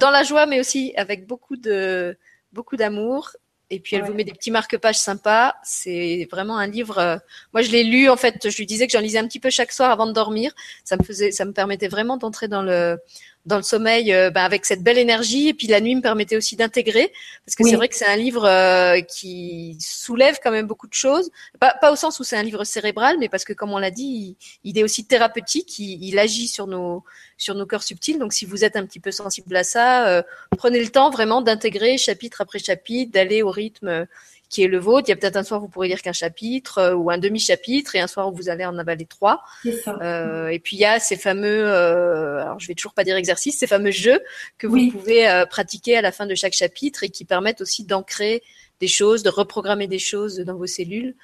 [0.00, 2.16] dans la joie, mais aussi avec beaucoup de
[2.52, 3.30] beaucoup d'amour.
[3.74, 4.08] Et puis elle Ouais.
[4.08, 5.54] vous met des petits marque-pages sympas.
[5.64, 6.98] C'est vraiment un livre.
[6.98, 7.16] euh,
[7.54, 8.50] moi, je l'ai lu en fait.
[8.50, 10.52] Je lui disais que j'en lisais un petit peu chaque soir avant de dormir.
[10.84, 12.98] Ça me faisait, ça me permettait vraiment d'entrer dans le
[13.44, 15.48] dans le sommeil euh, ben, avec cette belle énergie.
[15.48, 17.12] Et puis la nuit me permettait aussi d'intégrer,
[17.44, 17.70] parce que Oui.
[17.70, 21.30] c'est vrai que c'est un livre euh, qui soulève quand même beaucoup de choses.
[21.58, 23.90] Pas, pas au sens où c'est un livre cérébral, mais parce que comme on l'a
[23.90, 25.78] dit, il, il est aussi thérapeutique.
[25.78, 27.04] Il, il agit sur nos
[27.38, 28.18] sur nos corps subtils.
[28.18, 30.22] Donc si vous êtes un petit peu sensible à ça, euh,
[30.56, 34.06] prenez le temps vraiment d'intégrer chapitre après chapitre, d'aller au rythme
[34.52, 35.08] qui est le vôtre.
[35.08, 37.18] Il y a peut-être un soir où vous pourrez lire qu'un chapitre euh, ou un
[37.18, 39.42] demi-chapitre et un soir où vous allez en avaler trois.
[39.88, 43.16] Euh, et puis il y a ces fameux, euh, alors je vais toujours pas dire
[43.16, 44.20] exercices, ces fameux jeux
[44.58, 44.90] que vous Oui.
[44.90, 48.42] pouvez euh, pratiquer à la fin de chaque chapitre et qui permettent aussi d'ancrer
[48.78, 51.14] des choses, de reprogrammer des choses dans vos cellules.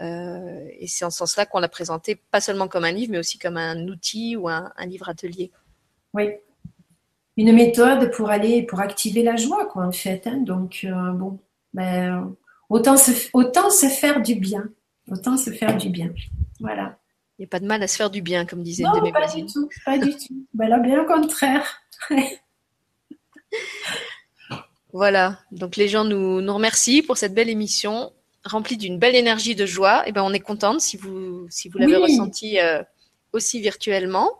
[0.00, 3.38] Et c'est en ce sens-là qu'on l'a présenté, pas seulement comme un livre, mais aussi
[3.38, 5.52] comme un outil ou un, un livre atelier.
[6.12, 6.24] Oui.
[7.36, 10.26] Une méthode pour aller, pour activer la joie, quoi, en fait.
[10.26, 10.38] hein.
[10.38, 11.38] Donc, euh, bon,
[11.72, 12.34] ben,
[12.72, 14.64] autant se, autant se faire du bien.
[15.10, 16.10] Autant se faire du bien.
[16.60, 16.98] Voilà.
[17.38, 19.00] Il n'y a pas de mal à se faire du bien, comme disait Non, de
[19.00, 19.46] mes pas voisines.
[19.46, 20.46] du tout, pas du tout.
[20.54, 21.82] Ben là, bien au contraire.
[24.92, 25.38] Voilà.
[25.52, 28.12] Donc les gens nous, nous remercient pour cette belle émission
[28.44, 30.06] remplie d'une belle énergie de joie.
[30.06, 32.02] Et ben on est contente si vous si vous l'avez Oui.
[32.02, 32.82] ressenti euh,
[33.32, 34.30] aussi virtuellement.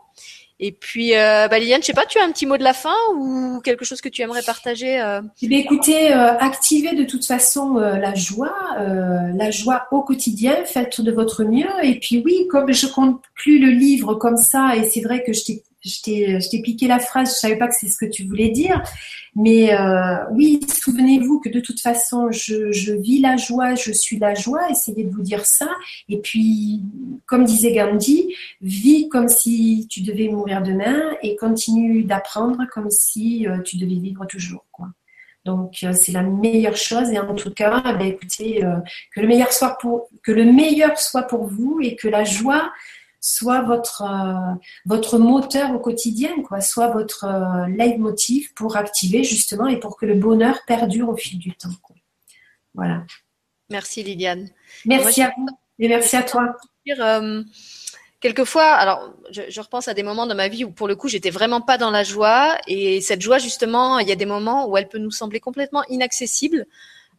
[0.65, 2.71] Et puis euh, bah, Liliane, je sais pas, tu as un petit mot de la
[2.71, 7.03] fin ou quelque chose que tu aimerais partager euh, Eh bien, écoutez, euh, activez de
[7.03, 11.67] toute façon la joie, la joie au quotidien, faites de votre mieux.
[11.83, 15.43] Et puis oui, comme je conclus le livre comme ça, et c'est vrai que je
[15.43, 18.49] t'ai, je t'ai, piqué la phrase, je savais pas que c'est ce que tu voulais
[18.49, 18.81] dire,
[19.35, 24.19] mais euh, oui, souvenez-vous que de toute façon, je, je vis la joie, je suis
[24.19, 24.69] la joie.
[24.69, 25.67] Essayez de vous dire ça.
[26.07, 26.81] Et puis,
[27.25, 33.47] comme disait Gandhi, vis comme si tu devais mourir demain et continue d'apprendre comme si
[33.47, 34.65] euh, tu devais vivre toujours.
[34.71, 34.89] Quoi.
[35.45, 38.77] Donc euh, c'est la meilleure chose et en tout cas, ben, écoutez, euh,
[39.13, 42.71] que le meilleur soit pour que le meilleur soit pour vous et que la joie
[43.23, 44.53] soit votre euh,
[44.85, 50.05] votre moteur au quotidien, quoi, soit votre euh, leitmotiv pour activer justement et pour que
[50.05, 51.69] le bonheur perdure au fil du temps.
[51.81, 51.95] Quoi.
[52.73, 53.03] Voilà.
[53.69, 54.49] Merci Liliane.
[54.85, 55.47] Merci Moi, à vous
[55.79, 56.57] et merci à toi.
[56.85, 57.41] dire, euh,
[58.19, 61.07] quelquefois, alors je, je repense à des moments dans ma vie où pour le coup
[61.07, 64.67] j'étais vraiment pas dans la joie et cette joie justement, il y a des moments
[64.67, 66.67] où elle peut nous sembler complètement inaccessible.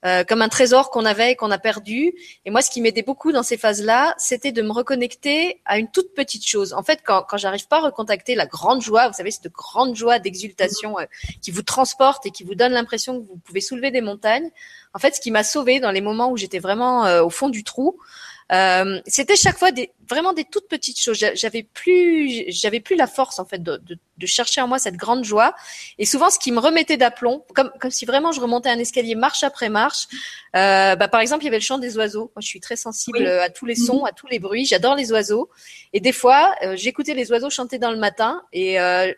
[0.06, 2.12] Euh, comme un trésor qu'on avait et qu'on a perdu.
[2.44, 5.90] Et moi, ce qui m'aidait beaucoup dans ces phases-là, c'était de me reconnecter à une
[5.90, 6.72] toute petite chose.
[6.74, 9.96] En fait, quand, quand j'arrive pas à recontacter la grande joie, vous savez, cette grande
[9.96, 11.04] joie d'exultation euh,
[11.40, 14.50] qui vous transporte et qui vous donne l'impression que vous pouvez soulever des montagnes.
[14.92, 17.48] En fait, ce qui m'a sauvé dans les moments où j'étais vraiment euh, au fond
[17.48, 17.98] du trou,
[18.52, 21.16] euh, c'était chaque fois des, vraiment des toutes petites choses.
[21.18, 24.78] J'a- J'avais plus, j'avais plus la force en fait de, de, de chercher en moi
[24.78, 25.54] cette grande joie.
[25.98, 29.14] Et souvent, ce qui me remettait d'aplomb, comme, comme si vraiment je remontais un escalier
[29.14, 30.06] marche après marche.
[30.56, 32.30] Euh, bah, par exemple, il y avait le chant des oiseaux.
[32.36, 33.26] Moi, je suis très sensible Oui.
[33.26, 34.66] à tous les sons, à tous les bruits.
[34.66, 35.48] J'adore les oiseaux.
[35.92, 39.12] Et des fois, euh, j'écoutais les oiseaux chanter dans le matin et euh,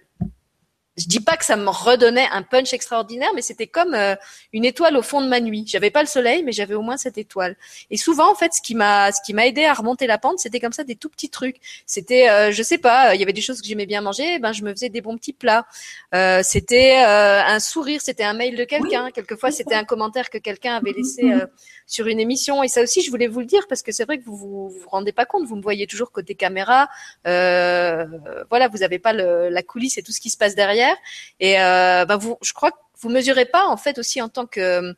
[0.97, 4.15] je dis pas que ça me redonnait un punch extraordinaire, mais c'était comme euh,
[4.53, 5.65] une étoile au fond de ma nuit.
[5.67, 7.57] J'avais pas le soleil, mais j'avais au moins cette étoile.
[7.91, 10.39] Et souvent, en fait, ce qui m'a, ce qui m'a aidé à remonter la pente,
[10.39, 11.57] c'était comme ça des tout petits trucs.
[11.87, 14.53] C'était, euh, je sais pas, il y avait des choses que j'aimais bien manger, ben
[14.53, 15.67] je me faisais des bons petits plats.
[16.15, 19.11] Euh, c'était euh, un sourire, c'était un mail de quelqu'un.
[19.11, 21.47] Quelquefois, c'était un commentaire que quelqu'un avait laissé euh,
[21.87, 22.63] sur une émission.
[22.63, 24.69] Et ça aussi, je voulais vous le dire parce que c'est vrai que vous vous,
[24.69, 25.47] vous rendez pas compte.
[25.47, 26.89] Vous me voyez toujours côté caméra.
[27.27, 28.07] Euh,
[28.51, 30.97] voilà, vous avez pas le, la coulisse et tout ce qui se passe derrière.
[31.41, 34.47] Et euh, ben vous, je crois que vous mesurez pas en fait aussi en tant
[34.47, 34.95] que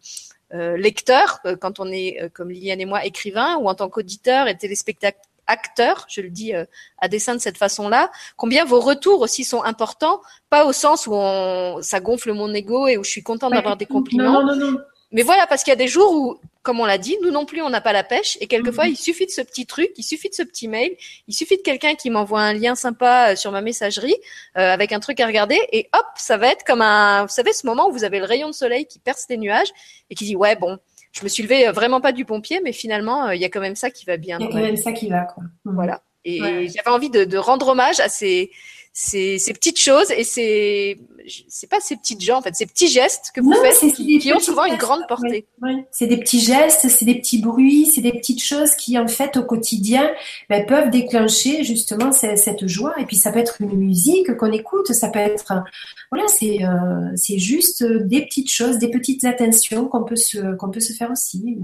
[0.55, 3.90] euh, lecteur, euh, quand on est euh, comme Liliane et moi écrivain, ou en tant
[3.90, 5.20] qu'auditeur et téléspectateur
[5.51, 6.52] acteur, je le dis
[6.98, 10.20] à dessein de cette façon-là, combien vos retours aussi sont importants,
[10.51, 13.78] pas au sens où on, ça gonfle mon ego et où je suis contente d'avoir
[13.78, 14.43] des compliments.
[14.43, 14.78] Non, non, non,
[15.10, 17.47] mais voilà, parce qu'il y a des jours où, comme on l'a dit, nous non
[17.47, 18.36] plus, on n'a pas la pêche.
[18.43, 18.90] Et quelquefois, mhm.
[18.93, 20.94] il suffit de ce petit truc, il suffit de ce petit mail,
[21.26, 24.16] il suffit de quelqu'un qui m'envoie un lien sympa euh, sur ma messagerie
[24.59, 25.59] euh, avec un truc à regarder.
[25.72, 28.26] Et hop, ça va être comme un, vous savez, ce moment où vous avez le
[28.26, 29.72] rayon de soleil qui perce les nuages
[30.10, 30.78] et qui dit, ouais, bon,
[31.12, 33.48] je me suis levé euh, vraiment pas du bon pied, mais finalement, il y a
[33.48, 34.36] quand même ça qui va bien.
[34.40, 35.43] Il y a quand même ça qui va, quoi.
[35.64, 36.02] Voilà.
[36.24, 38.51] Et j'avais envie de, de, rendre hommage à ces,
[39.00, 40.98] ces, ces petites choses et ces,
[41.46, 44.40] c'est pas ces petites gens en fait, ces petits gestes que vous faites qui, ont
[44.40, 45.46] souvent une grande portée.
[45.92, 49.36] C'est des petits gestes, c'est des petits bruits, c'est des petites choses qui en fait
[49.36, 50.10] au quotidien
[50.50, 52.92] ben, peuvent déclencher justement cette, joie.
[52.98, 55.62] Et puis ça peut être une musique qu'on écoute, ça peut être
[56.10, 60.70] voilà, c'est euh, c'est juste des petites choses, des petites attentions qu'on peut se qu'on
[60.70, 61.56] peut se faire aussi.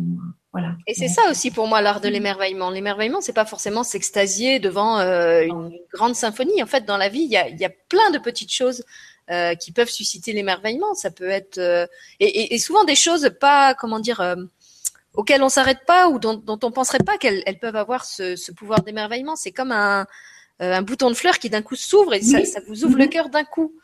[0.54, 0.76] Voilà.
[0.86, 2.70] Et c'est ça aussi pour moi l'art de l'émerveillement.
[2.70, 6.62] L'émerveillement, c'est pas forcément s'extasier devant euh, une grande symphonie.
[6.62, 8.84] En fait, dans la vie, il y a, y a plein de petites choses
[9.32, 10.94] euh, qui peuvent susciter l'émerveillement.
[10.94, 11.88] Ça peut être euh,
[12.20, 14.36] et, et, souvent des choses pas comment dire
[15.14, 18.36] auxquelles on s'arrête pas ou dont, dont on penserait pas qu'elles elles peuvent avoir ce,
[18.36, 19.34] ce pouvoir d'émerveillement.
[19.34, 20.06] C'est comme un,
[20.60, 23.28] un bouton de fleur qui d'un coup s'ouvre et ça, ça, vous ouvre le cœur
[23.28, 23.74] d'un coup.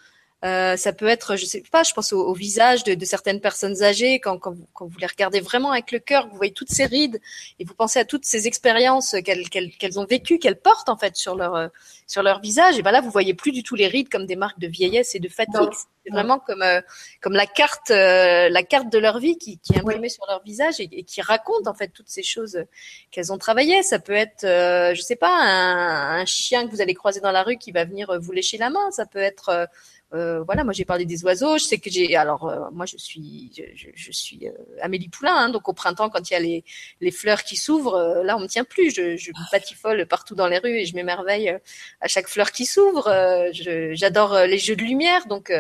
[0.43, 3.83] Euh, ça peut être, je sais pas, je pense au, visage de, de, certaines personnes
[3.83, 6.71] âgées quand, quand, vous, quand, vous, les regardez vraiment avec le cœur, vous voyez toutes
[6.71, 7.21] ces rides
[7.59, 11.15] et vous pensez à toutes ces expériences qu'elles qu'elles ont vécues, qu'elles portent en fait
[11.15, 11.71] sur leur
[12.07, 12.79] sur leur visage.
[12.79, 15.15] Et ben là, vous voyez plus du tout les rides comme des marques de vieillesse
[15.15, 15.69] et de fatigue.
[16.07, 16.81] C'est vraiment comme euh,
[17.21, 20.43] comme la carte euh, la carte de leur vie qui, qui est imprimée sur leur
[20.43, 22.65] visage et, qui raconte en fait toutes ces choses
[23.11, 23.83] qu'elles ont travaillées.
[23.83, 27.43] Ça peut être, je sais pas, un, un, chien que vous allez croiser dans la
[27.43, 28.91] rue qui va venir vous lécher la main.
[28.91, 29.69] Ça peut être
[30.12, 31.59] euh, voilà, moi j'ai parlé des oiseaux.
[31.59, 35.35] Je sais que j'ai, alors euh, moi je suis, je, je suis euh, Amélie Poulain,
[35.37, 36.65] hein, donc au printemps quand il y a les,
[37.01, 38.91] les fleurs qui s'ouvrent, là on me tient plus.
[38.95, 41.57] Je, je patifole partout dans les rues et je m'émerveille
[42.01, 43.09] à chaque fleur qui s'ouvre.
[43.53, 45.53] j'adore les jeux de lumière, donc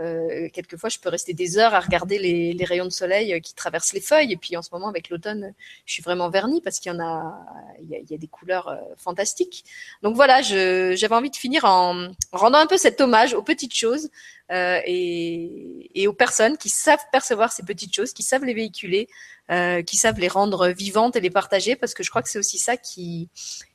[0.00, 3.40] euh, quelquefois, je peux rester des heures à regarder les, les, rayons de soleil euh,
[3.40, 4.32] qui traversent les feuilles.
[4.32, 5.54] Et puis, en ce moment, avec l'automne,
[5.86, 7.34] je suis vraiment vernie parce qu'il y en a,
[7.82, 9.64] il y a, il y a des couleurs euh, fantastiques.
[10.02, 14.10] Donc voilà, j'avais envie de finir en rendant un peu cet hommage aux petites choses
[14.50, 19.08] euh, et, et, aux personnes qui savent percevoir ces petites choses, qui savent les véhiculer,
[19.50, 22.38] euh, qui savent les rendre vivantes et les partager, parce que je crois que c'est
[22.38, 23.28] aussi ça qui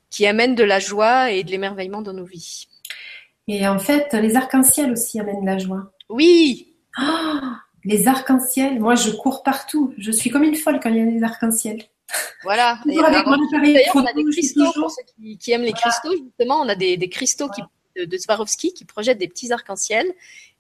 [0.10, 2.68] qui amène de la joie et de l'émerveillement dans nos vies.
[3.48, 5.92] Et en fait, les arcs-en-ciel aussi amènent la joie.
[6.10, 6.76] Oui.
[7.86, 8.80] Les arcs-en-ciel.
[8.80, 9.94] Moi, je cours partout.
[9.98, 11.84] Je suis comme une folle quand il y a des arcs-en-ciel.
[12.44, 12.80] Voilà.
[12.86, 13.26] D'ailleurs,
[13.96, 15.04] on a des cristaux pour ceux
[15.38, 16.12] qui, aiment les cristaux.
[16.12, 17.62] Justement, on a des, cristaux qui,
[18.06, 20.12] de, Swarovski qui projettent des petits arcs-en-ciel.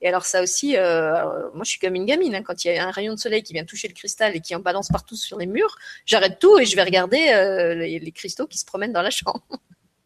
[0.01, 2.35] Et alors ça aussi, euh, moi je suis comme une gamine.
[2.35, 4.41] Hein, quand il y a un rayon de soleil qui vient toucher le cristal et
[4.41, 8.11] qui en balance partout sur les murs, j'arrête tout et je vais regarder euh, les
[8.11, 9.45] cristaux qui se promènent dans la chambre.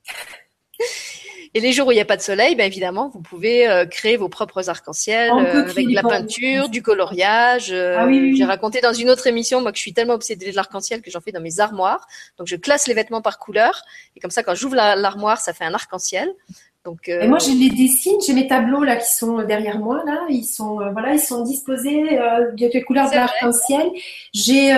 [1.58, 3.88] Et les jours où il n'y a pas de soleil, bien évidemment, vous pouvez euh,
[3.88, 7.72] créer vos propres arcs-en-ciel euh, avec de la peinture, du coloriage.
[7.72, 10.56] Euh, ah j'ai raconté dans une autre émission, moi, que je suis tellement obsédée de
[10.56, 12.06] l'arc-en-ciel que j'en fais dans mes armoires.
[12.38, 13.82] Donc, je classe les vêtements par couleur.
[14.16, 16.32] Et comme ça, quand j'ouvre l'armoire, ça fait un arc-en-ciel.
[16.88, 18.18] Euh, et moi, je les dessine.
[18.26, 20.04] J'ai mes tableaux là qui sont derrière moi.
[20.06, 23.92] Là, ils sont euh, voilà, ils sont disposés euh, de, de couleurs de l'arc-en-ciel.
[24.34, 24.76] J'ai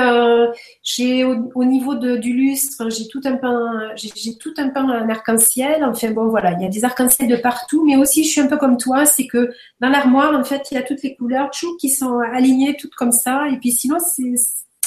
[0.83, 5.09] j'ai au, niveau de, du lustre, j'ai tout un pain, j'ai tout un pain en
[5.09, 5.83] arc-en-ciel.
[5.83, 7.85] Enfin bon, voilà, il y a des arcs-en-ciel de partout.
[7.85, 10.75] Mais aussi, je suis un peu comme toi, c'est que dans l'armoire, en fait, il
[10.75, 13.47] y a toutes les couleurs, tchou, qui sont alignées toutes comme ça.
[13.51, 14.33] Et puis sinon, c'est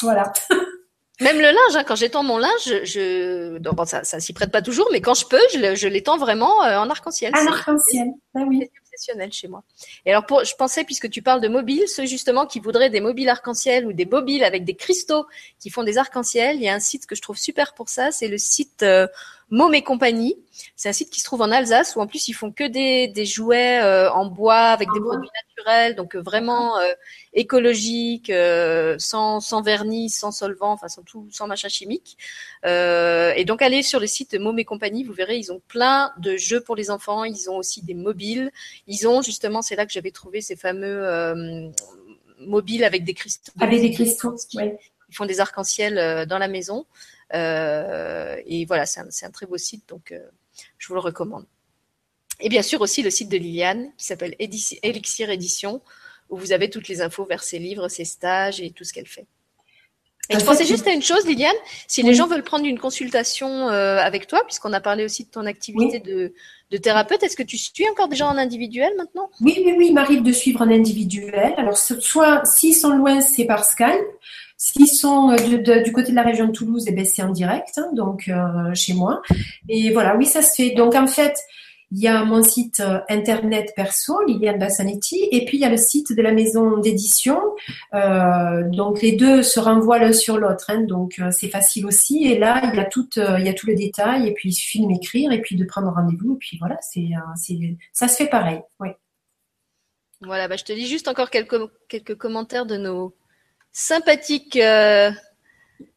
[0.03, 0.33] voilà.
[1.21, 4.63] Même le linge, hein, quand j'étends mon linge, je, bon, ça, ça s'y prête pas
[4.63, 7.33] toujours, mais quand je peux, je, l'étends vraiment euh, en arc-en-ciel.
[7.37, 8.61] En arc-en-ciel, ah oui.
[8.63, 9.63] C'est obsessionnel chez moi.
[10.07, 13.01] Et alors, pour, je pensais, puisque tu parles de mobiles, ceux justement qui voudraient des
[13.01, 15.27] mobiles arc-en-ciel ou des mobiles avec des cristaux
[15.61, 18.11] qui font des arc-en-ciel, il y a un site que je trouve super pour ça,
[18.11, 19.07] c'est le site euh,
[19.53, 20.35] Môme et compagnie.
[20.77, 23.09] C'est un site qui se trouve en Alsace où en plus ils font que des,
[23.09, 26.91] des jouets euh, en bois avec des produits naturels, donc euh, vraiment euh,
[27.35, 32.17] écologiques, euh, sans, sans vernis, sans solvant, enfin sans tout, sans machin chimique.
[32.65, 36.39] et donc allez sur le site Môme et compagnie, vous verrez ils ont plein de
[36.39, 37.25] jeux pour les enfants.
[37.25, 38.51] Ils ont aussi des mobiles.
[38.87, 41.71] Ils ont justement, c'est là que j'avais trouvé ces fameux
[42.39, 43.53] mobiles avec des cristaux.
[43.61, 44.35] Avec des cristaux.
[44.55, 46.87] Ils font des arcs-en-ciel dans la maison.
[47.35, 50.21] Euh, et voilà, c'est un, très beau site, donc euh,
[50.79, 51.47] je vous le recommande.
[52.41, 55.83] Et bien sûr aussi le site de Liliane qui s'appelle Elixir Édition,
[56.29, 59.07] où vous avez toutes les infos vers ses livres, ses stages et tout ce qu'elle
[59.07, 59.27] fait.
[60.31, 61.53] Et je pensais juste à une chose, Liliane,
[61.89, 65.31] si les gens veulent prendre une consultation euh, avec toi, puisqu'on a parlé aussi de
[65.31, 66.33] ton activité de,
[66.71, 69.29] de, thérapeute, est-ce que tu suis encore des gens en individuel maintenant?
[69.41, 71.55] Oui, oui, oui, il m'arrive de suivre en individuel.
[71.57, 74.07] Alors, soit s'ils sont loin, c'est par Skype.
[74.57, 77.77] S'ils sont euh, du côté de la région de Toulouse, eh ben, c'est en direct,
[77.79, 79.21] hein, donc euh, chez moi.
[79.69, 80.71] Et voilà, oui, ça se fait.
[80.71, 81.35] Donc en fait,
[81.95, 85.69] il y a mon site euh, internet perso, Liliane Bassanetti, et puis il y a
[85.69, 87.39] le site de la maison d'édition.
[87.93, 92.25] Euh, donc les deux se renvoient l'un sur l'autre, hein, donc euh, c'est facile aussi.
[92.25, 94.81] Et là, il y a tout, il y a le détail, et puis il suffit
[94.81, 97.11] de m'écrire, et puis de prendre rendez-vous, et puis voilà, c'est,
[97.93, 98.61] ça se fait pareil.
[98.81, 98.89] Oui.
[100.23, 103.15] Voilà, bah, je te lis juste encore quelques, quelques commentaires de nos
[103.73, 104.59] sympathiques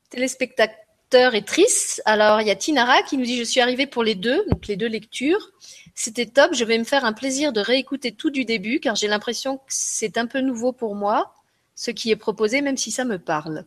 [0.10, 2.02] téléspectateurs et tristes.
[2.06, 4.68] Alors, il y a Tinara qui nous dit Je suis arrivée pour les deux, donc
[4.68, 5.52] les deux lectures.
[5.94, 6.53] C'était top.
[6.53, 9.64] Je vais me faire un plaisir de réécouter tout du début car j'ai l'impression que
[9.69, 11.34] c'est un peu nouveau pour moi,
[11.73, 13.65] ce qui est proposé, même si ça me parle.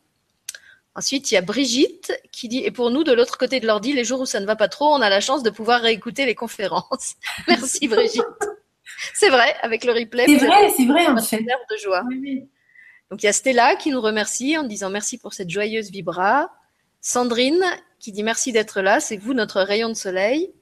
[0.94, 3.92] Ensuite, il y a Brigitte qui dit Et pour nous, de l'autre côté de l'ordi,
[3.92, 6.26] les jours où ça ne va pas trop, on a la chance de pouvoir réécouter
[6.26, 7.14] les conférences.
[7.48, 8.24] Merci Brigitte.
[9.14, 10.26] c'est vrai, avec le replay.
[10.26, 11.40] C'est vrai, c'est vrai, en fait.
[11.40, 12.02] de joie.
[13.10, 16.50] Donc il y a Stella qui nous remercie en disant merci pour cette joyeuse vibra.
[17.00, 17.64] Sandrine
[17.98, 20.52] qui dit merci d'être là, c'est vous notre rayon de soleil.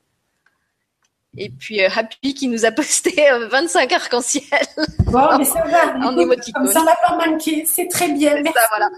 [1.38, 3.14] Et puis euh, Happy qui nous a posté
[3.50, 4.66] 25 euh, arcs-en-ciel.
[5.06, 5.96] Bon, mais ça va.
[6.06, 6.66] en émoticône.
[6.68, 7.64] Ça n'a pas manqué.
[7.66, 8.40] C'est très bien.
[8.42, 8.52] Merci.
[8.54, 8.90] Ça, voilà.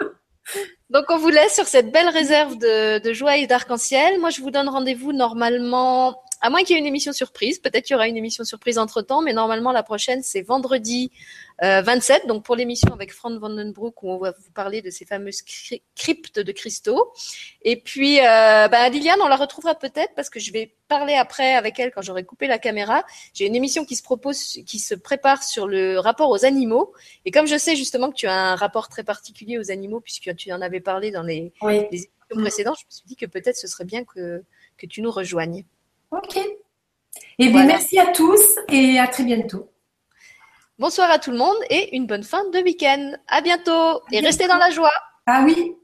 [0.90, 4.18] Donc on vous laisse sur cette belle réserve de, de joie et d'arc-en-ciel.
[4.18, 7.84] Moi, je vous donne rendez-vous normalement à moins qu'il y ait une émission surprise, peut-être
[7.84, 11.10] qu'il y aura une émission surprise entre temps, mais normalement la prochaine c'est vendredi
[11.62, 15.04] 27, euh, donc pour l'émission avec Frank Vandenbroek où on va vous parler de ces
[15.04, 15.42] fameuses
[15.94, 17.12] cryptes de cristaux.
[17.62, 21.54] Et puis euh, bah, Liliane, on la retrouvera peut-être parce que je vais parler après
[21.54, 23.04] avec elle quand j'aurai coupé la caméra.
[23.34, 26.94] J'ai une émission qui se propose, qui se prépare sur le rapport aux animaux.
[27.26, 30.34] Et comme je sais justement que tu as un rapport très particulier aux animaux puisque
[30.36, 33.56] tu en avais parlé dans les, les émissions précédentes, je me suis dit que peut-être
[33.56, 34.42] ce serait bien que
[34.78, 35.64] que tu nous rejoignes.
[36.10, 36.36] Ok.
[36.36, 36.48] Et
[37.38, 39.70] eh bien, merci à tous et à très bientôt.
[40.78, 43.12] Bonsoir à tout le monde et une bonne fin de week-end.
[43.28, 44.92] À bientôt et restez dans la joie.
[45.26, 45.76] Ah oui.